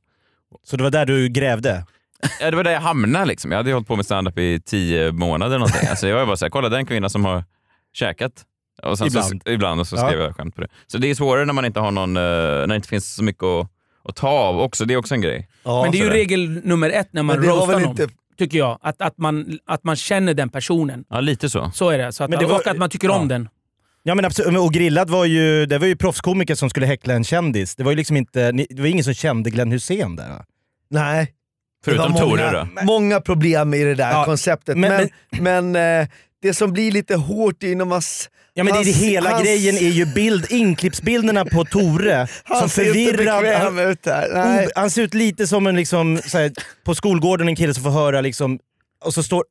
Så 0.63 0.77
det 0.77 0.83
var 0.83 0.91
där 0.91 1.05
du 1.05 1.29
grävde? 1.29 1.86
Ja, 2.41 2.49
det 2.51 2.57
var 2.57 2.63
där 2.63 2.71
jag 2.71 2.81
hamnade. 2.81 3.25
Liksom. 3.25 3.51
Jag 3.51 3.57
hade 3.57 3.69
ju 3.69 3.73
hållit 3.73 3.88
på 3.88 3.95
med 3.95 4.05
stand-up 4.05 4.38
i 4.38 4.60
tio 4.65 5.12
månader. 5.12 5.45
eller 5.55 5.60
Någonting. 5.60 5.89
Alltså, 5.89 6.07
jag 6.07 6.15
var 6.15 6.25
bara 6.25 6.38
såhär, 6.38 6.49
kolla 6.49 6.69
den 6.69 6.86
kvinna 6.86 7.10
som 7.10 7.25
har 7.25 7.43
käkat. 7.93 8.31
Och 8.83 8.97
sen 8.97 9.07
Ibland. 9.07 9.41
Så, 9.45 9.51
ibland 9.51 9.79
och 9.79 9.88
så 9.88 9.95
Ja. 9.95 10.07
skrev 10.07 10.19
jag 10.21 10.36
skämt 10.36 10.55
på 10.55 10.62
det. 10.62 10.67
Så 10.88 10.97
det 10.97 11.07
är 11.10 11.15
svårare 11.15 11.45
när 11.45 11.53
man 11.53 11.65
inte 11.65 11.79
har 11.79 11.91
någon, 11.91 12.17
eh, 12.17 12.21
när 12.23 12.67
det 12.67 12.75
inte 12.75 12.88
finns 12.88 13.15
så 13.15 13.23
mycket 13.23 13.43
att, 13.43 13.67
att 14.03 14.15
ta 14.15 14.29
av 14.29 14.60
också. 14.60 14.86
Det 14.86 14.93
är 14.93 14.97
också 14.97 15.13
en 15.15 15.21
grej. 15.21 15.49
Men 15.63 15.91
det 15.91 15.97
är 15.99 16.03
ju 16.03 16.10
regel 16.10 16.62
nummer 16.63 16.89
ett 16.89 17.13
när 17.13 17.23
man 17.23 17.38
roastar 17.43 17.79
någon. 17.79 17.89
inte- 17.89 18.07
Tycker 18.38 18.58
jag. 18.58 18.80
Att, 18.82 19.02
att, 19.02 19.17
man, 19.17 19.60
att 19.65 19.84
man 19.84 19.95
känner 19.95 20.34
den 20.34 20.50
personen. 20.50 21.06
Ja, 21.10 21.19
lite 21.19 21.50
så. 21.50 21.71
Så 21.73 21.89
är 21.89 21.97
det. 21.97 22.12
Så 22.12 22.23
att, 22.23 22.30
Men 22.30 22.39
det 22.39 22.45
var- 22.45 22.56
och 22.56 22.67
att 22.67 22.78
man 22.78 22.89
tycker 22.89 23.08
ja. 23.08 23.13
om 23.19 23.28
den. 23.28 23.50
Ja 24.04 24.15
men 24.15 24.26
absolut, 24.26 24.60
och 24.60 24.73
grillad 24.73 25.10
var 25.10 25.26
ju, 25.26 25.65
det 25.65 25.78
var 25.78 25.88
ju 25.88 25.95
proffskomiker 25.95 26.56
som 26.56 26.69
skulle 26.69 26.86
häckla 26.86 27.13
en 27.13 27.23
kändis. 27.23 27.76
Det 27.76 27.84
var 27.84 27.91
ju 27.91 27.95
liksom 27.97 28.17
inte, 28.17 28.52
det 28.52 28.80
var 28.80 28.86
ingen 28.88 29.04
som 29.04 29.13
kände 29.13 29.50
Glenn 29.50 29.71
Hussein 29.71 30.15
där 30.15 30.30
va? 30.30 30.45
Nej. 30.89 31.34
Förutom 31.86 32.13
Tore 32.13 32.26
många, 32.26 32.52
då? 32.52 32.86
Många 32.86 33.21
problem 33.21 33.73
i 33.73 33.84
det 33.84 33.95
där 33.95 34.12
Ja, 34.12 34.26
konceptet. 34.26 34.78
men- 34.78 35.10
Men, 35.32 35.71
men, 35.73 36.02
eh, 36.02 36.08
det 36.41 36.54
som 36.54 36.73
blir 36.73 36.91
lite 36.91 37.15
hårt 37.15 37.63
är 37.63 37.67
ju 37.67 37.76
när 37.76 37.86
man... 37.86 38.00
s- 38.00 38.30
Ja 38.54 38.63
men 38.63 38.73
det, 38.73 38.80
är 38.80 38.84
det 38.86 38.91
hans- 38.91 39.04
hela 39.04 39.30
hans- 39.30 39.43
grejen 39.43 39.76
är 39.78 39.89
ju 39.89 40.06
bild, 40.06 40.45
inklippsbilderna 40.52 41.45
på 41.45 41.65
Tore 41.65 42.28
Han 42.43 42.60
som 42.60 42.69
ser 42.69 42.95
inte 42.97 43.17
bekväm 43.17 43.62
Han, 43.62 43.80
ut 43.80 44.06
här. 44.06 44.30
Nej. 44.34 44.67
o- 44.67 44.69
han 44.76 44.89
ser 44.91 45.02
ut 45.02 45.13
lite 45.13 45.47
som 45.47 45.67
en 45.67 45.76
liksom, 45.76 46.19
så 46.26 46.38
här, 46.38 46.52
på 46.86 46.95
skolgården 46.95 47.47
en 47.47 47.56
kille 47.56 47.73
som 47.73 47.84
får 47.84 47.91
höra 47.91 48.21
liksom 48.21 48.60
och 49.06 49.13
så 49.13 49.23
står 49.23 49.43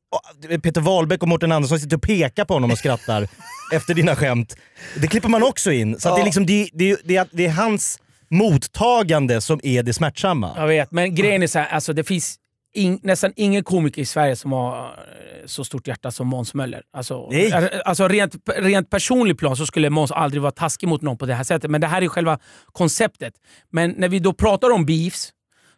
Peter 0.63 0.81
Wahlbeck 0.81 1.23
och 1.23 1.29
Mårten 1.29 1.53
Andersson 1.53 1.81
sitter 1.81 1.97
och 1.97 2.03
pekar 2.03 2.45
på 2.45 2.55
honom 2.55 2.71
och 2.71 2.79
skrattar 2.79 3.29
efter 3.73 3.95
dina 3.95 4.17
skämt. 4.17 4.57
Det 4.97 5.07
klipper 5.07 5.29
man 5.29 5.43
också 5.43 5.73
in. 5.73 6.01
Så 6.01 6.09
att 6.09 6.15
det, 6.15 6.19
är 6.19 6.21
Ja. 6.21 6.25
liksom, 6.25 6.47
det, 6.47 6.69
det, 6.73 6.97
det, 7.05 7.29
det 7.33 7.47
är 7.47 7.51
hans 7.51 7.99
mottagande 8.31 9.41
som 9.41 9.61
är 9.63 9.83
det 9.83 9.93
smärtsamma. 9.95 10.53
Jag 10.57 10.67
vet, 10.67 10.91
men 10.93 11.15
grejen 11.15 11.43
är 11.43 11.47
så 11.47 11.59
här, 11.59 11.67
alltså 11.69 11.93
det 11.93 12.05
finns 12.05 12.37
in, 12.77 13.01
nästan 13.03 13.33
ingen 13.37 13.65
komiker 13.65 14.03
i 14.03 14.05
Sverige 14.05 14.37
som 14.37 14.53
har 14.53 14.85
eh, 14.85 15.47
så 15.47 15.65
stort 15.65 15.89
hjärta 15.89 16.11
som 16.11 16.27
Måns 16.27 16.55
Möller. 16.55 16.83
Alltså, 16.93 17.29
Nej. 17.31 17.53
eh, 17.53 17.65
alltså 17.85 18.09
rent, 18.09 18.35
rent 18.57 18.91
personlig 18.91 19.39
plan 19.39 19.57
så 19.57 19.67
skulle 19.67 19.91
Måns 19.91 20.11
aldrig 20.11 20.43
vara 20.43 20.53
taskig 20.53 20.89
mot 20.89 21.03
någon 21.03 21.19
på 21.19 21.27
det 21.27 21.35
här 21.35 21.45
sättet, 21.45 21.71
men 21.71 21.81
det 21.81 21.87
här 21.87 22.03
är 22.03 22.09
själva 22.09 22.39
konceptet. 22.73 23.35
Men 23.71 23.95
när 23.97 24.09
vi 24.09 24.19
då 24.19 24.33
pratar 24.33 24.71
om 24.71 24.87
beefs 24.87 25.33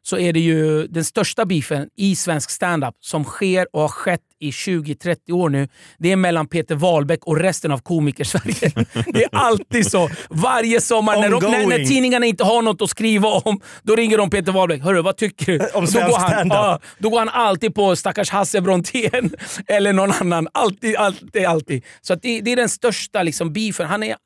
så 0.08 0.18
är 0.18 0.32
det 0.32 0.40
ju 0.40 0.86
den 0.86 1.04
största 1.04 1.44
beefen 1.44 1.88
i 1.96 2.16
svensk 2.16 2.50
standup 2.50 2.94
som 3.00 3.24
sker 3.24 3.66
och 3.72 3.80
har 3.80 3.88
skett 3.88 4.20
i 4.40 4.50
20-30 4.50 5.32
år 5.32 5.48
nu. 5.48 5.68
Det 5.98 6.12
är 6.12 6.16
mellan 6.16 6.46
Peter 6.46 6.74
Wahlbeck 6.74 7.24
och 7.24 7.36
resten 7.36 7.70
av 7.70 7.78
komiker-Sverige. 7.78 8.72
Det 9.12 9.24
är 9.24 9.28
alltid 9.32 9.90
så. 9.90 10.10
Varje 10.30 10.80
sommar 10.80 11.20
när, 11.20 11.30
de, 11.30 11.50
när, 11.50 11.66
när 11.66 11.84
tidningarna 11.84 12.26
inte 12.26 12.44
har 12.44 12.62
något 12.62 12.82
att 12.82 12.90
skriva 12.90 13.28
om, 13.28 13.60
då 13.82 13.96
ringer 13.96 14.18
de 14.18 14.30
Peter 14.30 14.52
Wahlbeck. 14.52 14.82
Hörru, 14.82 15.02
vad 15.02 15.16
tycker 15.16 15.46
du? 15.46 15.58
Om 15.74 15.84
då, 15.84 16.00
går 16.00 16.18
han, 16.18 16.48
ja, 16.48 16.80
då 16.98 17.10
går 17.10 17.18
han 17.18 17.28
alltid 17.28 17.74
på 17.74 17.96
stackars 17.96 18.30
Hasse 18.30 18.60
Brontén 18.60 19.30
eller 19.66 19.92
någon 19.92 20.12
annan. 20.12 20.48
Alltid, 20.54 20.96
alltid, 20.96 21.44
alltid. 21.44 21.84
Så 22.00 22.14
det, 22.14 22.40
det 22.40 22.52
är 22.52 22.56
den 22.56 22.68
största 22.68 23.22
liksom, 23.22 23.52
beefen. 23.52 23.86
Han, 23.86 24.02
är, 24.02 24.16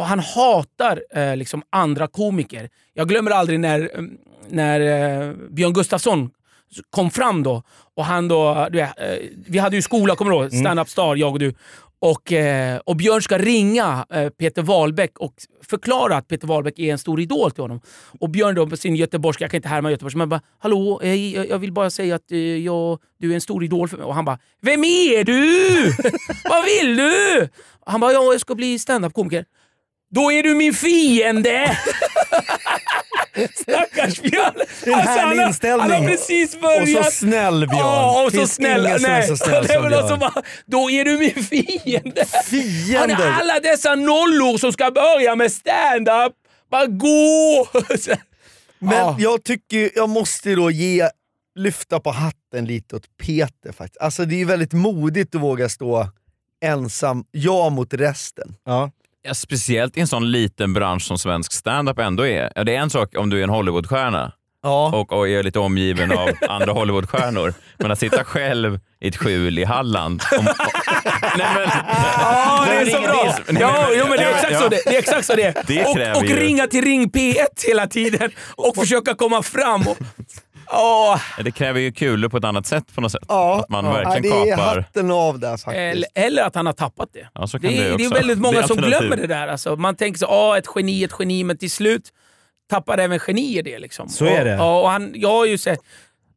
och 0.00 0.06
han 0.06 0.18
hatar 0.18 1.02
eh, 1.14 1.36
liksom, 1.36 1.62
andra 1.70 2.06
komiker. 2.06 2.68
Jag 2.94 3.08
glömmer 3.08 3.30
aldrig 3.30 3.60
när, 3.60 3.80
eh, 3.80 4.04
när 4.48 4.80
eh, 4.80 5.34
Björn 5.50 5.72
Gustafsson 5.72 6.30
kom 6.90 7.10
fram 7.10 7.42
då. 7.42 7.62
Och 7.96 8.04
han 8.04 8.28
då, 8.28 8.68
du 8.70 8.80
eh, 8.80 8.88
vi 9.46 9.58
hade 9.58 9.76
ju 9.76 9.82
skola, 9.82 10.16
kommer 10.16 10.30
du 10.30 10.36
ihåg? 10.36 10.52
Stand-up 10.52 10.88
star, 10.88 11.16
jag 11.16 11.32
och 11.32 11.38
du. 11.38 11.54
Och, 11.98 12.32
eh, 12.32 12.78
och 12.78 12.96
Björn 12.96 13.22
ska 13.22 13.38
ringa 13.38 14.06
eh, 14.10 14.28
Peter 14.28 14.62
Wahlbeck 14.62 15.18
och 15.18 15.34
förklara 15.70 16.16
att 16.16 16.28
Peter 16.28 16.46
Wahlbeck 16.46 16.78
är 16.78 16.92
en 16.92 16.98
stor 16.98 17.20
idol 17.20 17.50
till 17.50 17.62
honom. 17.62 17.80
Och 18.20 18.30
Björn 18.30 18.54
då 18.54 18.66
på 18.66 18.76
sin 18.76 18.96
göteborgska, 18.96 19.44
jag 19.44 19.50
kan 19.50 19.58
inte 19.58 19.68
härma 19.68 19.90
göteborgska, 19.90 20.18
men 20.18 20.28
bara 20.28 20.40
“Hallå, 20.58 21.00
jag, 21.02 21.48
jag 21.48 21.58
vill 21.58 21.72
bara 21.72 21.90
säga 21.90 22.14
att 22.14 22.30
jag, 22.64 22.98
du 23.18 23.30
är 23.30 23.34
en 23.34 23.40
stor 23.40 23.64
idol 23.64 23.88
för 23.88 23.96
mig”. 23.96 24.06
Och 24.06 24.14
han 24.14 24.24
bara 24.24 24.38
“Vem 24.60 24.84
är 24.84 25.24
du? 25.24 25.92
Vad 26.48 26.64
vill 26.64 26.96
du?” 26.96 27.48
och 27.80 27.92
Han 27.92 28.00
bara 28.00 28.12
“Ja, 28.12 28.32
jag 28.32 28.40
ska 28.40 28.54
bli 28.54 28.78
standup-komiker”. 28.78 29.44
Då 30.10 30.32
är 30.32 30.42
du 30.42 30.54
min 30.54 30.74
fiende! 30.74 31.78
Stackars 33.54 34.20
Björn! 34.22 34.54
Det 34.84 34.90
är 34.90 34.94
en 34.94 35.06
härlig 35.08 35.38
han, 35.40 35.48
inställning. 35.48 35.90
Han 35.90 36.02
har 36.02 36.08
precis 36.10 36.60
börjat. 36.60 36.98
Och 36.98 37.04
så 37.04 37.10
snäll 37.10 37.66
Björn. 37.68 37.78
Ja, 37.80 38.22
och 38.24 38.30
så 38.32 38.38
Finns 38.38 38.54
snäll. 38.54 38.86
ingen 38.86 38.98
som 39.00 39.10
är 39.10 39.18
Nej. 39.18 39.28
så 39.28 39.36
snäll 39.36 39.64
Nej, 39.68 39.76
som 39.76 39.84
alltså 39.92 40.06
Björn. 40.16 40.18
bara, 40.18 40.42
Då 40.66 40.90
är 40.90 41.04
du 41.04 41.18
min 41.18 41.44
fiende! 41.44 42.24
Fiende? 42.44 42.98
Han 42.98 43.10
är 43.10 43.32
alla 43.40 43.60
dessa 43.60 43.94
nollor 43.94 44.58
som 44.58 44.72
ska 44.72 44.90
börja 44.90 45.36
med 45.36 45.52
stand-up. 45.52 46.32
Bara 46.70 46.86
gå! 46.86 47.68
Men 48.78 48.96
Ja. 48.96 49.16
jag 49.18 49.44
tycker, 49.44 49.90
jag 49.94 50.08
måste 50.08 50.54
då 50.54 50.70
ge, 50.70 51.08
lyfta 51.58 52.00
på 52.00 52.10
hatten 52.10 52.64
lite 52.64 52.96
åt 52.96 53.04
Peter 53.22 53.72
faktiskt. 53.72 54.00
Alltså 54.00 54.24
det 54.24 54.34
är 54.34 54.38
ju 54.38 54.44
väldigt 54.44 54.72
modigt 54.72 55.34
att 55.34 55.40
våga 55.40 55.68
stå 55.68 56.08
ensam, 56.64 57.24
jag 57.30 57.72
mot 57.72 57.94
resten. 57.94 58.56
Ja. 58.64 58.90
Ja, 59.22 59.34
speciellt 59.34 59.96
i 59.96 60.00
en 60.00 60.06
sån 60.06 60.30
liten 60.30 60.72
bransch 60.72 61.02
som 61.02 61.18
svensk 61.18 61.52
standup 61.52 61.98
ändå 61.98 62.26
är. 62.26 62.52
Ja, 62.54 62.64
det 62.64 62.74
är 62.76 62.80
en 62.80 62.90
sak 62.90 63.14
om 63.16 63.30
du 63.30 63.38
är 63.38 63.42
en 63.42 63.50
Hollywoodstjärna 63.50 64.32
Ja. 64.62 64.90
och, 64.94 65.12
och 65.12 65.28
är 65.28 65.42
lite 65.42 65.58
omgiven 65.58 66.12
av 66.12 66.30
andra 66.48 66.72
Hollywoodstjärnor. 66.72 67.54
Men 67.78 67.90
att 67.90 67.98
sitta 67.98 68.24
själv 68.24 68.80
i 69.00 69.08
ett 69.08 69.16
skjul 69.16 69.58
i 69.58 69.64
Halland. 69.64 70.22
Om, 70.38 70.44
nej 71.38 71.46
men, 71.54 71.68
Ja, 72.18 72.66
det 72.68 72.76
är 72.76 72.86
så 72.86 73.00
bra! 73.00 73.34
Ja, 73.60 73.88
jo, 73.94 74.04
men 74.08 74.16
det 74.16 74.24
är 74.24 74.30
exakt 74.34 74.58
så 74.58 74.68
det, 74.68 74.82
det 74.86 74.94
är. 74.94 74.98
Exakt 74.98 75.26
så 75.26 75.34
det. 75.34 75.62
Det 75.66 75.84
och 75.84 76.16
och 76.16 76.22
ringa 76.22 76.66
till 76.66 76.84
Ring 76.84 77.10
P1 77.10 77.34
hela 77.66 77.86
tiden 77.86 78.30
och 78.56 78.76
försöka 78.76 79.14
komma 79.14 79.42
fram. 79.42 79.80
Och, 79.88 79.98
Åh, 80.72 81.20
det 81.44 81.50
kräver 81.50 81.80
ju 81.80 81.92
kulor 81.92 82.28
på 82.28 82.36
ett 82.36 82.44
annat 82.44 82.66
sätt 82.66 82.94
på 82.94 83.00
något 83.00 83.12
sätt. 83.12 83.22
Ja, 83.28 83.60
att 83.60 83.68
man 83.68 83.84
ja, 83.84 83.92
verkligen 83.92 84.22
det 84.44 84.50
är 84.50 84.56
kapar. 84.56 84.76
hatten 84.76 85.10
av 85.10 85.38
där 85.38 85.50
faktiskt. 85.56 85.76
eller, 85.76 86.08
eller 86.14 86.42
att 86.42 86.54
han 86.54 86.66
har 86.66 86.72
tappat 86.72 87.08
det. 87.12 87.28
Ja, 87.34 87.46
så 87.46 87.58
kan 87.58 87.70
Det 87.70 87.76
det, 87.76 87.82
är, 87.84 87.94
också. 87.94 87.98
det 87.98 88.04
är 88.04 88.18
väldigt 88.20 88.38
många 88.38 88.58
är 88.58 88.62
som 88.66 88.76
glömmer 88.76 89.16
det 89.16 89.26
där. 89.26 89.48
Alltså, 89.48 89.76
man 89.76 89.96
tänker 89.96 90.18
så, 90.18 90.26
ah, 90.26 90.58
ett 90.58 90.66
geni, 90.76 91.04
ett 91.04 91.12
geni, 91.18 91.44
men 91.44 91.58
till 91.58 91.70
slut 91.70 92.08
tappar 92.70 92.98
även 92.98 93.18
genier 93.20 93.62
det. 93.62 93.78
Liksom. 93.78 94.08
Så 94.08 94.24
är 94.24 94.44
det. 94.44 94.54
Och, 94.54 94.60
ja, 94.60 94.80
och 94.80 94.90
han, 94.90 95.12
jag 95.14 95.28
har 95.32 95.46
ju 95.46 95.58
sett, 95.58 95.80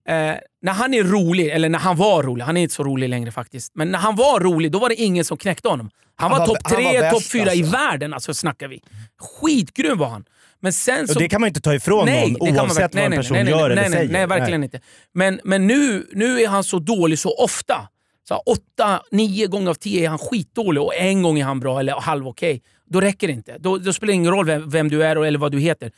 eh, 0.09 0.15
när 0.61 0.73
han 0.73 0.93
är 0.93 1.03
rolig, 1.03 1.47
eller 1.49 1.69
när 1.69 1.79
han 1.79 1.97
var 1.97 2.23
rolig, 2.23 2.43
han 2.45 2.57
är 2.57 2.61
inte 2.61 2.75
så 2.75 2.83
rolig 2.83 3.09
längre 3.09 3.31
faktiskt, 3.31 3.71
men 3.75 3.91
när 3.91 3.99
han 3.99 4.15
var 4.15 4.39
rolig 4.39 4.71
då 4.71 4.79
var 4.79 4.89
det 4.89 4.95
ingen 4.95 5.25
som 5.25 5.37
knäckte 5.37 5.69
honom. 5.69 5.89
Han, 6.15 6.31
Han 6.31 6.39
var, 6.39 6.47
var- 6.47 6.55
topp 6.55 6.69
tre, 6.69 7.11
topp 7.11 7.23
fyra 7.23 7.53
i 7.53 7.61
alltså. 7.61 7.77
världen, 7.77 8.13
alltså 8.13 8.33
snackar 8.33 8.67
vi. 8.67 8.81
Skitgrym 9.21 9.97
var 9.97 10.07
han. 10.07 10.25
Men 10.63 10.73
sen 10.73 11.04
Och 11.04 11.10
så... 11.10 11.19
det 11.19 11.30
kan 11.30 11.41
man 11.41 11.47
ju 11.47 11.49
inte 11.49 11.62
ta 11.62 11.73
ifrån 11.76 12.06
Nej, 12.06 12.32
någon 12.32 12.41
oavsett 12.60 12.78
verkligen- 12.80 13.12
vad 13.12 13.13
en 13.13 13.19
person 13.23 13.36
nej, 13.36 13.43
nej, 13.43 13.52
gör 13.54 13.60
nej, 13.60 13.65
eller 13.65 13.76
nej, 13.76 13.89
nej, 13.89 13.97
säger. 13.99 14.12
Nej, 14.13 14.28
verkligen 14.28 14.63
inte. 14.63 14.80
Men, 15.13 15.39
men 15.43 15.67
nu, 15.67 16.08
nu 16.13 16.41
är 16.41 16.47
han 16.47 16.63
så 16.63 16.80
dålig 16.80 17.19
så 17.19 17.36
ofta. 17.43 17.88
Så 18.28 18.36
åtta, 18.36 19.02
nio 19.12 19.47
gånger 19.47 19.69
av 19.69 19.73
tio 19.76 20.06
är 20.06 20.10
han 20.10 20.17
skitdålig 20.17 20.84
och 20.84 20.95
en 20.95 21.21
gång 21.23 21.39
är 21.39 21.43
han 21.45 21.60
bra 21.60 21.80
eller 21.80 21.93
halv 21.93 22.28
okej. 22.28 22.62
Då 22.89 23.02
räcker 23.02 23.28
det 23.28 23.34
inte. 23.34 23.58
Då, 23.60 23.78
då 23.78 23.93
spelar 23.93 24.08
det 24.12 24.15
ingen 24.15 24.32
roll 24.32 24.45
vem, 24.45 24.69
vem 24.69 24.89
du 24.89 25.04
är 25.04 25.17
och- 25.17 25.28
eller 25.28 25.39
vad 25.39 25.52
du 25.52 25.60
heter. 25.60 25.91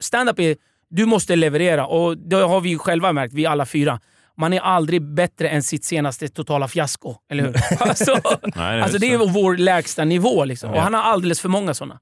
Stand-up 0.00 0.38
är, 0.40 0.56
du 0.90 1.06
måste 1.06 1.36
leverera 1.36 1.86
och 1.86 2.18
det 2.18 2.36
har 2.36 2.60
vi 2.60 2.68
ju 2.70 2.78
själva 2.78 3.12
märkt, 3.12 3.34
vi 3.34 3.46
alla 3.46 3.66
fyra. 3.66 4.00
Man 4.36 4.52
är 4.52 4.60
aldrig 4.60 5.02
bättre 5.14 5.48
än 5.48 5.62
sitt 5.62 5.84
senaste 5.84 6.28
totala 6.28 6.68
fiasko, 6.68 7.14
eller 7.30 7.44
hur? 7.44 7.54
Alltså, 7.88 8.12
Nej, 8.42 8.52
det 8.54 8.60
är 8.60 8.80
alltså 8.80 8.98
det 8.98 9.12
är 9.12 9.18
vår 9.18 9.56
lägsta 9.56 10.04
nivå 10.04 10.44
liksom. 10.44 10.70
Ja. 10.70 10.76
och 10.76 10.82
han 10.82 10.94
har 10.94 11.02
alldeles 11.02 11.40
för 11.40 11.48
många 11.48 11.74
sådana. 11.74 11.98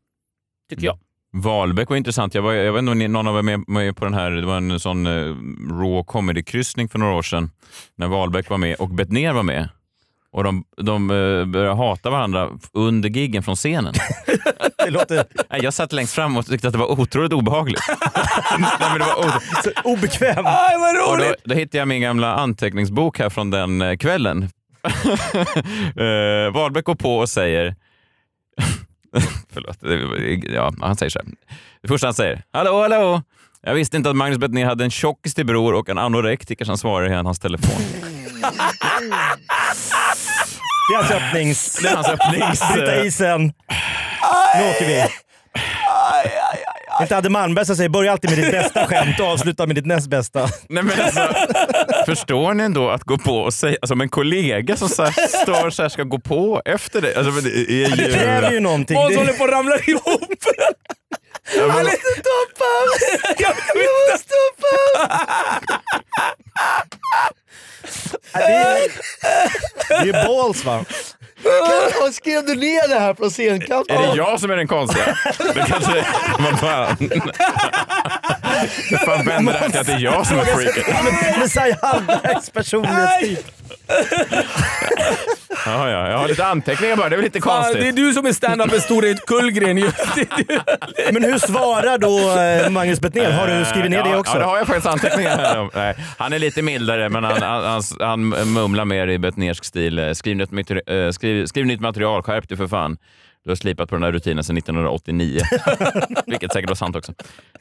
Tycker 0.71 0.85
jag. 0.85 0.99
Wahlbeck 1.33 1.91
var 1.91 1.97
intressant. 1.97 2.35
Jag, 2.35 2.43
var, 2.43 2.53
jag 2.53 2.73
vet 2.73 2.79
inte 2.81 2.93
om 2.93 2.99
ni- 2.99 3.09
någon 3.09 3.27
av 3.29 3.33
er 3.33 3.37
var 3.37 3.43
med, 3.43 3.65
med 3.69 3.97
på 3.97 4.05
den 4.05 4.15
här, 4.15 4.31
det 4.31 4.47
var 4.47 4.57
en 4.57 4.81
sån 4.81 5.07
eh, 5.07 5.13
raw 5.81 6.05
comedy-kryssning 6.07 6.89
för 6.89 6.99
några 6.99 7.15
år 7.15 7.23
sedan 7.23 7.51
när 7.97 8.07
Wahlbeck 8.09 8.51
var 8.51 8.59
med 8.59 8.77
och 8.77 8.89
Bettner 8.89 9.33
var 9.33 9.43
med. 9.43 9.69
Och 10.33 10.45
de, 10.45 10.65
de 10.77 11.11
eh, 11.11 11.45
började 11.45 11.75
hata 11.77 12.11
varandra 12.11 12.49
under 12.73 13.09
giggen 13.09 13.43
från 13.43 13.57
scenen. 13.57 13.95
Det 14.85 14.91
låter 14.91 15.25
Nej, 15.51 15.61
Jag 15.63 15.75
satt 15.75 15.93
längst 15.93 16.15
fram 16.15 16.37
och 16.37 16.47
tyckte 16.47 16.67
att 16.69 16.73
det 16.73 16.79
var 16.79 17.01
otroligt 17.01 17.33
obehagligt. 17.33 17.81
Nej, 18.59 18.69
men 18.81 18.99
det 18.99 19.05
var 19.05 19.19
o- 19.27 19.41
så 19.65 19.71
obekväm. 19.91 20.47
Aj, 20.47 20.77
vad 20.79 21.11
och 21.13 21.19
då, 21.19 21.25
roligt! 21.25 21.35
då 21.45 21.55
hittade 21.55 21.79
jag 21.79 21.89
min 21.89 22.01
gamla 22.03 22.35
anteckningsbok 22.35 23.19
här 23.19 23.29
från 23.31 23.51
den 23.51 23.83
eh, 23.83 23.97
kvällen. 23.97 24.49
uh, 26.01 26.51
Wahlbeck 26.55 26.85
går 26.85 26.95
på 26.95 27.17
och 27.19 27.29
säger 27.29 27.75
Förlåt. 29.53 29.79
Ja, 30.55 30.73
han 30.81 30.97
säger 30.97 31.11
så 31.11 31.19
här. 31.19 31.29
Det 31.83 31.89
första 31.89 32.07
han 32.07 32.15
säger. 32.15 32.43
Hallå, 32.53 32.83
hallå! 32.83 33.23
Jag 33.63 33.75
visste 33.75 33.97
inte 33.97 34.11
att 34.11 34.17
Magnus 34.17 34.39
Bettner 34.39 34.65
hade 34.65 34.85
en 34.85 34.91
tjockis 34.91 35.35
till 35.35 35.47
bror 35.47 35.75
och 35.75 35.89
en 35.89 35.99
anorektiker 35.99 36.65
som 36.65 36.79
svarar 36.79 37.11
i 37.11 37.15
hans 37.15 37.39
telefon. 37.39 37.83
Det 40.91 40.95
är 40.95 40.97
hans 40.97 41.11
öppnings... 41.11 41.79
Det 41.83 41.89
är 41.89 41.95
hans 41.95 42.09
öppnings... 42.09 42.73
Bryta 42.73 43.05
isen. 43.05 43.43
Nu 44.57 44.71
åker 44.71 44.87
vi. 44.87 45.05
Inte 47.01 47.17
Adde 47.17 47.29
Malmberg 47.31 47.67
som 47.67 47.77
säger 47.77 47.89
börja 47.89 48.13
alltid 48.13 48.31
med 48.31 48.39
ditt 48.39 48.53
bästa 48.53 48.87
skämt 48.87 49.21
och 49.21 49.27
avsluta 49.27 49.67
med 49.67 49.77
ditt 49.77 49.87
näst 49.87 50.09
bästa. 50.11 50.49
Nej, 50.69 50.83
men 50.85 51.01
alltså, 51.01 51.29
förstår 52.07 52.55
ni 52.55 52.63
ändå 52.65 52.91
att 52.91 53.03
gå 53.05 53.19
på 53.19 53.37
och 53.37 53.55
säga, 53.55 53.77
alltså 53.83 53.95
om 53.95 54.01
en 54.01 54.09
kollega 54.09 54.77
som 54.77 54.89
så 54.89 55.03
här, 55.05 55.13
står 55.43 55.71
så 55.71 55.83
här 55.83 55.89
ska 55.89 56.03
gå 56.03 56.19
på 56.21 56.63
efter 56.65 57.01
dig. 57.01 57.15
Alltså, 57.15 57.33
det 57.41 57.51
är 57.51 57.89
ju... 57.89 57.97
Det 57.97 58.13
kräver 58.19 58.51
ju 58.53 58.61
någonting. 58.61 58.97
Måns 58.97 59.11
Det- 59.11 59.17
håller 59.19 59.33
på 59.33 59.45
att 59.45 59.51
ramla 59.51 59.77
ihop. 59.79 60.05
Ja, 61.57 61.67
men- 61.67 61.71
Han 61.71 61.87
är 61.87 61.91
inte 61.91 62.23
toppen! 62.23 63.37
Jag 63.39 63.55
måste 64.11 64.35
Det 68.33 68.43
är, 68.43 68.89
det 70.05 70.19
är 70.19 70.27
balls 70.27 70.65
va? 70.65 70.85
Kan- 71.99 72.13
Skrev 72.13 72.47
du 72.47 72.55
ner 72.55 72.89
det 72.89 72.99
här 73.01 73.15
på 73.15 73.31
scenkanten? 73.31 73.97
Är 73.97 74.09
det 74.11 74.17
jag 74.17 74.41
som 74.41 74.51
är 74.51 74.57
den 74.57 74.69
konstiga? 74.69 75.17
Det 75.55 75.65
kanske 75.67 75.99
är... 75.99 76.07
Vad 76.39 76.61
fan? 76.61 76.97
Det 78.91 79.53
här 79.53 79.69
till 79.71 79.81
att 79.81 79.87
det 79.87 79.93
är 79.93 79.99
jag 79.99 80.27
som 80.27 80.39
är 80.39 80.45
freaket? 80.45 80.87
Messiah 81.39 81.79
Hallbergs 81.83 82.51
personlighetstyp. 82.51 83.47
Ja, 85.67 85.91
ja, 85.91 86.11
jag 86.11 86.19
har 86.19 86.29
lite 86.29 86.47
anteckningar 86.47 86.97
bara. 86.97 87.09
Det 87.09 87.15
är 87.15 87.17
väl 87.17 87.25
lite 87.25 87.41
Fan, 87.41 87.63
konstigt. 87.63 87.83
det 87.83 87.89
är 87.89 87.93
du 87.93 88.13
som 88.13 88.27
är 88.27 88.33
stand-upens 88.33 88.81
Storhet 88.81 89.27
Kullgren 89.27 89.79
ju. 89.79 89.91
Men 91.13 91.25
hur 91.25 91.39
svarar 91.39 91.99
då 91.99 92.41
eh, 92.41 92.71
Magnus 92.71 93.01
Bettner? 93.01 93.31
Har 93.33 93.47
du 93.47 93.65
skrivit 93.65 93.91
ner 93.91 93.99
ja, 93.99 94.05
det 94.05 94.17
också? 94.17 94.33
Ja, 94.33 94.39
det 94.39 94.45
har 94.45 94.59
jag 94.59 94.67
faktiskt 94.67 94.87
anteckningar 94.87 95.37
här. 95.39 95.59
om. 95.59 95.71
Nej, 95.75 95.95
han 96.19 96.33
är 96.33 96.39
lite 96.39 96.63
mildare, 96.63 97.09
men 97.09 97.25
han, 97.25 97.43
han, 97.51 97.83
han, 98.01 98.33
han 98.33 98.53
mumlar 98.53 98.85
mer 98.85 99.09
i 99.09 99.19
Bettnersk 99.19 99.65
stil. 99.65 99.99
Eh, 99.99 100.13
Skriv 100.13 100.37
nytt, 100.37 100.51
materi- 100.51 101.07
eh, 101.07 101.11
skriv, 101.11 101.47
skriv 101.47 101.67
nytt 101.67 101.81
material, 101.81 102.23
skärp 102.23 102.49
dig 102.49 102.57
för 102.59 102.67
fan. 102.67 102.97
Du 103.45 103.51
har 103.51 103.57
slipat 103.57 103.89
på 103.89 103.95
den 103.97 104.03
här 104.03 104.13
rutinen 104.13 104.45
sedan 104.45 104.57
1989. 104.57 105.41
Vilket 106.27 106.53
säkert 106.53 106.69
var 106.71 106.75
sant 106.77 106.97
också. 106.97 107.13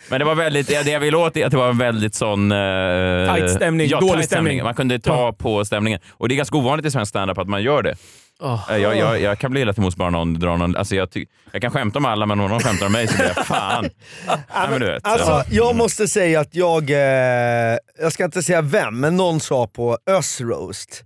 Men 0.10 0.20
det 0.20 0.26
var 0.26 0.36
väldigt, 0.36 0.68
det 0.68 0.92
jag 0.92 1.00
ville 1.00 1.18
åt 1.18 1.38
är 1.38 1.46
att 1.46 1.52
det 1.52 1.58
var 1.58 1.70
en 1.70 1.78
väldigt 1.78 2.16
sån... 2.16 2.52
Eh, 2.52 3.36
Tight 3.36 3.50
stämning, 3.52 3.88
ja, 3.88 4.00
dålig 4.00 4.14
tight 4.16 4.26
stämning. 4.26 4.64
Man 4.64 4.74
kunde 4.76 5.00
ta 5.00 5.12
Ja. 5.26 5.34
på 5.34 5.66
stämningen. 5.66 6.00
Och 6.12 6.30
det 6.30 6.36
är 6.36 6.38
ganska 6.38 6.58
ovanligt 6.58 6.86
i 6.86 6.92
svensk 6.92 7.10
standup 7.10 7.38
att 7.38 7.48
man 7.48 7.64
gör 7.64 7.84
det. 7.84 7.96
Eh, 8.44 8.78
Jag, 8.78 8.98
jag, 8.98 9.22
jag 9.22 9.40
kan 9.40 9.52
bli 9.52 9.62
illa 9.62 9.74
till 9.74 9.82
mods 9.84 9.96
bara 9.96 10.10
någon 10.10 10.34
drar 10.34 10.58
någon... 10.58 10.76
Alltså 10.76 10.96
jag, 10.96 11.10
jag 11.52 11.62
kan 11.62 11.72
skämta 11.72 12.00
om 12.00 12.06
alla, 12.06 12.26
men 12.26 12.40
om 12.40 12.50
någon 12.50 12.60
skämtar 12.60 12.86
om 12.86 12.92
mig 12.92 13.08
så 13.08 13.16
blir 13.16 13.32
jag 13.36 13.46
fan. 13.46 13.90
Ja, 14.28 14.68
men 14.70 14.80
du 14.80 14.86
vet. 14.86 15.06
Alltså, 15.08 15.44
jag 15.52 15.76
måste 15.76 16.08
säga 16.08 16.40
att 16.40 16.56
jag, 16.56 16.90
eh, 16.90 17.78
jag 18.00 18.14
ska 18.14 18.26
inte 18.26 18.44
säga 18.44 18.62
vem, 18.62 19.00
men 19.00 19.18
någon 19.18 19.40
sa 19.40 19.68
på 19.68 19.98
Ösroast, 20.08 21.04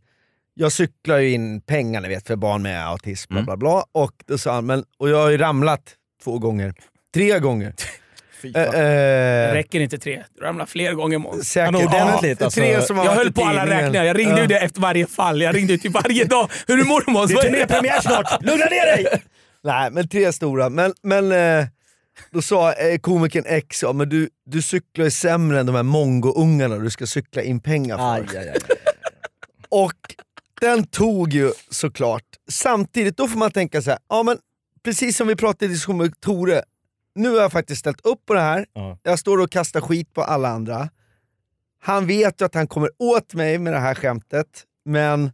jag 0.54 0.72
cyklar 0.72 1.18
ju 1.18 1.30
in 1.32 1.62
pengar 1.62 2.02
ni 2.02 2.08
vet 2.08 2.28
för 2.28 2.36
barn 2.36 2.62
med 2.62 2.88
autism, 2.88 3.34
bla 3.34 3.44
bla 3.44 3.58
bla. 3.58 3.84
Och, 3.92 4.12
då 4.28 4.38
sa 4.38 4.54
han, 4.54 4.66
men, 4.66 4.84
och 5.00 5.10
jag 5.10 5.18
har 5.18 5.30
ju 5.30 5.38
ramlat 5.38 5.82
två 6.24 6.40
gånger. 6.40 6.74
Tre 7.14 7.40
gånger. 7.40 7.74
Eh, 8.46 8.52
Det 8.72 9.48
eh, 9.50 9.54
räcker 9.54 9.80
inte 9.80 9.98
tre. 9.98 10.24
Du 10.36 10.42
ramlar 10.46 10.66
fler 10.66 10.94
gånger 10.94 11.18
Måns. 11.18 11.50
säkert. 11.50 11.74
Ja, 11.74 11.80
men 11.80 11.88
ordentligt, 11.88 12.40
Ja, 12.40 12.46
alltså. 12.46 12.60
tre 12.60 12.82
som 12.82 12.98
har 12.98 13.06
Jag 13.06 13.12
höll 13.12 13.34
på 13.34 13.44
alla 13.44 13.66
räkningar. 13.66 14.04
Jag 14.04 14.20
ringde 14.20 14.42
ju 14.42 14.48
det 14.48 14.60
efter 14.60 14.82
varje 14.82 15.06
fall. 15.08 15.42
Jag 15.42 15.56
ringde 15.56 15.74
ju 15.74 15.80
till 15.80 15.92
varje 15.92 16.24
dag. 16.26 16.50
Hur 16.68 16.74
är 16.74 16.78
det 17.06 17.12
Måns? 17.12 17.32
Det 17.32 17.38
är 17.38 17.42
turnépremiär 17.42 18.02
snart! 18.02 18.42
Lugna 18.42 18.66
ner 18.66 18.96
dig! 18.96 19.06
Nej, 19.64 19.92
men 19.92 20.08
tre 20.08 20.34
stora. 20.34 20.70
Men, 20.70 20.94
men 21.04 21.32
eh, 21.32 21.66
då 22.32 22.42
sa 22.42 22.74
eh, 22.74 22.98
komikern 23.00 23.44
X, 23.48 23.84
ja, 23.84 23.94
men 23.94 24.10
du, 24.10 24.30
du 24.46 24.62
cyklar 24.62 25.06
ju 25.06 25.12
sämre 25.12 25.60
än 25.60 25.66
de 25.66 25.76
här 25.76 25.84
mongo-ungarna 25.84 26.78
du 26.78 26.90
ska 26.90 27.06
cykla 27.08 27.42
in 27.42 27.60
pengar 27.60 27.98
för. 27.98 28.14
Aj, 28.14 28.38
aj, 28.38 28.50
aj. 28.50 28.58
Och 29.70 29.94
den 30.62 30.84
tog 30.88 31.34
ju 31.34 31.52
såklart. 31.70 32.24
Samtidigt, 32.52 33.18
då 33.18 33.28
får 33.28 33.38
man 33.40 33.52
tänka 33.52 33.82
så 33.82 33.90
här, 33.90 34.00
ja 34.10 34.24
men 34.24 34.38
precis 34.84 35.18
som 35.18 35.28
vi 35.28 35.36
pratade 35.36 35.66
i 35.66 35.68
diskussion 35.68 35.98
med 35.98 36.20
Tore, 36.22 36.62
nu 37.16 37.30
har 37.30 37.42
jag 37.42 37.52
faktiskt 37.52 37.80
ställt 37.80 38.06
upp 38.06 38.26
på 38.26 38.34
det 38.34 38.42
här. 38.42 38.66
Ja. 38.74 38.98
Jag 39.04 39.20
står 39.20 39.38
och 39.42 39.52
kastar 39.52 39.82
skit 39.82 40.14
på 40.14 40.24
alla 40.24 40.50
andra. 40.50 40.90
han 41.82 42.08
vet 42.08 42.42
ju 42.42 42.46
att 42.46 42.56
han 42.56 42.68
kommer 42.68 42.90
åt 43.00 43.34
mig 43.34 43.58
med 43.60 43.74
det 43.74 43.80
här 43.80 43.96
skämtet, 43.96 44.48
men 44.86 45.32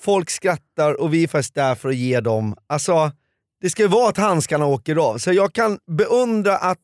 folk 0.00 0.30
skrattar 0.30 1.00
och 1.00 1.14
vi 1.14 1.24
är 1.24 1.28
faktiskt 1.28 1.54
där 1.54 1.74
för 1.74 1.88
att 1.88 1.96
ge 1.96 2.20
dem... 2.20 2.56
Alltså, 2.66 3.12
det 3.60 3.70
ska 3.70 3.82
ju 3.82 3.88
vara 3.88 4.08
att 4.08 4.16
handskarna 4.16 4.66
åker 4.66 4.96
av. 4.96 5.18
Så 5.18 5.32
jag 5.32 5.52
kan 5.52 5.78
beundra 5.86 6.56
att 6.56 6.78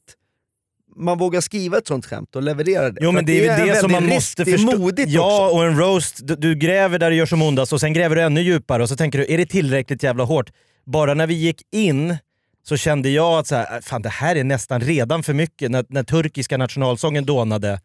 man 0.97 1.19
vågar 1.19 1.41
skriva 1.41 1.79
ett 1.79 1.87
sånt 1.87 2.07
skämt 2.07 2.37
och 2.37 2.43
leverera 2.43 2.91
det. 2.91 3.01
Jo 3.03 3.13
men 3.13 3.25
det 3.25 3.47
är 3.47 3.57
väl 3.57 3.69
det 3.69 3.77
som 3.77 3.93
man 3.93 4.07
måste 4.07 4.45
risk. 4.45 4.57
Det 4.57 4.63
är 4.63 4.67
förstå. 4.67 4.79
modigt 4.79 5.11
ja, 5.11 5.47
också. 5.47 5.57
och 5.57 5.65
en 5.67 5.79
roast, 5.79 6.27
du, 6.27 6.37
du 6.37 6.55
gräver 6.55 6.99
där 6.99 7.11
det 7.11 7.17
gör 7.17 7.27
som 7.27 7.43
ondast 7.43 7.73
och 7.73 7.81
sen 7.81 7.93
gräver 7.93 8.17
du 8.17 8.23
ännu 8.23 8.41
djupare 8.41 8.83
och 8.83 8.89
så 8.89 8.97
tänker 8.97 9.19
du, 9.19 9.27
är 9.29 9.39
det 9.39 9.47
tillräckligt 9.47 10.03
jävla 10.03 10.25
hårt? 10.25 10.51
Bara 10.87 11.15
när 11.15 11.27
vi 11.27 11.35
gick 11.35 11.63
in 11.73 12.17
så 12.63 12.77
kände 12.77 13.09
jag 13.09 13.39
att 13.39 13.47
så 13.47 13.55
här, 13.55 13.81
fan 13.81 14.03
det 14.03 14.09
här 14.09 14.37
är 14.37 14.45
nästan 14.45 14.81
redan 14.81 15.23
för 15.23 15.35
mycket. 15.35 15.71
När, 15.71 15.85
när 15.89 16.03
turkiska 16.03 16.57
nationalsången 16.59 17.25
dånade 17.27 17.81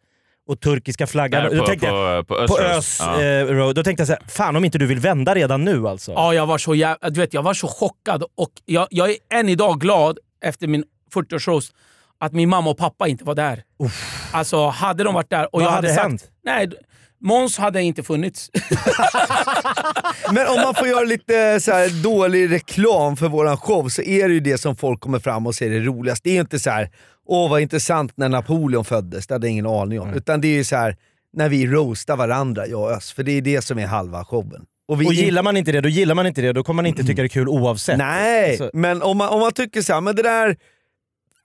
och 0.47 0.61
turkiska 0.61 1.07
flaggan... 1.07 1.43
Då 1.55 1.59
på- 1.59 1.65
tänkte 1.67 1.87
på- 1.87 1.95
jag, 1.95 2.27
på 2.27 2.35
Ös 2.37 2.47
på 2.49 2.57
Road. 2.57 2.71
Ös 2.71 2.97
Ja. 3.01 3.21
eh, 3.23 3.45
Road, 3.45 3.75
då 3.75 3.83
tänkte 3.83 4.01
jag 4.01 4.07
så 4.07 4.13
här, 4.13 4.21
fan 4.27 4.55
om 4.55 4.65
inte 4.65 4.77
du 4.77 4.85
vill 4.85 4.99
vända 4.99 5.35
redan 5.35 5.63
nu 5.65 5.87
alltså. 5.87 6.11
Ja, 6.11 6.33
jag 6.33 6.45
var 6.45 6.57
så, 6.57 6.75
jäv... 6.75 6.97
du 7.01 7.19
vet, 7.19 7.33
jag 7.33 7.43
var 7.43 7.53
så 7.53 7.67
chockad 7.67 8.23
och 8.35 8.51
jag, 8.65 8.87
jag 8.89 9.09
är 9.09 9.15
än 9.33 9.49
idag 9.49 9.79
glad 9.81 10.17
efter 10.43 10.67
min 10.67 10.83
40-årsroast 11.13 11.71
att 12.19 12.33
min 12.33 12.49
mamma 12.49 12.69
och 12.69 12.77
pappa 12.77 13.07
inte 13.07 13.23
var 13.23 13.35
där. 13.35 13.63
Alltså, 14.31 14.67
hade 14.67 15.03
de 15.03 15.13
varit 15.13 15.29
där 15.29 15.43
och 15.43 15.49
Vad 15.51 15.63
jag 15.63 15.69
hade 15.69 15.87
hade 15.87 15.95
sagt... 15.95 16.07
hänt? 16.09 16.23
Nej, 16.43 16.69
Måns 17.21 17.57
hade 17.57 17.81
inte 17.81 18.03
funnits. 18.03 18.49
Men 20.33 20.47
om 20.47 20.55
man 20.63 20.75
får 20.75 20.87
göra 20.87 21.03
lite 21.03 21.59
så 21.59 21.71
här 21.71 22.03
dålig 22.03 22.51
reklam 22.51 23.17
för 23.17 23.29
våran 23.29 23.57
show 23.57 23.89
så 23.89 24.01
är 24.01 24.27
det 24.27 24.33
ju 24.33 24.39
det 24.39 24.57
som 24.57 24.75
folk 24.75 24.99
kommer 24.99 25.19
fram 25.19 25.47
och 25.47 25.55
säger 25.55 25.71
är 25.71 25.81
roligast. 25.83 26.23
Det 26.23 26.29
är 26.29 26.33
ju 26.33 26.39
inte 26.39 26.59
så 26.59 26.69
här, 26.69 26.89
åh 27.27 27.49
vad 27.49 27.61
intressant 27.61 28.11
när 28.15 28.29
Napoleon 28.29 28.85
föddes, 28.85 29.27
det 29.27 29.33
hade 29.33 29.47
jag 29.47 29.51
ingen 29.51 29.65
aning 29.65 29.99
om. 29.99 30.13
Utan 30.13 30.41
det 30.41 30.47
är 30.47 30.55
ju 30.55 30.63
så 30.63 30.75
här 30.75 30.97
när 31.33 31.49
vi 31.49 31.67
roastar 31.67 32.15
varandra, 32.17 32.67
jag 32.67 32.81
och 32.81 32.91
Ös. 32.91 33.11
För 33.11 33.23
det 33.23 33.31
är 33.31 33.41
det 33.41 33.61
som 33.61 33.79
är 33.79 33.85
halva 33.85 34.25
showen. 34.25 34.65
vi 34.97 35.05
Och 35.05 35.13
gillar 35.13 35.43
man 35.43 35.57
inte 35.57 35.71
det, 35.71 35.81
då 35.81 35.89
gillar 35.89 36.15
man 36.15 36.27
inte 36.27 36.41
det. 36.41 36.53
Då 36.53 36.63
kommer 36.63 36.75
man 36.83 36.85
inte 36.85 37.03
tycka 37.03 37.21
det 37.21 37.25
är 37.25 37.29
kul 37.29 37.49
oavsett. 37.49 37.97
Nej, 37.97 38.49
Alltså, 38.49 38.69
men 38.73 39.01
om 39.01 39.17
man, 39.17 39.29
om 39.29 39.39
man 39.39 39.51
tycker 39.51 39.81
så 39.81 39.93
här, 39.93 40.01
men 40.01 40.15
det 40.15 40.23
där... 40.23 40.57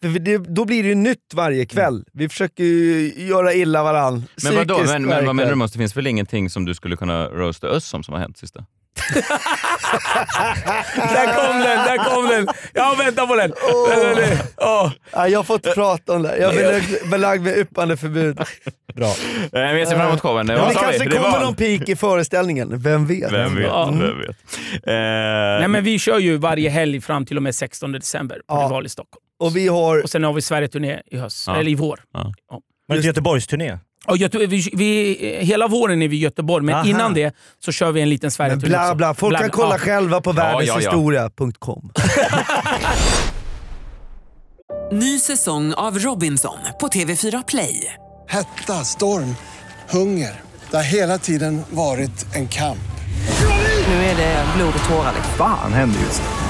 för 0.03 0.19
det, 0.19 0.39
då 0.39 0.65
blir 0.65 0.83
det 0.83 0.89
ju 0.89 0.95
nytt 0.95 1.35
varje 1.35 1.67
kväll. 1.67 2.05
Vi 2.13 2.29
försöker 2.29 2.65
ju 2.65 3.13
göra 3.17 3.55
illa 3.55 3.83
varann 3.83 4.25
Men 4.45 4.57
vadå? 4.57 4.79
Men, 4.87 5.07
men 5.07 5.27
vad 5.27 5.37
menar 5.37 5.55
du? 5.55 5.67
Det 5.67 5.79
finns 5.79 5.97
väl 5.97 6.07
ingenting 6.07 6.51
som 6.51 6.65
du 6.65 6.75
skulle 6.75 6.97
kunna 6.97 7.29
roasta 7.29 7.67
Öss 7.67 7.95
om 7.95 8.03
som 8.03 8.15
har 8.15 8.21
hänt 8.21 8.39
sista? 8.39 8.65
där 10.97 11.27
kom 11.35 11.59
den, 11.61 11.79
där 11.87 11.97
kom 12.15 12.29
den! 12.29 12.49
Jag 12.75 12.83
har 12.83 12.97
väntat 13.05 13.29
på 13.29 13.35
den. 13.37 13.53
Åh. 14.59 14.91
Ja, 15.13 15.29
jag 15.29 15.47
får 15.47 15.55
inte 15.57 15.71
prata 15.71 16.13
om 16.13 16.23
det. 16.23 16.37
Jag 16.39 16.55
är 16.57 16.81
belagd- 17.11 17.41
med 17.43 17.59
yppandeförbud. 17.59 18.41
Bra. 18.95 19.07
Eh, 19.07 19.15
Men 19.53 19.79
jag 19.79 19.89
ser 19.89 19.97
fram 19.97 20.09
emot 20.09 20.21
showen. 20.21 20.49
Ja, 20.49 20.55
det 20.55 20.69
vi? 20.69 20.75
kanske 20.75 21.05
Det 21.05 21.11
kommer 21.17 21.31
var- 21.31 21.41
någon 21.45 21.55
peak 21.55 21.89
i 21.89 21.97
föreställningen, 21.97 22.83
vem 22.83 23.07
vet? 23.07 23.33
Vem 23.33 23.55
vet? 23.55 23.67
Ja. 23.67 23.87
Vem 23.87 24.19
vet? 24.19 24.29
Eh, 24.87 24.93
Nej, 25.61 25.69
men 25.69 25.85
vi 25.85 25.99
kör 25.99 26.19
ju 26.19 26.37
varje 26.37 26.71
helg 26.71 27.01
fram 27.01 27.27
till 27.27 27.37
och 27.37 27.43
med 27.43 27.55
16 27.55 27.93
december 27.93 28.37
på 28.37 28.43
Ja. 28.49 28.65
Rival 28.67 28.87
i 28.87 28.89
Stockholm. 28.89 29.23
Och 29.41 29.57
vi 29.57 29.69
har... 29.69 30.03
Och 30.03 30.11
sen 30.11 30.25
har 30.25 30.33
vi 30.33 30.43
Sverigeturné 30.43 31.01
i 31.07 31.17
höst, 31.19 31.45
Ja. 31.47 31.57
eller 31.57 31.71
i 31.71 31.75
vår. 31.75 32.01
Ja. 32.13 32.33
Ja. 32.51 32.61
Det 32.89 32.95
inte 32.97 33.07
Göteborgsturné? 33.07 33.79
Och 34.07 34.17
Göte- 34.17 34.47
vi, 34.47 34.71
vi, 34.73 35.15
hela 35.41 35.69
våren 35.69 36.03
är 36.03 36.09
vi 36.09 36.17
i 36.17 36.21
Göteborg, 36.21 36.65
men 36.65 36.75
Aha. 36.75 36.87
innan 36.87 37.15
det 37.15 37.35
så 37.59 37.73
kör 37.73 37.93
vi 37.93 38.01
en 38.01 38.09
liten 38.09 38.27
Men 38.27 38.31
Sverigeturné 38.31 38.69
bla 38.69 38.95
bla, 38.95 39.15
folk 39.15 39.31
Bla, 39.31 39.39
kan 39.39 39.49
bla. 39.49 39.57
kolla 39.57 39.75
Ja. 39.75 39.79
själva 39.79 40.21
på 40.21 40.31
Ja, 40.31 40.35
ja, 40.37 40.43
ja. 40.43 40.59
världenshistoria.com. 40.59 41.91
Ny 44.93 45.19
säsong 45.19 45.73
av 45.75 45.99
Robinson 45.99 46.57
på 46.81 46.89
TV4 46.89 47.45
Play. 47.49 47.95
Hetta, 48.29 48.85
storm, 48.85 49.37
hunger. 49.91 50.41
Det 50.71 50.77
har 50.77 50.85
hela 50.85 51.19
tiden 51.19 51.63
varit 51.71 52.27
en 52.35 52.49
kamp. 52.49 52.79
Nu 53.89 53.95
är 53.95 54.17
det 54.17 54.45
blod 54.57 54.73
och 54.83 54.89
tårar. 54.89 55.13
Fan 55.39 55.73
händer 55.73 56.01
just 56.01 56.23
nu. 56.23 56.50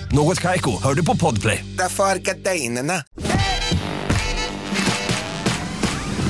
Något 0.13 0.39
Kaiko, 0.39 0.83
hör 0.83 0.93
du 0.93 1.05
på 1.05 1.17
Podplay. 1.17 1.65
Därför 1.77 2.03
är 2.03 2.15
gardinerna. 2.15 2.93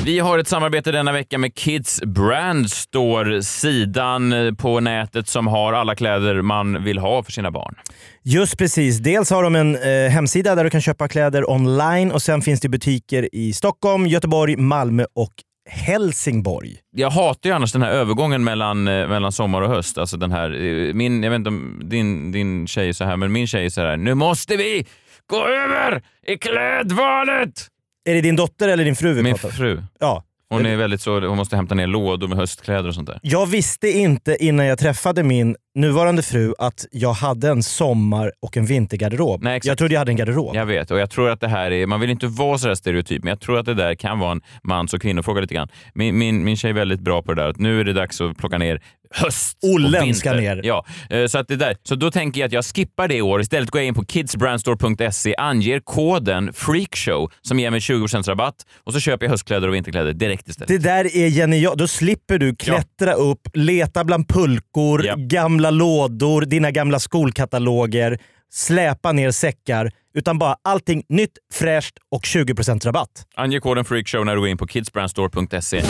Vi 0.05 0.19
har 0.19 0.39
ett 0.39 0.47
samarbete 0.47 0.91
denna 0.91 1.11
vecka 1.11 1.37
med 1.37 1.55
Kids 1.55 2.01
Brand 2.01 2.71
Store, 2.71 3.43
sidan 3.43 4.33
eh, 4.33 4.53
på 4.53 4.79
nätet 4.79 5.27
som 5.27 5.47
har 5.47 5.73
alla 5.73 5.95
kläder 5.95 6.41
man 6.41 6.83
vill 6.83 6.97
ha 6.97 7.23
för 7.23 7.31
sina 7.31 7.51
barn. 7.51 7.75
Just 8.23 8.57
precis. 8.57 8.97
Dels 8.97 9.29
har 9.29 9.43
de 9.43 9.55
en 9.55 9.75
eh, 9.75 10.11
hemsida 10.11 10.55
där 10.55 10.63
du 10.63 10.69
kan 10.69 10.81
köpa 10.81 11.07
kläder 11.07 11.49
online 11.49 12.11
och 12.11 12.21
sen 12.21 12.41
finns 12.41 12.61
det 12.61 12.69
butiker 12.69 13.35
i 13.35 13.53
Stockholm, 13.53 14.07
Göteborg, 14.07 14.57
Malmö 14.57 15.05
och 15.15 15.33
Helsingborg. 15.69 16.77
Jag 16.91 17.09
hatar 17.09 17.49
ju 17.49 17.55
annars 17.55 17.71
den 17.71 17.81
här 17.81 17.91
övergången 17.91 18.43
mellan, 18.43 18.87
eh, 18.87 19.07
mellan 19.07 19.31
sommar 19.31 19.61
och 19.61 19.69
höst. 19.69 19.97
Alltså 19.97 20.17
den 20.17 20.31
här, 20.31 20.51
eh, 20.63 20.93
min, 20.93 21.23
jag 21.23 21.29
vet 21.31 21.37
inte 21.37 21.47
om 21.47 21.81
din, 21.83 22.31
din 22.31 22.67
tjej 22.67 22.89
är 22.89 22.93
så 22.93 23.03
här, 23.03 23.17
men 23.17 23.31
min 23.31 23.47
tjej 23.47 23.65
är 23.65 23.69
så 23.69 23.81
här, 23.81 23.97
nu 23.97 24.13
måste 24.13 24.55
vi 24.57 24.85
gå 25.27 25.47
över 25.47 26.01
i 26.27 26.37
klädvalet! 26.37 27.67
Är 28.05 28.13
det 28.13 28.21
din 28.21 28.35
dotter 28.35 28.67
eller 28.69 28.85
din 28.85 28.95
fru 28.95 29.13
vi 29.13 29.23
Min 29.23 29.33
pratar 29.33 29.47
om? 29.49 29.53
fru. 29.55 29.83
Ja. 29.99 30.23
Hon 30.49 30.65
är 30.65 30.75
väldigt 30.75 31.01
så, 31.01 31.19
hon 31.27 31.37
måste 31.37 31.55
hämta 31.55 31.75
ner 31.75 31.87
lådor 31.87 32.27
med 32.27 32.37
höstkläder 32.37 32.87
och 32.87 32.95
sånt 32.95 33.07
där. 33.07 33.19
Jag 33.21 33.45
visste 33.45 33.87
inte 33.89 34.37
innan 34.45 34.65
jag 34.65 34.79
träffade 34.79 35.23
min 35.23 35.55
nuvarande 35.75 36.21
fru 36.21 36.53
att 36.59 36.85
jag 36.91 37.13
hade 37.13 37.49
en 37.49 37.63
sommar 37.63 38.31
och 38.41 38.57
en 38.57 38.65
vintergarderob. 38.65 39.43
Nej, 39.43 39.57
exakt. 39.57 39.67
jag 39.67 39.77
trodde 39.77 39.93
jag 39.93 39.99
hade 40.01 40.11
en 40.11 40.15
garderob. 40.15 40.55
Jag 40.55 40.65
vet 40.65 40.91
och 40.91 40.99
jag 40.99 41.09
tror 41.09 41.29
att 41.29 41.39
det 41.41 41.47
här 41.47 41.71
är, 41.71 41.85
man 41.87 41.99
vill 41.99 42.09
inte 42.09 42.27
vara 42.27 42.57
så 42.57 42.67
här 42.67 42.75
stereotyp, 42.75 43.23
men 43.23 43.29
jag 43.31 43.39
tror 43.39 43.59
att 43.59 43.65
det 43.65 43.73
där 43.73 43.95
kan 43.95 44.19
vara 44.19 44.31
en 44.31 44.41
mans 44.63 44.93
och 44.93 45.01
kvinnofråga 45.01 45.41
lite 45.41 45.53
grann. 45.53 45.67
Min, 45.93 46.17
min, 46.17 46.43
min 46.43 46.57
tjej 46.57 46.69
är 46.69 46.73
väldigt 46.73 46.99
bra 47.01 47.21
på 47.21 47.33
det 47.33 47.41
där, 47.41 47.49
att 47.49 47.59
nu 47.59 47.79
är 47.79 47.83
det 47.83 47.93
dags 47.93 48.21
att 48.21 48.37
plocka 48.37 48.57
ner 48.57 48.81
höst 49.13 49.57
Ollen 49.61 50.01
och 50.01 50.07
vinter. 50.07 50.19
ska 50.19 50.33
ner. 50.33 50.61
Ja, 50.63 50.85
eh, 51.09 51.25
så 51.25 51.37
att 51.37 51.47
det 51.47 51.55
där. 51.55 51.75
Så 51.83 51.95
då 51.95 52.11
tänker 52.11 52.41
jag 52.41 52.47
att 52.47 52.53
jag 52.53 52.65
skippar 52.65 53.07
det 53.07 53.15
i 53.15 53.21
år. 53.21 53.41
Istället 53.41 53.69
går 53.69 53.81
jag 53.81 53.87
in 53.87 53.93
på 53.93 54.05
kidsbrandstore.se, 54.05 55.35
anger 55.37 55.79
koden 55.79 56.53
freakshow 56.53 57.31
som 57.41 57.59
ger 57.59 57.71
mig 57.71 57.79
20% 57.79 58.23
rabatt 58.29 58.55
och 58.83 58.93
så 58.93 58.99
köper 58.99 59.25
jag 59.25 59.31
höstkläder 59.31 59.67
och 59.67 59.73
vinterkläder 59.73 60.13
direkt 60.13 60.47
istället. 60.47 60.67
Det 60.67 60.77
där 60.77 61.15
är 61.17 61.29
genialt. 61.29 61.77
Då 61.77 61.87
slipper 61.87 62.37
du 62.37 62.55
klättra 62.55 63.13
upp, 63.13 63.47
leta 63.53 64.03
bland 64.03 64.27
pulkor, 64.29 65.05
Ja. 65.05 65.15
gamla 65.17 65.60
lådor, 65.69 66.41
dina 66.41 66.71
gamla 66.71 66.99
skolkataloger, 66.99 68.19
släpa 68.53 69.11
ner 69.11 69.31
säckar. 69.31 69.91
Utan 70.13 70.39
bara 70.39 70.55
allting 70.63 71.03
nytt, 71.09 71.31
fräscht 71.53 71.97
och 72.11 72.23
20% 72.23 72.85
rabatt. 72.85 73.25
Ange 73.35 73.59
koden 73.59 73.85
freakshow 73.85 74.25
när 74.25 74.35
du 74.35 74.41
går 74.41 74.49
in 74.49 74.57
på 74.57 74.67
kidsbrandstore.se. 74.67 75.83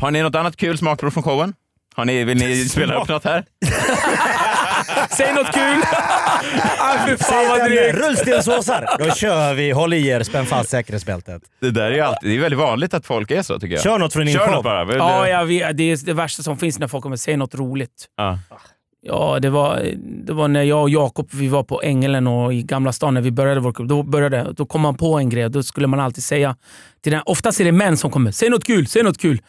Har 0.00 0.10
ni 0.10 0.22
något 0.22 0.34
annat 0.34 0.56
kul 0.56 0.78
smakprov 0.78 1.10
från 1.10 1.22
showen? 1.22 1.54
Har 1.94 2.04
ni, 2.04 2.24
vill 2.24 2.38
ni 2.38 2.64
spela 2.64 3.02
upp 3.02 3.08
något 3.08 3.24
här? 3.24 3.44
Säg 5.10 5.34
något 5.34 5.52
kul! 5.52 5.82
ah, 6.80 7.06
fy 7.06 7.16
fan 7.16 7.18
Säg 7.18 7.48
vad 7.48 7.70
drygt! 7.70 7.94
Rullstensåsar! 7.94 8.86
Då 8.98 9.10
kör 9.10 9.54
vi. 9.54 9.70
Håll 9.70 9.94
i 9.94 10.08
er, 10.08 10.22
spänn 10.22 10.46
fast 10.46 10.70
säkerhetsbältet. 10.70 11.42
Det 11.60 11.70
där 11.70 11.90
är 11.90 12.02
alltid, 12.02 12.30
det 12.30 12.36
är 12.36 12.40
väldigt 12.40 12.60
vanligt 12.60 12.94
att 12.94 13.06
folk 13.06 13.30
är 13.30 13.42
så 13.42 13.58
tycker 13.58 13.74
jag. 13.74 13.82
Kör 13.82 13.98
något 13.98 14.12
från 14.12 14.26
din 14.26 14.34
Kör 14.34 14.50
något 14.50 14.64
bara. 14.64 14.84
Vill 14.84 14.96
Ja, 14.96 15.28
jag 15.28 15.44
vet, 15.44 15.76
det 15.76 15.92
är 15.92 16.06
det 16.06 16.12
värsta 16.12 16.42
som 16.42 16.58
finns 16.58 16.78
när 16.78 16.88
folk 16.88 17.02
kommer 17.02 17.16
säga 17.16 17.36
något 17.36 17.54
roligt. 17.54 18.06
Ja. 18.16 18.38
Ja, 19.08 19.38
det 19.40 19.50
var, 19.50 19.82
det 20.26 20.32
var 20.32 20.48
när 20.48 20.62
jag 20.62 20.82
och 20.82 20.90
Jakob 20.90 21.28
vi 21.32 21.48
var 21.48 21.62
på 21.62 21.82
Ängelen 21.82 22.26
och 22.26 22.54
i 22.54 22.62
Gamla 22.62 22.92
stan 22.92 23.14
när 23.14 23.20
vi 23.20 23.30
började 23.30 23.60
vår 23.60 23.72
klubb. 23.72 23.88
Då, 23.88 24.02
började, 24.02 24.52
då 24.52 24.66
kom 24.66 24.80
man 24.80 24.96
på 24.96 25.18
en 25.18 25.28
grej. 25.28 25.50
Då 25.50 25.62
skulle 25.62 25.86
man 25.86 26.00
alltid 26.00 26.24
säga... 26.24 26.56
Till 27.02 27.12
den, 27.12 27.22
oftast 27.26 27.60
är 27.60 27.64
det 27.64 27.72
män 27.72 27.96
som 27.96 28.10
kommer. 28.10 28.30
Säg 28.30 28.50
något 28.50 28.64
kul, 28.64 28.86
säg 28.86 29.02
något 29.02 29.18
kul. 29.18 29.42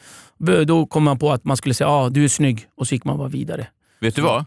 Då 0.65 0.86
kom 0.86 1.03
man 1.03 1.19
på 1.19 1.32
att 1.32 1.43
man 1.43 1.57
skulle 1.57 1.73
säga 1.73 1.89
ah, 1.89 2.09
du 2.09 2.23
är 2.23 2.28
snygg 2.28 2.67
och 2.78 2.88
så 2.88 2.95
gick 2.95 3.03
man 3.03 3.17
bara 3.17 3.28
vidare. 3.28 3.67
Vet 4.01 4.15
du 4.15 4.21
vad? 4.21 4.45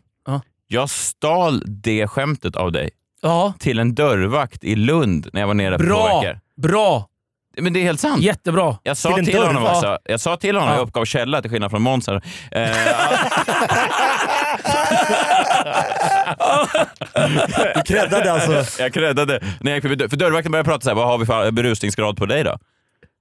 Ja. 0.73 0.81
Jag 0.81 0.91
stal 0.91 1.63
det 1.67 2.07
skämtet 2.07 2.57
av 2.57 2.73
dig 2.73 2.91
Ja, 3.23 3.53
till 3.59 3.79
en 3.79 3.95
dörrvakt 3.95 4.65
i 4.65 4.77
Lund 4.77 5.29
när 5.33 5.41
jag 5.41 5.47
var 5.49 5.55
nere 5.55 5.79
på 5.79 5.85
bra! 5.85 6.21
veckor. 6.21 6.41
Bra! 6.57 7.07
Men 7.61 7.73
det 7.73 7.81
är 7.81 7.85
helt 7.85 8.01
sant. 8.01 8.23
Jättebra. 8.23 8.77
Jag 8.83 8.97
sa 8.97 9.17
Till 9.17 9.27
till, 9.27 9.43
honom 9.43 9.65
också. 9.67 9.99
Jag 10.05 10.21
sa 10.21 10.37
till 10.37 10.57
honom, 10.57 10.71
Ja. 10.71 10.77
jag 10.77 10.83
uppgav 10.89 11.05
källa 11.05 11.43
till 11.43 11.51
skillnad 11.51 11.71
från 11.71 11.83
Måns. 11.83 12.09
Eh, 12.09 12.19
Du 17.75 17.83
creddade 17.87 18.33
alltså? 18.33 18.83
Jag 18.83 18.93
creddade. 18.93 19.41
För 20.11 20.17
dörrvakten 20.17 20.53
började 20.53 20.69
prata 20.69 20.81
så 20.81 20.91
här, 20.91 20.95
vad 20.97 21.07
har 21.07 21.19
vi 21.19 21.27
för 21.27 21.51
berusningsgrad 21.51 22.17
på 22.17 22.27
dig 22.27 22.45
då? 22.45 22.59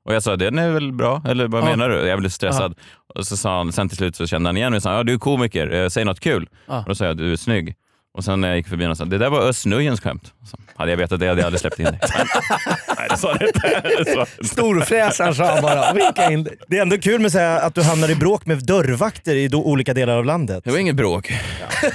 Och 0.10 0.16
jag 0.16 0.24
sa, 0.24 0.36
den 0.36 0.60
är 0.60 0.70
väl 0.72 0.92
bra, 0.92 1.22
eller 1.28 1.48
vad 1.48 1.62
Ja. 1.62 1.66
menar 1.66 1.90
du? 1.90 1.96
Jag 2.08 2.20
blev 2.20 2.30
stressad. 2.30 2.76
Och 3.16 3.28
så 3.28 3.38
sa 3.38 3.58
han, 3.58 3.72
sen 3.72 3.90
till 3.90 3.98
slut 3.98 4.16
så 4.16 4.28
kände 4.28 4.50
han 4.50 4.58
igen 4.58 4.72
mig 4.72 4.78
och 4.78 4.84
sa, 4.84 4.94
ja 4.94 5.04
du 5.04 5.14
är 5.14 5.18
komiker, 5.18 5.74
eh, 5.74 5.88
säg 5.90 6.06
något 6.06 6.20
kul. 6.20 6.50
Ja. 6.68 6.80
Och 6.80 6.86
då 6.88 6.96
sa 6.96 7.06
jag, 7.06 7.18
du 7.18 7.32
är 7.32 7.36
snygg. 7.36 7.76
Och 8.18 8.24
sen 8.24 8.42
när 8.42 8.48
jag 8.48 8.58
gick 8.58 8.68
förbi 8.68 8.84
honom 8.84 8.96
sa 8.96 9.06
det 9.06 9.18
där 9.18 9.30
var 9.30 9.42
Özz 9.42 9.66
Nujens 9.66 10.02
skämt. 10.02 10.34
Så 10.46 10.58
hade 10.76 10.92
jag 10.92 10.98
vetat 10.98 11.20
det 11.20 11.28
hade 11.28 11.42
jag 11.42 11.46
aldrig 11.46 11.60
släppt 11.62 11.80
in 11.80 11.86
dig. 11.86 12.00
Nej, 12.98 13.08
det 13.10 13.18
sa 13.18 13.34
det 13.34 13.48
inte. 13.48 14.26
Storfräsaren 14.44 15.36
sa 15.36 15.46
han 15.46 15.62
bara 15.62 15.92
och 15.92 15.98
vinkade 15.98 16.34
in. 16.34 16.48
Det 16.68 16.78
är 16.78 16.82
ändå 16.82 16.98
kul 16.98 17.22
med 17.22 17.32
så 17.32 17.40
här, 17.40 17.62
att 17.68 17.76
du 17.76 17.82
hamnar 17.84 18.10
i 18.10 18.16
bråk 18.16 18.46
med 18.46 18.66
dörrvakter 18.66 19.36
i 19.36 19.50
olika 19.54 19.94
delar 19.94 20.18
av 20.18 20.26
landet. 20.26 20.64
Det 20.64 20.72
var 20.72 20.78
inget 20.78 20.96
bråk. 20.96 21.32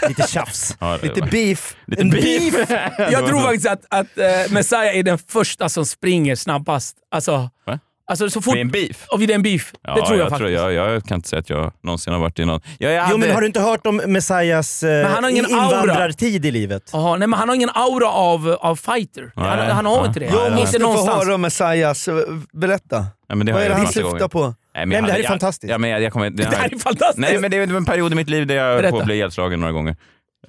Lite 0.09 0.27
tjafs. 0.29 0.77
Ja, 0.81 0.99
det 1.01 1.07
Lite 1.09 1.21
var- 1.21 1.29
beef. 1.29 1.77
Lite 1.87 2.03
En 2.03 2.11
beef. 2.11 2.53
beef. 2.69 2.71
Jag 3.13 3.27
tror 3.27 3.41
faktiskt 3.41 3.67
att, 3.67 3.85
att 3.91 4.19
eh, 4.19 4.53
Messiah 4.53 4.97
är 4.99 5.03
den 5.03 5.19
första 5.19 5.69
som 5.69 5.87
springer 5.87 6.37
snabbast. 6.37 6.97
Alltså, 7.11 7.51
Va? 7.67 7.79
Alltså 8.07 8.31
så 8.31 8.43
fort... 8.43 8.55
Med 8.55 8.61
en 8.61 8.69
beef? 8.71 9.07
Och 9.09 9.23
vid 9.23 9.31
en 9.31 9.43
beef. 9.43 9.73
Ja, 9.83 9.95
det 9.95 10.01
tror 10.07 10.19
jag, 10.19 10.25
jag, 10.25 10.31
faktiskt. 10.31 10.53
jag, 10.53 10.73
jag 10.73 11.05
kan 11.05 11.15
inte 11.15 11.29
säga 11.29 11.41
att 11.41 11.51
jag 11.51 11.73
någonsin 11.83 12.13
har 12.13 12.21
varit 12.21 12.39
i 12.39 12.45
någon... 12.45 12.61
Jag, 12.79 12.93
jag 12.93 13.07
Jo 13.11 13.17
men 13.19 13.31
har 13.31 13.41
du 13.41 13.47
inte 13.47 13.61
hört 13.61 13.87
om 13.87 13.97
Messiahs 13.97 14.83
eh, 14.83 15.07
han 15.07 15.25
har 15.25 15.31
ingen 15.31 15.51
invandrartid 15.51 16.47
i 16.47 16.51
livet? 16.51 16.91
Jaha, 16.93 17.17
nej, 17.17 17.29
men 17.29 17.39
han 17.39 17.49
har 17.49 17.57
ingen 17.57 17.71
aura 17.75 18.09
av, 18.09 18.49
av 18.61 18.77
fighter. 18.77 19.33
han, 19.37 19.59
Nej, 19.59 19.71
han 19.71 19.87
har 19.87 19.97
nej. 19.99 20.07
inte 20.07 20.21
det. 20.21 20.27
Nej, 20.27 20.35
nej. 20.37 20.47
inte 20.51 20.61
Måste 20.61 20.79
få 20.81 20.87
någonstans. 20.87 21.25
höra 21.25 21.35
om 21.35 21.41
Messias. 21.41 22.09
Berätta. 22.53 23.07
Ja, 23.29 23.35
men 23.35 23.47
det 23.47 23.53
har 23.53 23.59
Vad 23.59 23.65
är 23.65 23.69
det 23.69 23.75
han 23.75 23.85
gånger. 23.85 24.11
syftar 24.11 24.29
på? 24.29 24.43
Nej, 24.47 24.55
Nej, 24.75 24.87
men 24.87 25.05
det 25.05 25.13
här 25.13 25.19
är 25.21 25.23
fantastiskt. 25.29 25.71
Ja, 25.71 25.79
men 25.79 25.91
jag, 25.91 26.03
jag 26.03 26.13
kommer, 26.13 26.31
det, 26.31 26.43
Det 26.51 26.57
här 26.57 26.75
är 26.75 26.79
fantastiskt! 26.79 27.19
Nej, 27.19 27.39
men 27.39 27.51
det 27.51 27.67
var 27.67 27.77
en 27.77 27.85
period 27.85 28.13
i 28.13 28.15
mitt 28.15 28.29
liv 28.31 28.47
där 28.47 28.55
jag 28.55 28.83
höll 28.83 28.91
på 28.91 28.99
att 28.99 29.05
bli 29.05 29.15
ihjälslagen 29.15 29.61
några 29.61 29.73
gånger. 29.73 29.97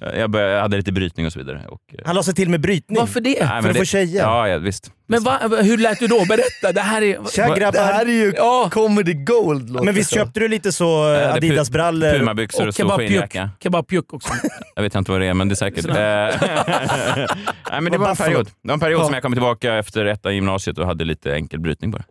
Jag, 0.00 0.30
började, 0.30 0.52
jag 0.52 0.60
hade 0.62 0.76
lite 0.76 0.92
brytning 0.92 1.26
och 1.26 1.32
så 1.32 1.38
vidare. 1.38 1.62
Och, 1.68 1.80
eh, 1.92 1.98
Han 2.06 2.14
la 2.14 2.22
sig 2.22 2.34
till 2.34 2.48
med 2.50 2.60
brytning. 2.60 2.98
Varför 2.98 3.20
det? 3.20 3.30
nej, 3.40 3.62
För 3.62 3.68
att 3.70 3.76
få 3.76 3.82
det- 3.82 3.86
tjejer? 3.86 4.22
Ja, 4.22 4.48
ja, 4.48 4.58
visst. 4.58 4.90
Men 5.08 5.22
va, 5.22 5.38
hur 5.62 5.78
lät 5.78 5.98
du 5.98 6.06
då? 6.06 6.24
Berätta. 6.24 6.72
Det 6.74 6.80
här 6.80 7.02
är... 7.02 7.18
Tja 7.32 7.70
Det 7.70 7.78
här 7.80 8.06
är 8.06 8.10
ju 8.10 8.32
Ja. 8.36 8.68
comedy 8.72 9.14
gold. 9.14 9.70
Men 9.84 9.94
visst 9.94 10.14
köpte 10.14 10.40
du 10.40 10.48
lite 10.48 10.72
så 10.72 10.84
Ja, 10.84 11.20
eh, 11.20 11.34
Adidas-brallor? 11.34 12.18
Pumabyxor 12.18 12.68
och, 12.68 12.74
kebabpjuck. 12.74 13.08
skinnjacka. 13.10 13.50
Kebabpjuck 13.62 14.12
också. 14.14 14.32
Jag 14.74 14.82
vet 14.82 14.94
inte 14.94 15.10
vad 15.12 15.20
det 15.20 15.26
är, 15.26 15.34
men 15.34 15.48
det 15.48 15.52
är 15.52 15.56
säkert. 15.56 15.86
Eh, 15.86 15.94
Nej, 17.70 17.80
men 17.80 17.92
det 17.92 17.98
var 17.98 18.10
en 18.10 18.16
period, 18.16 18.46
det 18.46 18.68
var 18.68 18.74
en 18.74 18.80
period 18.80 19.04
som 19.04 19.14
jag 19.14 19.22
kom 19.22 19.32
tillbaka 19.32 19.74
efter 19.74 20.04
ettan 20.04 20.32
i 20.32 20.34
gymnasiet 20.34 20.78
och 20.78 20.86
hade 20.86 21.04
lite 21.04 21.34
enkel 21.34 21.60
brytning 21.60 21.90
bara. 21.90 22.02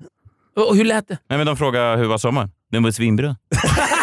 Och 0.69 0.75
hur 0.75 0.85
lät 0.85 1.07
det? 1.07 1.17
Nej, 1.29 1.37
men 1.37 1.47
de 1.47 1.57
frågade 1.57 1.97
hur 1.97 2.05
var 2.07 2.17
sommaren? 2.17 2.51
Den 2.71 2.83
var 2.83 2.91
svinbra. 2.91 3.35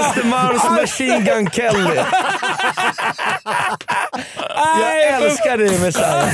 Östermalms 0.00 0.64
Machine 0.70 1.24
Gun 1.24 1.50
Kelly. 1.50 1.96
Jag 4.80 5.22
älskar 5.22 5.56
dig 5.56 5.78
Messiah. 5.78 6.26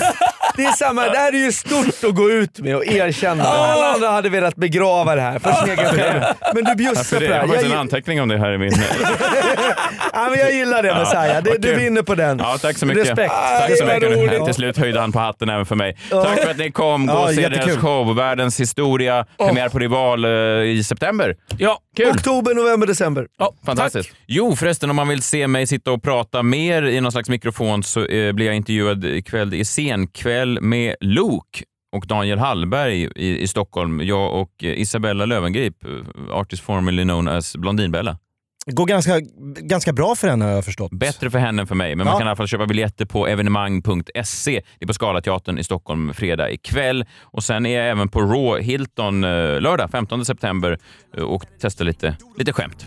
Det 0.57 0.65
är 0.65 0.73
samma, 0.73 1.03
det 1.09 1.19
här 1.19 1.33
är 1.33 1.39
ju 1.39 1.53
stort 1.53 2.05
att 2.05 2.15
gå 2.15 2.31
ut 2.31 2.59
med 2.59 2.77
och 2.77 2.87
erkänna. 2.87 3.45
Alla 3.45 3.87
andra 3.93 4.09
hade 4.09 4.29
velat 4.29 4.57
begrava 4.57 5.15
det 5.15 5.21
här 5.21 5.39
för 5.39 5.53
sin 5.53 5.79
egen. 5.79 6.25
Men 6.55 6.65
du 6.65 6.75
bjussar 6.75 7.17
på 7.17 7.21
det? 7.21 7.27
Jag 7.27 7.41
har 7.41 7.49
faktiskt 7.49 7.73
en 7.73 7.79
anteckning 7.79 8.23
om 8.23 8.29
det 8.29 8.39
här 8.39 8.53
i 8.53 8.59
min... 8.59 8.73
ja, 10.17 10.31
men 10.31 10.39
jag 10.39 10.53
gillar 10.55 10.83
det 10.83 10.95
Messiah. 10.95 11.43
Du 11.43 11.69
kul. 11.69 11.79
vinner 11.79 12.03
på 12.03 12.15
den. 12.15 12.39
Ja, 12.39 12.59
tack 12.61 12.77
så 12.79 12.87
mycket. 12.87 13.03
Respekt. 13.03 13.33
Tack 13.33 13.79
så 13.79 13.85
mycket. 13.85 14.45
Till 14.45 14.55
slut 14.55 14.77
höjde 14.79 15.01
han 15.01 15.13
på 15.13 15.19
hatten 15.19 15.49
även 15.49 15.67
för 15.67 15.75
mig. 15.77 15.97
Tack 16.11 16.43
för 16.43 16.51
att 16.51 16.59
ni 16.59 16.71
kom. 16.71 17.07
Gå 17.07 17.13
Ja, 17.13 17.25
och 17.29 17.35
se 17.35 17.49
deras 17.49 17.77
show, 17.77 18.17
Världens 18.17 18.61
historia. 18.61 19.27
Premiär 19.39 19.69
på 19.69 19.79
Rival 19.79 20.25
eh, 20.25 20.31
i 20.71 20.83
september. 20.85 21.37
Ja, 21.59 21.79
Kul! 21.97 22.11
Oktober, 22.11 22.55
november, 22.55 22.87
december. 22.87 23.27
ja 23.39 23.53
Fantastiskt. 23.67 24.11
Jo, 24.27 24.57
förresten, 24.57 24.91
om 24.91 24.97
man 24.97 25.09
vill 25.09 25.23
se 25.23 25.47
mig 25.47 25.67
sitta 25.67 25.93
och 25.93 26.03
prata 26.03 26.43
mer 26.43 26.83
i 26.83 27.01
någon 27.01 27.13
slags 27.13 27.29
mikrofon 27.29 27.83
så 27.83 28.07
eh, 28.07 28.33
blir 28.33 28.47
jag 28.47 28.57
intervjuad 28.57 29.05
ikväll 29.05 29.55
i 29.55 29.65
scenkväll 29.65 30.61
med 30.61 30.95
Luke 31.01 31.65
och 31.97 32.07
Daniel 32.07 32.39
Hallberg 32.39 33.03
i, 33.17 33.39
i 33.43 33.47
Stockholm. 33.49 34.01
Jag 34.01 34.35
och 34.35 34.51
eh, 34.63 34.81
Isabella 34.81 35.27
Löwengrip, 35.27 35.85
eh, 35.85 36.37
artist 36.37 36.63
formerly 36.63 37.03
known 37.03 37.29
as 37.29 37.57
Blondinbella. 37.57 38.19
Det 38.67 38.73
går 38.73 38.87
ganska, 38.87 39.21
ganska 39.61 39.93
bra 39.93 40.15
för 40.15 40.29
henne 40.29 40.45
har 40.45 40.53
jag 40.53 40.65
förstått. 40.65 40.93
Bättre 40.93 41.31
för 41.31 41.39
henne 41.39 41.63
än 41.63 41.67
för 41.67 41.75
mig, 41.75 41.97
men 41.97 42.05
man 42.05 42.13
Ja. 42.13 42.19
kan 42.19 42.27
i 42.27 42.31
alla 42.31 42.37
fall 42.37 42.47
köpa 42.49 42.67
biljetter 42.67 43.05
på 43.05 43.27
evenemang.se. 43.29 44.63
Det 44.79 44.85
är 44.85 44.87
på 44.87 44.95
Scalateatern 44.95 45.59
i 45.59 45.65
Stockholm 45.65 46.15
fredag 46.15 46.51
ikväll. 46.51 47.05
Och 47.23 47.45
sen 47.45 47.67
är 47.67 47.79
jag 47.79 47.91
även 47.91 48.09
på 48.09 48.21
Raw 48.21 48.63
Hilton 48.65 49.25
eh, 49.25 49.61
lördag 49.61 49.91
15 49.91 50.25
september 50.25 50.79
eh, 51.17 51.23
och 51.23 51.45
testar 51.61 51.85
lite, 51.85 52.17
lite 52.39 52.53
skämt. 52.53 52.87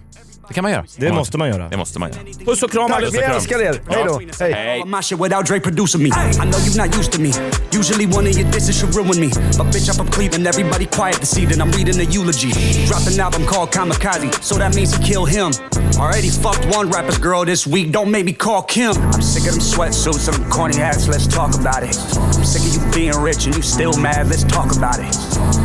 Det 0.49 0.55
kan 0.55 0.63
man 0.63 0.71
göra. 0.71 0.85
Det 0.97 1.13
måste 1.13 1.37
man 1.37 1.49
göra. 1.49 1.69
Det 1.69 1.77
måste 1.77 1.99
man 1.99 2.09
göra. 2.09 2.45
Puss 2.45 2.63
och 2.63 2.71
kram 2.71 2.89
Tack, 2.89 3.03
vi 3.13 3.17
älskar 3.17 3.59
er. 3.61 3.81
Hej 3.89 4.03
då. 4.07 4.21
Hej. 4.39 4.53
Hej! 4.53 4.83
My 4.85 5.01
shit 5.01 5.19
without 5.19 5.45
Dre 5.45 5.59
producing 5.59 6.03
me. 6.03 6.09
I 6.09 6.11
know 6.45 6.59
you're 6.59 6.87
not 6.87 6.97
used 6.97 7.11
to 7.11 7.19
me. 7.19 7.31
Usually 7.79 8.05
one 8.05 8.29
of 8.29 8.37
your 8.37 8.51
disses 8.51 8.79
should 8.79 8.95
ruin 8.95 9.19
me. 9.19 9.29
But 9.57 9.67
bitch, 9.73 9.89
I'm 9.89 9.95
from 9.95 10.07
Cleveland. 10.07 10.47
Everybody 10.47 10.85
quiet 10.85 11.19
this 11.19 11.37
evening. 11.37 11.61
I'm 11.61 11.71
reading 11.71 11.99
a 11.99 12.03
eulogy. 12.17 12.51
Dropped 12.87 13.07
an 13.13 13.19
album 13.19 13.45
called 13.45 13.69
Kamikaze, 13.71 14.31
so 14.43 14.57
that 14.57 14.75
means 14.75 14.95
he 14.95 15.03
killed 15.03 15.29
him. 15.29 15.51
Already 15.99 16.29
fucked 16.29 16.65
one 16.77 16.89
rapper's 16.89 17.19
girl 17.19 17.45
this 17.45 17.67
week. 17.67 17.91
Don't 17.91 18.09
make 18.09 18.25
me 18.25 18.33
call 18.33 18.63
Kim. 18.63 18.93
I'm 19.13 19.21
sick 19.21 19.45
of 19.45 19.53
them 19.53 19.61
sweatsuits 19.61 20.27
and 20.29 20.35
them 20.37 20.49
corny 20.49 20.77
hats. 20.77 21.07
Let's 21.07 21.27
talk 21.27 21.53
about 21.61 21.83
it. 21.83 21.95
I'm 22.37 22.45
sick 22.53 22.63
of 22.65 22.73
you 22.75 22.81
being 22.91 23.15
rich 23.21 23.45
and 23.45 23.55
you 23.55 23.61
still 23.61 23.93
mad. 24.01 24.27
Let's 24.29 24.45
talk 24.45 24.75
about 24.75 24.97
it. 24.99 25.13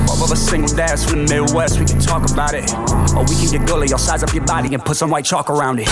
Both 0.06 0.22
of 0.24 0.32
us 0.32 0.40
single 0.50 0.76
dads 0.76 1.04
from 1.08 1.26
the 1.26 1.34
Midwest. 1.34 1.80
We 1.80 1.86
can 1.86 2.00
talk 2.00 2.30
about 2.30 2.52
it. 2.52 2.68
Or 3.16 3.22
we 3.30 3.34
can 3.40 3.48
get 3.50 3.66
gully. 3.66 3.88
I'll 3.92 3.98
size 3.98 4.22
up 4.22 4.34
your 4.34 4.44
body 4.44 4.73
and 4.74 4.84
put 4.84 4.96
some 4.96 5.10
white 5.10 5.24
chalk 5.24 5.48
around 5.48 5.80
it. 5.80 5.88